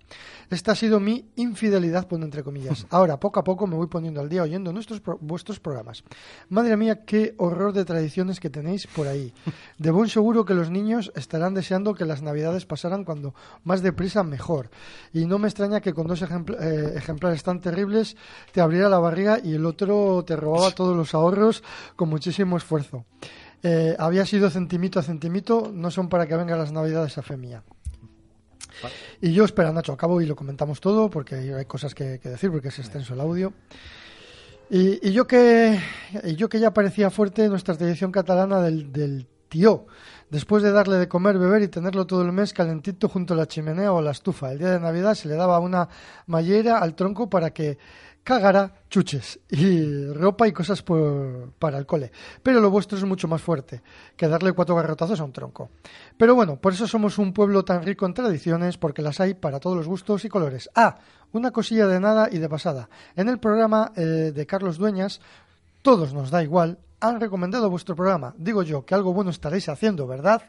[0.49, 2.87] Esta ha sido mi infidelidad, pone entre comillas.
[2.89, 6.05] Ahora, poco a poco me voy poniendo al día oyendo nuestros vuestros programas.
[6.47, 9.33] Madre mía, qué horror de tradiciones que tenéis por ahí.
[9.77, 13.35] De buen seguro que los niños estarán deseando que las navidades pasaran cuando
[13.65, 14.69] más deprisa mejor.
[15.11, 18.15] Y no me extraña que con dos ejempl- eh, ejemplares tan terribles
[18.53, 21.61] te abriera la barriga y el otro te robaba todos los ahorros
[21.97, 23.05] con muchísimo esfuerzo.
[23.63, 27.37] Eh, había sido centimito a centimito, no son para que vengan las navidades a fe
[27.37, 27.63] mía.
[29.21, 32.51] Y yo, espera, Nacho, acabo y lo comentamos todo porque hay cosas que, que decir
[32.51, 33.53] porque es extenso el audio.
[34.69, 35.79] Y, yo que
[36.25, 39.85] y yo que ya parecía fuerte nuestra tradición catalana del, del tío,
[40.29, 43.47] después de darle de comer, beber y tenerlo todo el mes calentito junto a la
[43.47, 44.51] chimenea o a la estufa.
[44.51, 45.87] El día de Navidad se le daba una
[46.25, 47.77] mallera al tronco para que
[48.27, 52.11] cagara chuches y ropa y cosas por- para el cole.
[52.43, 53.81] Pero lo vuestro es mucho más fuerte
[54.17, 55.69] que darle cuatro garrotazos a un tronco.
[56.17, 59.61] Pero bueno, por eso somos un pueblo tan rico en tradiciones, porque las hay para
[59.61, 60.69] todos los gustos y colores.
[60.75, 60.97] Ah,
[61.31, 62.89] una cosilla de nada y de pasada.
[63.15, 64.01] En el programa eh,
[64.35, 65.21] de Carlos Dueñas,
[65.81, 68.33] todos nos da igual, han recomendado vuestro programa.
[68.37, 70.41] Digo yo que algo bueno estaréis haciendo, ¿verdad?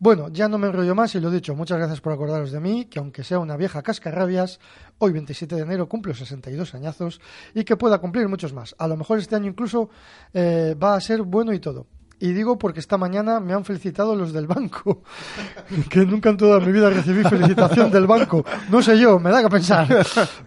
[0.00, 2.84] Bueno, ya no me enrollo más y lo dicho, muchas gracias por acordaros de mí,
[2.84, 4.60] que aunque sea una vieja cascarrabias,
[4.98, 7.20] hoy 27 de enero cumplo 62 añazos
[7.52, 8.76] y que pueda cumplir muchos más.
[8.78, 9.90] A lo mejor este año incluso
[10.32, 11.88] eh, va a ser bueno y todo.
[12.20, 15.02] Y digo porque esta mañana me han felicitado los del banco,
[15.90, 18.44] que nunca en toda mi vida recibí felicitación del banco.
[18.70, 19.88] No sé yo, me da que pensar.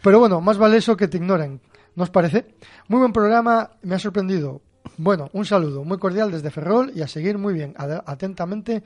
[0.02, 1.60] Pero bueno, más vale eso que te ignoren.
[1.95, 2.56] ¿No os parece?
[2.88, 4.61] Muy buen programa, me ha sorprendido.
[4.98, 7.73] Bueno, un saludo muy cordial desde Ferrol y a seguir muy bien.
[7.78, 8.84] Atentamente,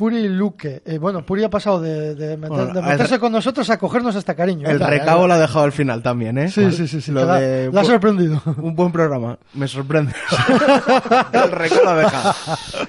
[0.00, 0.80] Puri Luque.
[0.86, 3.76] Eh, bueno, Puri ha pasado de, de meter- Bueno, de el- meterse con nosotros a
[3.78, 4.66] cogernos hasta cariño.
[4.66, 6.48] El Vale, recabo lo ha dejado al final también, ¿eh?
[6.50, 8.40] Sí, sí, sí, sí, Lo de- la ha sorprendido.
[8.56, 9.38] Un buen programa.
[9.52, 10.14] Me sorprende.
[11.32, 12.34] el recabo lo ha dejado.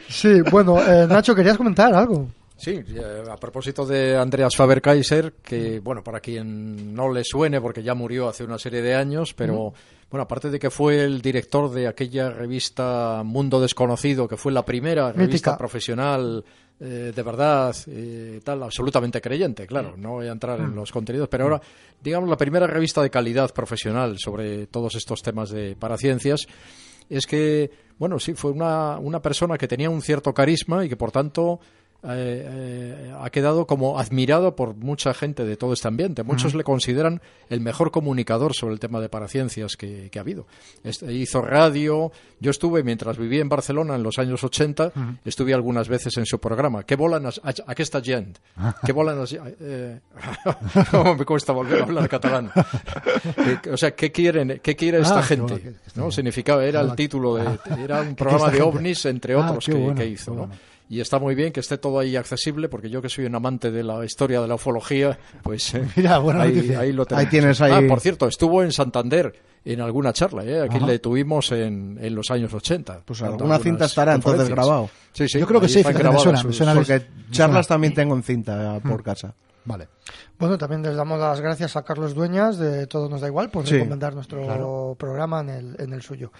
[0.07, 2.27] Sí, bueno, eh, Nacho, querías comentar algo.
[2.55, 7.83] Sí, eh, a propósito de Andreas Faber-Kaiser, que, bueno, para quien no le suene, porque
[7.83, 9.73] ya murió hace una serie de años, pero, Ujú.
[10.11, 14.63] bueno, aparte de que fue el director de aquella revista Mundo Desconocido, que fue la
[14.63, 16.45] primera revista profesional
[16.81, 20.75] eh, de verdad, eh, tal, absolutamente creyente, claro, no voy a entrar en Mm.
[20.75, 21.61] los contenidos, pero ahora,
[22.03, 26.47] digamos, la primera revista de calidad profesional sobre todos estos temas de paraciencias,
[27.09, 30.95] es que, bueno, sí, fue una, una persona que tenía un cierto carisma y que,
[30.97, 31.59] por tanto,
[32.03, 32.09] eh,
[33.09, 36.23] eh, ha quedado como admirado por mucha gente de todo este ambiente.
[36.23, 36.57] Muchos Ujú.
[36.59, 40.47] le consideran el mejor comunicador sobre el tema de paraciencias que, que ha habido.
[40.83, 42.11] Este, hizo radio.
[42.39, 44.99] Yo estuve, mientras vivía en Barcelona en los años 80, Ujú.
[45.25, 46.83] estuve algunas veces en su programa.
[46.83, 48.37] ¿Qué volan a, a, aquesta gent?
[48.85, 49.23] ¿Qué volan a,
[49.59, 49.99] eh,
[50.91, 52.51] ¿Cómo me cuesta volver a hablar catalán?
[53.71, 55.53] O sea, ¿qué quieren, qué quiere esta Ah, qué gente?
[55.53, 56.11] bueno, que- que ¿no?
[56.11, 58.77] Significaba, era el título de, era un programa esta de gente?
[58.77, 60.49] ovnis, entre Ah, otros, qué que, bueno, que qué hizo, ¿no?
[60.91, 63.71] Y está muy bien que esté todo ahí accesible, porque yo que soy un amante
[63.71, 66.79] de la historia de la ufología, pues eh, Mira, buena ahí, noticia.
[66.81, 67.29] ahí lo Ahí tenemos.
[67.29, 70.59] tienes ahí- Ah, por cierto, estuvo en Santander en alguna charla, ¿eh?
[70.61, 70.87] aquí Ajá.
[70.87, 73.03] le tuvimos en, en los años 80.
[73.05, 74.89] Pues alguna cinta estará entonces grabado.
[75.13, 77.67] Sí, sí, Yo creo que sí, fíjate, me suena, sus- me suena Porque Me charlas
[77.67, 77.75] suena.
[77.75, 79.33] también tengo en cinta por casa.
[79.63, 79.87] Vale.
[80.39, 83.65] Bueno, también les damos las gracias a Carlos Dueñas de Todo Nos Da Igual por
[83.65, 84.95] Sí, recomendar nuestro claro.
[84.99, 86.31] programa en el, en el suyo.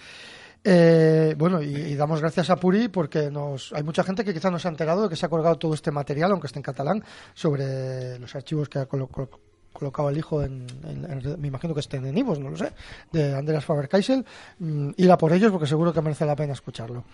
[0.64, 4.50] Eh, bueno, y, y damos gracias a Puri porque nos hay mucha gente que quizá
[4.50, 6.62] no se ha enterado de que se ha colgado todo este material, aunque esté en
[6.62, 7.02] catalán,
[7.34, 9.40] sobre los archivos que ha colo- colo-
[9.72, 12.72] colocado el hijo en, en- en- me imagino que estén en Ivos, no lo sé,
[13.10, 14.24] de Andreas Faber-Kaisel,
[14.60, 17.04] mm, ir a por ellos porque seguro que merece la pena escucharlo.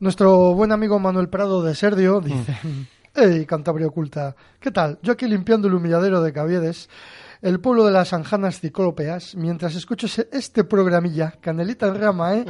[0.00, 2.56] Nuestro buen amigo Manuel Prado de Serdio dice,
[3.14, 4.98] hey, Cantabria Oculta, ¿qué tal?
[5.02, 6.88] Yo aquí limpiando el humilladero de Caviedes,
[7.42, 12.46] el pueblo de las anjanas ciclópeas, mientras escucho este programilla, Canelita en rama, ¿eh?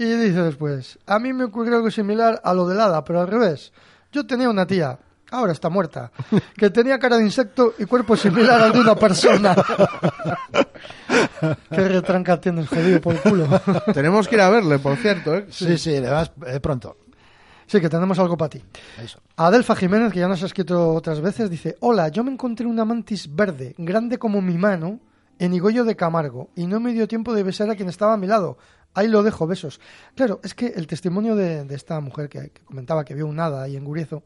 [0.00, 3.28] Y dice después, a mí me ocurrió algo similar a lo del hada, pero al
[3.28, 3.70] revés.
[4.10, 4.98] Yo tenía una tía,
[5.30, 6.10] ahora está muerta,
[6.56, 9.54] que tenía cara de insecto y cuerpo similar al de una persona.
[11.70, 13.46] Qué retranca tienes, jodido por el culo.
[13.92, 15.44] Tenemos que ir a verle, por cierto, ¿eh?
[15.50, 16.96] Sí, sí, además, eh, pronto.
[17.66, 18.64] Sí, que tenemos algo para ti.
[19.02, 19.20] Eso.
[19.36, 22.86] Adelfa Jiménez, que ya nos ha escrito otras veces, dice: Hola, yo me encontré una
[22.86, 24.98] mantis verde, grande como mi mano,
[25.38, 28.16] en Higollo de Camargo, y no me dio tiempo de besar a quien estaba a
[28.16, 28.58] mi lado.
[28.94, 29.80] Ahí lo dejo, besos.
[30.16, 33.38] Claro, es que el testimonio de, de esta mujer que, que comentaba que vio un
[33.38, 34.24] hada ahí en Guriezo,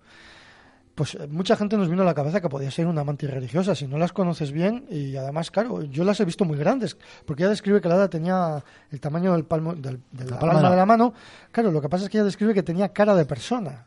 [0.94, 3.74] pues eh, mucha gente nos vino a la cabeza que podía ser una mantis religiosa,
[3.74, 6.96] si no las conoces bien, y además, claro, yo las he visto muy grandes,
[7.26, 10.38] porque ella describe que la hada tenía el tamaño del palmo, del- de la, La
[10.38, 11.14] palma, palma de la mano.
[11.52, 13.86] Claro, lo que pasa es que ella describe que tenía cara de persona.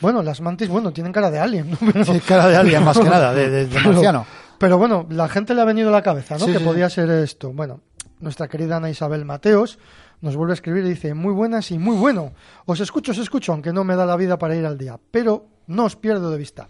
[0.00, 1.76] Bueno, las mantis, bueno, tienen cara de alien, ¿no?
[1.92, 4.26] Pero- Sí, cara de alien, más que nada, de- de- de Pero- marciano.
[4.58, 6.44] Pero bueno, la gente le ha venido a la cabeza, ¿no?
[6.44, 7.50] Sí, que sí, podía ser esto.
[7.52, 7.80] Bueno,
[8.20, 9.78] nuestra querida Ana Isabel Mateos
[10.20, 12.32] nos vuelve a escribir y dice, muy buenas y muy bueno.
[12.66, 14.98] Os escucho, os escucho, aunque no me da la vida para ir al día.
[15.10, 16.68] Pero no os pierdo de vista.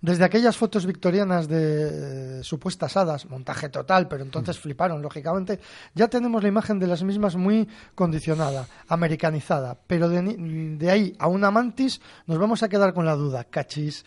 [0.00, 5.60] Desde aquellas fotos victorianas de eh, supuestas hadas, montaje total, pero entonces fliparon, lógicamente,
[5.94, 9.78] ya tenemos la imagen de las mismas muy condicionada, americanizada.
[9.86, 10.20] Pero de,
[10.76, 14.04] de ahí a una mantis nos vamos a quedar con la duda, cachis.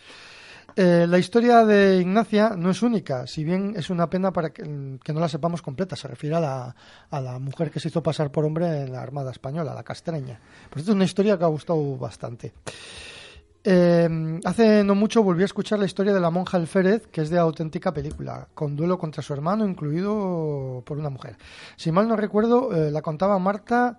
[0.78, 4.62] Eh, la historia de Ignacia no es única, si bien es una pena para que,
[4.62, 5.96] no la sepamos completa.
[5.96, 6.76] Se refiere a la,
[7.10, 10.38] a la mujer que se hizo pasar por hombre en la Armada Española, la castreña.
[10.68, 12.52] Por esto es una historia que ha gustado bastante.
[13.68, 17.30] Eh, hace no mucho volví a escuchar la historia de la monja Alférez, que es
[17.30, 21.36] de auténtica película, con duelo contra su hermano, incluido por una mujer.
[21.74, 23.98] Si mal no recuerdo, eh, la contaba Marta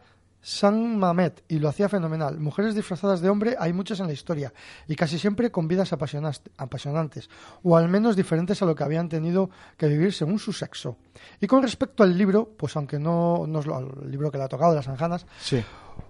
[0.50, 2.40] San Mamet y lo hacía fenomenal.
[2.40, 4.54] Mujeres disfrazadas de hombre hay muchas en la historia
[4.88, 7.30] y casi siempre con vidas apasionantes
[7.64, 10.96] o al menos diferentes a lo que habían tenido que vivir según su sexo.
[11.42, 14.46] Y con respecto al libro, pues aunque no, no es lo- al libro que le
[14.46, 15.62] ha tocado las Anjanas, Sí.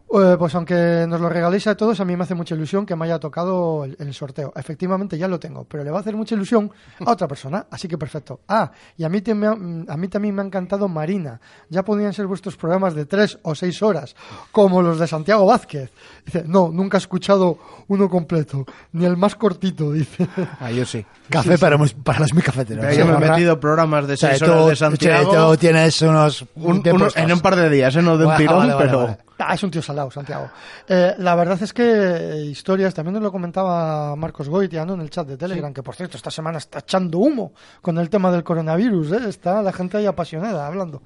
[0.10, 2.96] Eh, pues aunque nos lo regaléis a todos, a mí me hace mucha ilusión que
[2.96, 4.54] me haya tocado el, el sorteo.
[4.56, 6.72] Efectivamente ya lo tengo, pero le va a hacer mucha ilusión
[7.06, 8.40] a otra persona, así que perfecto.
[8.48, 11.40] Ah, y a mí, te- me ha- a mí también me ha encantado Marina.
[11.70, 14.16] Ya podían ser vuestros programas de tres o seis horas,
[14.52, 15.92] como los de Santiago Vázquez.
[16.26, 17.58] Dice, no, nunca he escuchado
[17.88, 20.28] uno completo, ni el más cortito, dice.
[20.60, 21.06] Ah, yo sí.
[21.30, 22.86] Café para, muy- para los muy cafeteros.
[22.86, 24.90] Pero yo me he metido programas de O sea, seis tú- horas de o sea,
[24.90, 25.52] Santiago.
[25.52, 26.46] tú tienes unos...
[26.56, 26.82] Un-
[27.16, 28.02] en un par de días, ¿eh?
[28.02, 29.00] no de un Vale, tirón, vale, vale, pero...
[29.04, 29.18] vale.
[29.40, 30.50] Ah, es un tío salado, Santiago.
[30.88, 35.10] Eh, la verdad es que eh, historias, también nos lo comentaba Marcos Goitiano en el
[35.10, 38.44] chat de Telegram, que por cierto esta semana está echando humo con el tema del
[38.44, 39.30] coronavirus, ¿eh?
[39.30, 41.04] está la gente ahí apasionada hablando.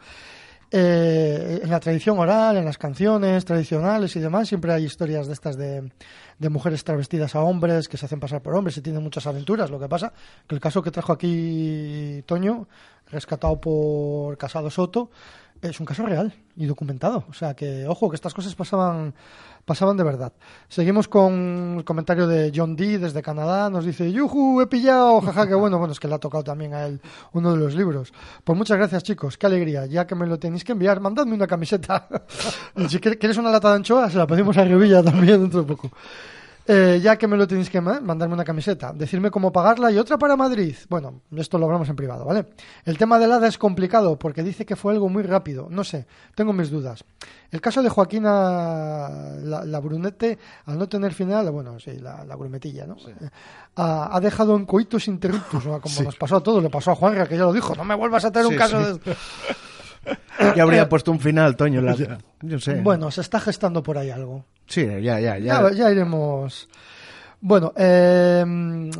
[0.73, 5.33] Eh, en la tradición oral, en las canciones tradicionales y demás, siempre hay historias de
[5.33, 5.91] estas de,
[6.39, 9.69] de mujeres travestidas a hombres que se hacen pasar por hombres y tienen muchas aventuras.
[9.69, 10.13] Lo que pasa
[10.47, 12.69] que el caso que trajo aquí Toño,
[13.11, 15.11] rescatado por Casado Soto,
[15.61, 17.25] es un caso real y documentado.
[17.29, 19.13] O sea que, ojo, que estas cosas pasaban,
[19.65, 20.33] pasaban de verdad.
[20.67, 22.97] Seguimos con el comentario de John D.
[22.97, 23.69] desde Canadá.
[23.69, 24.61] Nos dice, ¡Yujú!
[24.61, 25.77] He pillado, jaja, qué bueno.
[25.77, 26.99] Bueno, es que le ha tocado también a él
[27.33, 28.13] uno de los libros.
[28.43, 29.38] Pues muchas gracias, chicos.
[29.38, 29.85] Qué alegría.
[29.85, 32.07] Ya que me lo tenéis que enviar, mandadme una camiseta.
[32.89, 35.67] si quieres quieres una lata de anchoa, se la pedimos a Revilla también dentro de
[35.67, 35.91] poco.
[36.67, 39.97] Eh, ya que me lo tenéis que ma- mandarme una camiseta, decirme cómo pagarla y
[39.97, 40.75] otra para Madrid.
[40.89, 42.45] Bueno, esto lo hablamos en privado, ¿vale?
[42.85, 45.67] El tema del hada es complicado porque dice que fue algo muy rápido.
[45.71, 46.05] No sé,
[46.35, 47.03] tengo mis dudas.
[47.49, 49.09] El caso de Joaquina
[49.41, 52.95] la, la Brunete, al no tener final, bueno, sí, la, la grumetilla, ¿no?
[53.75, 56.03] Ha, ha dejado en coitus interruptus, como Sí.
[56.03, 58.23] nos pasó a todos, le pasó a Juanra, que ya lo dijo, no me vuelvas
[58.25, 59.15] a tener un caso de...
[60.56, 61.82] Ya habría puesto un final, Toño.
[61.82, 61.95] la-
[62.41, 62.76] Yo sé.
[62.82, 64.45] Bueno, se está gestando por ahí algo.
[64.65, 65.38] Sí, ya, ya, ya.
[65.38, 66.68] Ya, ya iremos.
[67.44, 68.44] Bueno, eh,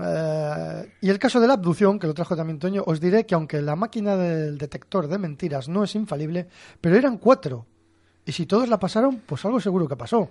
[0.03, 3.36] eh, y el caso de la abducción, que lo trajo también Toño, os diré que
[3.36, 6.48] aunque la máquina del detector de mentiras no es infalible,
[6.80, 7.65] pero eran cuatro.
[8.26, 10.30] Y si todos la pasaron, pues algo seguro que pasó.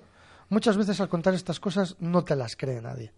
[0.48, 3.12] Muchas veces al contar estas cosas no te las cree nadie.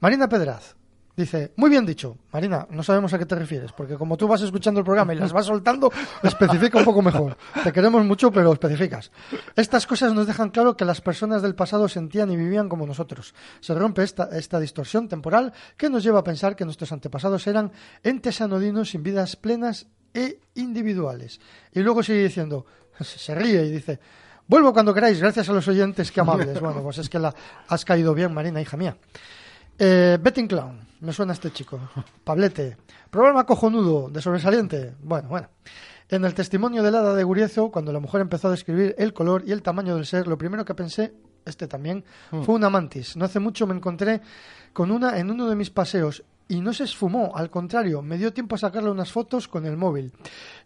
[0.00, 0.74] Marina Pedraz
[1.16, 2.16] dice, muy bien dicho.
[2.32, 5.16] Marina, no sabemos a qué te refieres, porque como tú vas escuchando el programa y
[5.16, 5.92] las vas soltando,
[6.22, 7.36] especifica un poco mejor.
[7.62, 9.10] Te queremos mucho, pero especificas.
[9.56, 13.34] Estas cosas nos dejan claro que las personas del pasado sentían y vivían como nosotros.
[13.60, 17.72] Se rompe esta, esta distorsión temporal que nos lleva a pensar que nuestros antepasados eran
[18.02, 21.40] entes anodinos sin vidas plenas e individuales.
[21.72, 22.64] Y luego sigue diciendo,
[23.00, 23.98] se ríe y dice,
[24.46, 26.60] vuelvo cuando queráis, gracias a los oyentes, qué amables.
[26.60, 27.34] Bueno, pues es que la
[27.68, 28.96] has caído bien, Marina, hija mía.
[29.78, 31.80] Eh, Betting Clown, me suena este chico.
[32.24, 32.76] Pablete,
[33.10, 34.94] programa cojonudo, de sobresaliente.
[35.02, 35.48] Bueno, bueno.
[36.08, 39.42] En el testimonio del hada de Guriezo, cuando la mujer empezó a describir el color
[39.46, 41.14] y el tamaño del ser, lo primero que pensé,
[41.46, 42.42] este también, Mm.
[42.42, 43.16] fue una mantis.
[43.16, 44.20] No hace mucho me encontré
[44.72, 48.32] con una en uno de mis paseos y no se esfumó, al contrario, me dio
[48.32, 50.12] tiempo a sacarle unas fotos con el móvil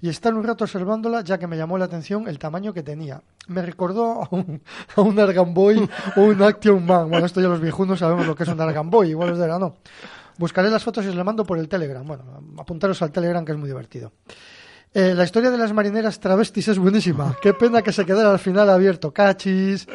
[0.00, 3.22] y estar un rato observándola ya que me llamó la atención el tamaño que tenía.
[3.46, 4.60] Me recordó a un,
[4.96, 7.10] a un Argan Boy o un Action Man.
[7.10, 9.58] Bueno, esto ya los viejunos sabemos lo que es un Argan Boy, igual os dirá,
[9.58, 9.76] no.
[10.36, 12.06] Buscaré las fotos y os las mando por el Telegram.
[12.06, 12.24] Bueno,
[12.58, 14.12] apuntaros al Telegram que es muy divertido.
[14.94, 17.36] Eh, la historia de las marineras travestis es buenísima.
[17.42, 19.12] Qué pena que se quedara al final abierto.
[19.12, 19.86] Cachis.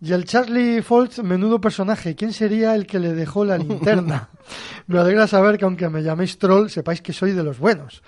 [0.00, 2.14] Y el Charlie Foltz, menudo personaje.
[2.14, 4.28] ¿Quién sería el que le dejó la linterna?
[4.86, 8.02] me alegra saber que aunque me llaméis troll, sepáis que soy de los buenos.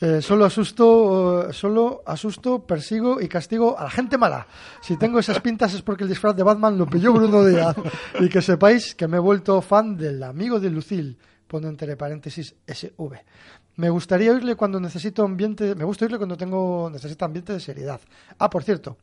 [0.00, 4.46] Eh, solo asusto, eh, solo asusto, persigo y castigo a la gente mala.
[4.80, 7.76] Si tengo esas pintas es porque el disfraz de Batman lo pilló Bruno Díaz.
[8.20, 11.16] Y que sepáis que me he vuelto fan del amigo de Lucille.
[11.48, 13.12] Pone entre paréntesis SV.
[13.76, 15.74] Me gustaría oírle cuando necesito ambiente.
[15.74, 18.00] Me gusta oírle cuando tengo necesito ambiente de seriedad.
[18.38, 18.96] Ah, por cierto.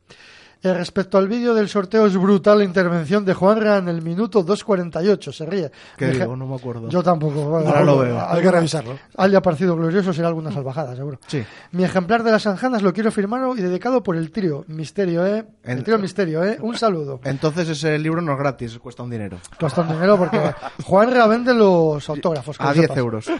[0.63, 4.45] Eh, respecto al vídeo del sorteo es brutal la intervención de Juanra en el minuto
[4.45, 5.31] 2.48.
[5.33, 5.71] Se ríe.
[5.97, 6.35] ¿Qué Dije- digo?
[6.35, 6.87] No me acuerdo.
[6.89, 7.49] Yo tampoco.
[7.49, 8.21] bueno, Ahora lo veo.
[8.23, 8.97] Hay que revisarlo.
[9.17, 11.19] Haya parecido glorioso, será alguna salvajada, seguro.
[11.27, 11.43] Sí.
[11.71, 15.45] Mi ejemplar de las Anjanas lo quiero firmar y dedicado por el trío Misterio, ¿eh?
[15.63, 16.57] El, El- trío Misterio, ¿eh?
[16.61, 17.19] Un saludo.
[17.23, 19.37] Entonces ese libro no es gratis, cuesta un dinero.
[19.59, 20.39] Cuesta un dinero porque
[20.83, 22.57] Juanra vende los autógrafos.
[22.57, 22.97] que A lo 10 sepas.
[22.97, 23.25] euros.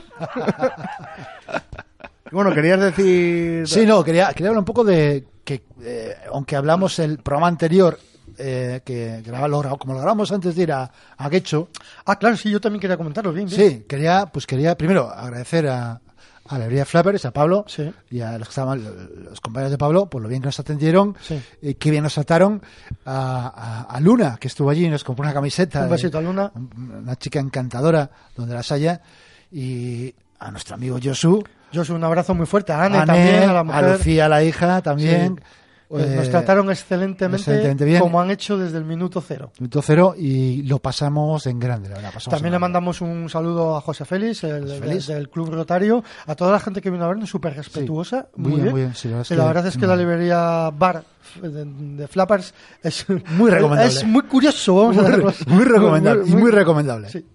[2.32, 3.68] bueno, querías decir...
[3.68, 8.00] Sí, no, quería, quería hablar un poco de que, eh, aunque hablamos el programa anterior,
[8.38, 11.70] eh, que grabamos- como lo grabamos antes de ir a, a Guecho.
[12.06, 13.70] Ah, claro, sí, yo también quería comentarlo, bien, bien.
[13.72, 15.92] Sí, quería, pues quería primero agradecer a,
[16.48, 17.66] a la librería Flappers, a Pablo
[18.10, 18.84] y a los que estaban,
[19.26, 21.16] los compañeros de Pablo, por lo bien que nos atendieron,
[21.62, 22.62] y qué bien nos trataron.
[23.06, 25.80] A, a- a Luna, que estuvo allí y nos compró una camiseta.
[25.80, 26.52] Un de- besito a Luna.
[26.56, 29.02] Una chica encantadora, donde las haya.
[29.52, 31.44] Y a nuestro amigo Josu.
[31.74, 32.72] Josu, un abrazo muy fuerte.
[32.74, 33.92] A Anne, también, a la mujer.
[33.98, 35.36] Lucía, la hija, también.
[35.38, 35.44] Sí.
[35.88, 38.00] Pues Eh, nos trataron excelentemente, excelentemente bien.
[38.00, 39.52] como han hecho desde el minuto cero.
[39.60, 42.14] Minuto cero y lo pasamos en grande, la verdad.
[42.30, 45.08] También le mandamos un saludo a José Félix, el, José Félix.
[45.08, 48.52] del Club Rotario, a toda la gente que vino a vernos, súper respetuosa, muy muy,
[48.52, 48.72] bien, bien.
[48.74, 49.88] muy bien, sí, la verdad es la que- verdad es que no.
[49.88, 51.04] la librería Bar
[51.42, 53.06] de, de Flappers es
[53.38, 53.92] Muy recomendable.
[53.92, 55.44] Es muy curioso, vamos a Muy- así.
[55.50, 57.10] muy recomendable, y muy recomendable.
[57.10, 57.26] Sí.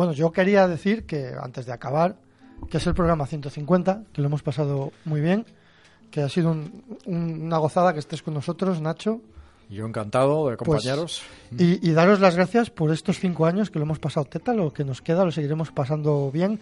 [0.00, 2.16] Bueno, yo quería decir que antes de acabar,
[2.70, 5.44] que es el programa 150, que lo hemos pasado muy bien,
[6.10, 9.20] que ha sido un- un- una gozada que estés con nosotros, Nacho.
[9.68, 11.22] Yo encantado de Pues, acompañaros.
[11.58, 14.72] y, y daros las gracias por estos cinco años que lo hemos pasado teta, lo
[14.72, 16.60] que nos queda lo seguiremos pasando bien,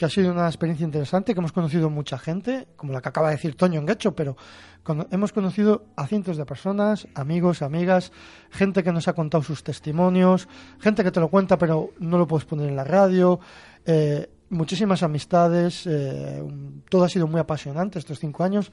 [0.00, 3.28] que ha sido una experiencia interesante, que hemos conocido mucha gente, como la que acaba
[3.28, 4.34] de decir Toño en Guecho, pero
[4.82, 8.10] cono- hemos conocido a cientos de personas, amigos, amigas,
[8.50, 10.48] gente que nos ha contado sus testimonios,
[10.78, 13.40] gente que te lo cuenta pero no lo puedes poner en la radio,
[13.84, 16.42] eh, muchísimas amistades, eh,
[16.88, 18.72] todo ha sido muy apasionante estos cinco años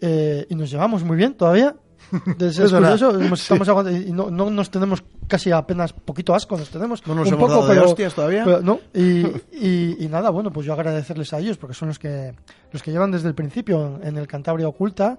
[0.00, 1.74] eh, y nos llevamos muy bien todavía.
[2.38, 4.04] Es, Es curioso, Sí.
[4.08, 5.02] y no, no nos tenemos
[5.32, 8.14] casi apenas poquito asco, nos tenemos No nos un hemos poco, dado de pero, hostias
[8.14, 8.44] todavía.
[8.44, 11.98] pero no, y, y- y nada, bueno, pues yo agradecerles a ellos porque son los
[11.98, 12.34] que
[12.70, 15.18] los que llevan desde el principio en, el Cantabria Oculta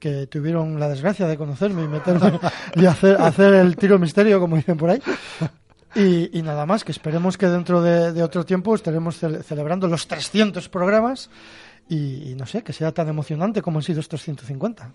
[0.00, 2.38] que tuvieron la desgracia de conocerme y meterme
[2.74, 5.00] y hacer, hacer el tiro misterio, como dicen por ahí.
[5.94, 9.86] Y, y nada más, que esperemos que dentro de, de otro tiempo estaremos cele- celebrando
[9.86, 11.30] los 300 programas
[11.88, 14.90] y, y no sé, que sea tan emocionante como han sido estos 150.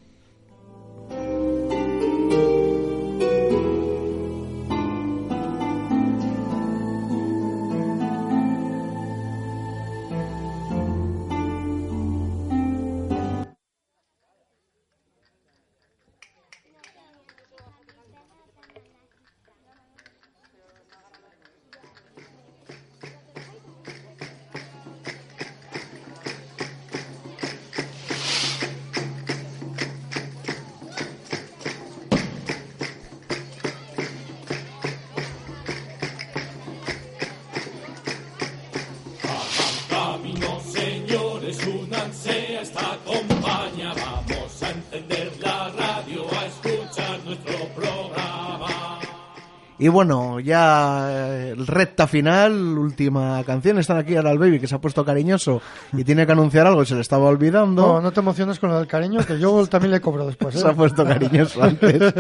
[49.80, 53.80] Y bueno, ya eh, recta final, última canción.
[53.80, 55.62] Están aquí ahora el baby que se ha puesto cariñoso
[55.94, 57.88] y tiene que anunciar algo y se le estaba olvidando.
[57.88, 60.54] No, no te emociones con lo del cariño, que yo también le cobro después.
[60.56, 60.60] ¿eh?
[60.60, 62.14] Se ha puesto cariñoso antes.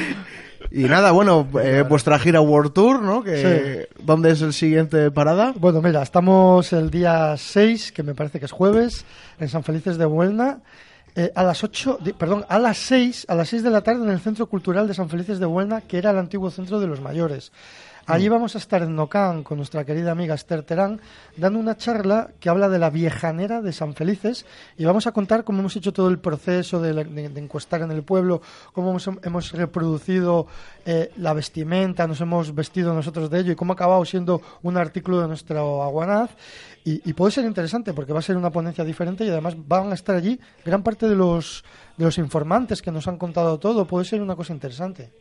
[0.70, 3.24] y nada, bueno, eh, vuestra gira World Tour, ¿no?
[3.24, 5.54] Que, ¿Dónde es el siguiente parada?
[5.56, 9.04] Bueno, mira, estamos el día 6, que me parece que es jueves,
[9.40, 10.60] en San Felices de Buelna.
[11.14, 14.04] Eh, a las 8, di- perdón, a las 6, a las 6 de la tarde
[14.04, 16.86] en el Centro Cultural de San Felices de Buelna, que era el antiguo centro de
[16.86, 17.52] los mayores.
[18.04, 21.00] Allí vamos a estar en Nocán con nuestra querida amiga Esther Terán,
[21.36, 24.44] dando una charla que habla de la viejanera de San Felices
[24.76, 27.80] y vamos a contar cómo hemos hecho todo el proceso de, la- de- de encuestar
[27.82, 30.48] en el pueblo, cómo hemos, hemos reproducido
[30.84, 34.76] eh, la vestimenta, nos hemos vestido nosotros de ello y cómo ha acabado siendo un
[34.78, 36.30] artículo de nuestro aguanaz.
[36.84, 39.92] Y, y puede ser interesante porque va a ser una ponencia diferente y además van
[39.92, 41.62] a estar allí gran parte de los,
[41.96, 43.86] de los informantes que nos han contado todo.
[43.86, 45.12] Puede ser una cosa interesante.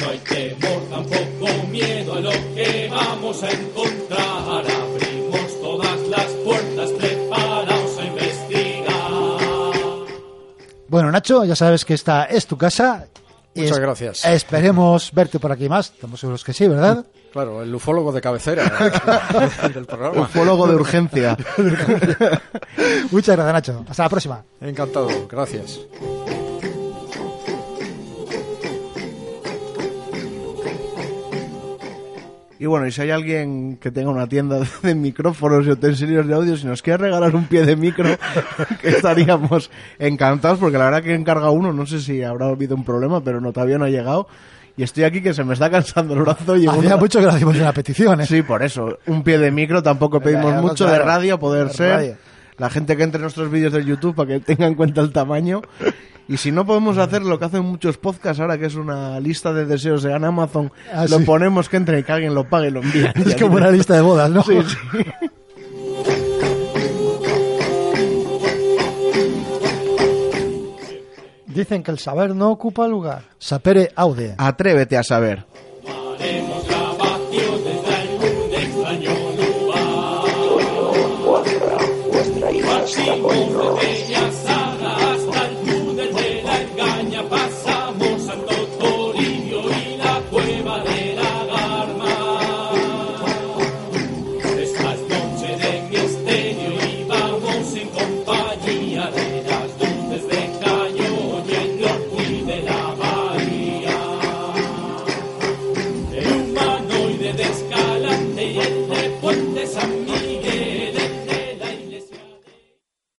[0.00, 4.64] No hay temor, tampoco miedo a lo que vamos a encontrar.
[4.70, 9.10] Abrimos todas las puertas, preparados a investigar.
[10.88, 13.06] Bueno, Nacho, ya sabes que esta es tu casa.
[13.54, 14.24] Muchas Es- gracias.
[14.24, 15.90] Esperemos verte por aquí más.
[15.92, 17.04] Estamos seguros que sí, ¿verdad?
[17.34, 18.62] Claro, el ufólogo de cabecera
[19.74, 20.20] del programa.
[20.20, 21.36] Ufólogo de urgencia.
[23.10, 23.84] Muchas gracias, Nacho.
[23.88, 24.44] Hasta la próxima.
[24.60, 25.80] Encantado, gracias.
[32.60, 36.34] Y bueno, y si hay alguien que tenga una tienda de micrófonos y utensilios de
[36.34, 38.08] audio, si nos quiere regalar un pie de micro,
[38.80, 42.84] que estaríamos encantados, porque la verdad que encarga uno, no sé si habrá habido un
[42.84, 44.28] problema, pero no, todavía no ha llegado.
[44.76, 46.56] Y estoy aquí que se me está cansando el brazo.
[46.56, 48.26] y Hacía mucho que no hacíamos una petición, ¿eh?
[48.26, 48.98] Sí, por eso.
[49.06, 50.98] Un pie de micro tampoco pedimos Claro, mucho, claro.
[50.98, 51.90] de radio poder De ser.
[51.92, 52.16] radio.
[52.56, 55.12] La gente que entre en nuestros vídeos de YouTube para que tenga en cuenta el
[55.12, 55.62] tamaño.
[56.26, 59.52] Y si no podemos hacer lo que hacen muchos podcasts ahora, que es una lista
[59.52, 61.24] de deseos en Amazon, Ah, lo sí.
[61.24, 63.06] ponemos que entre y que alguien lo pague y lo envíe.
[63.26, 64.42] Es como una lista de bodas, ¿no?
[64.42, 64.76] Sí, sí.
[71.54, 73.22] Dicen que el saber no ocupa lugar.
[73.38, 74.34] Sapere aude.
[74.38, 75.46] Atrévete a saber.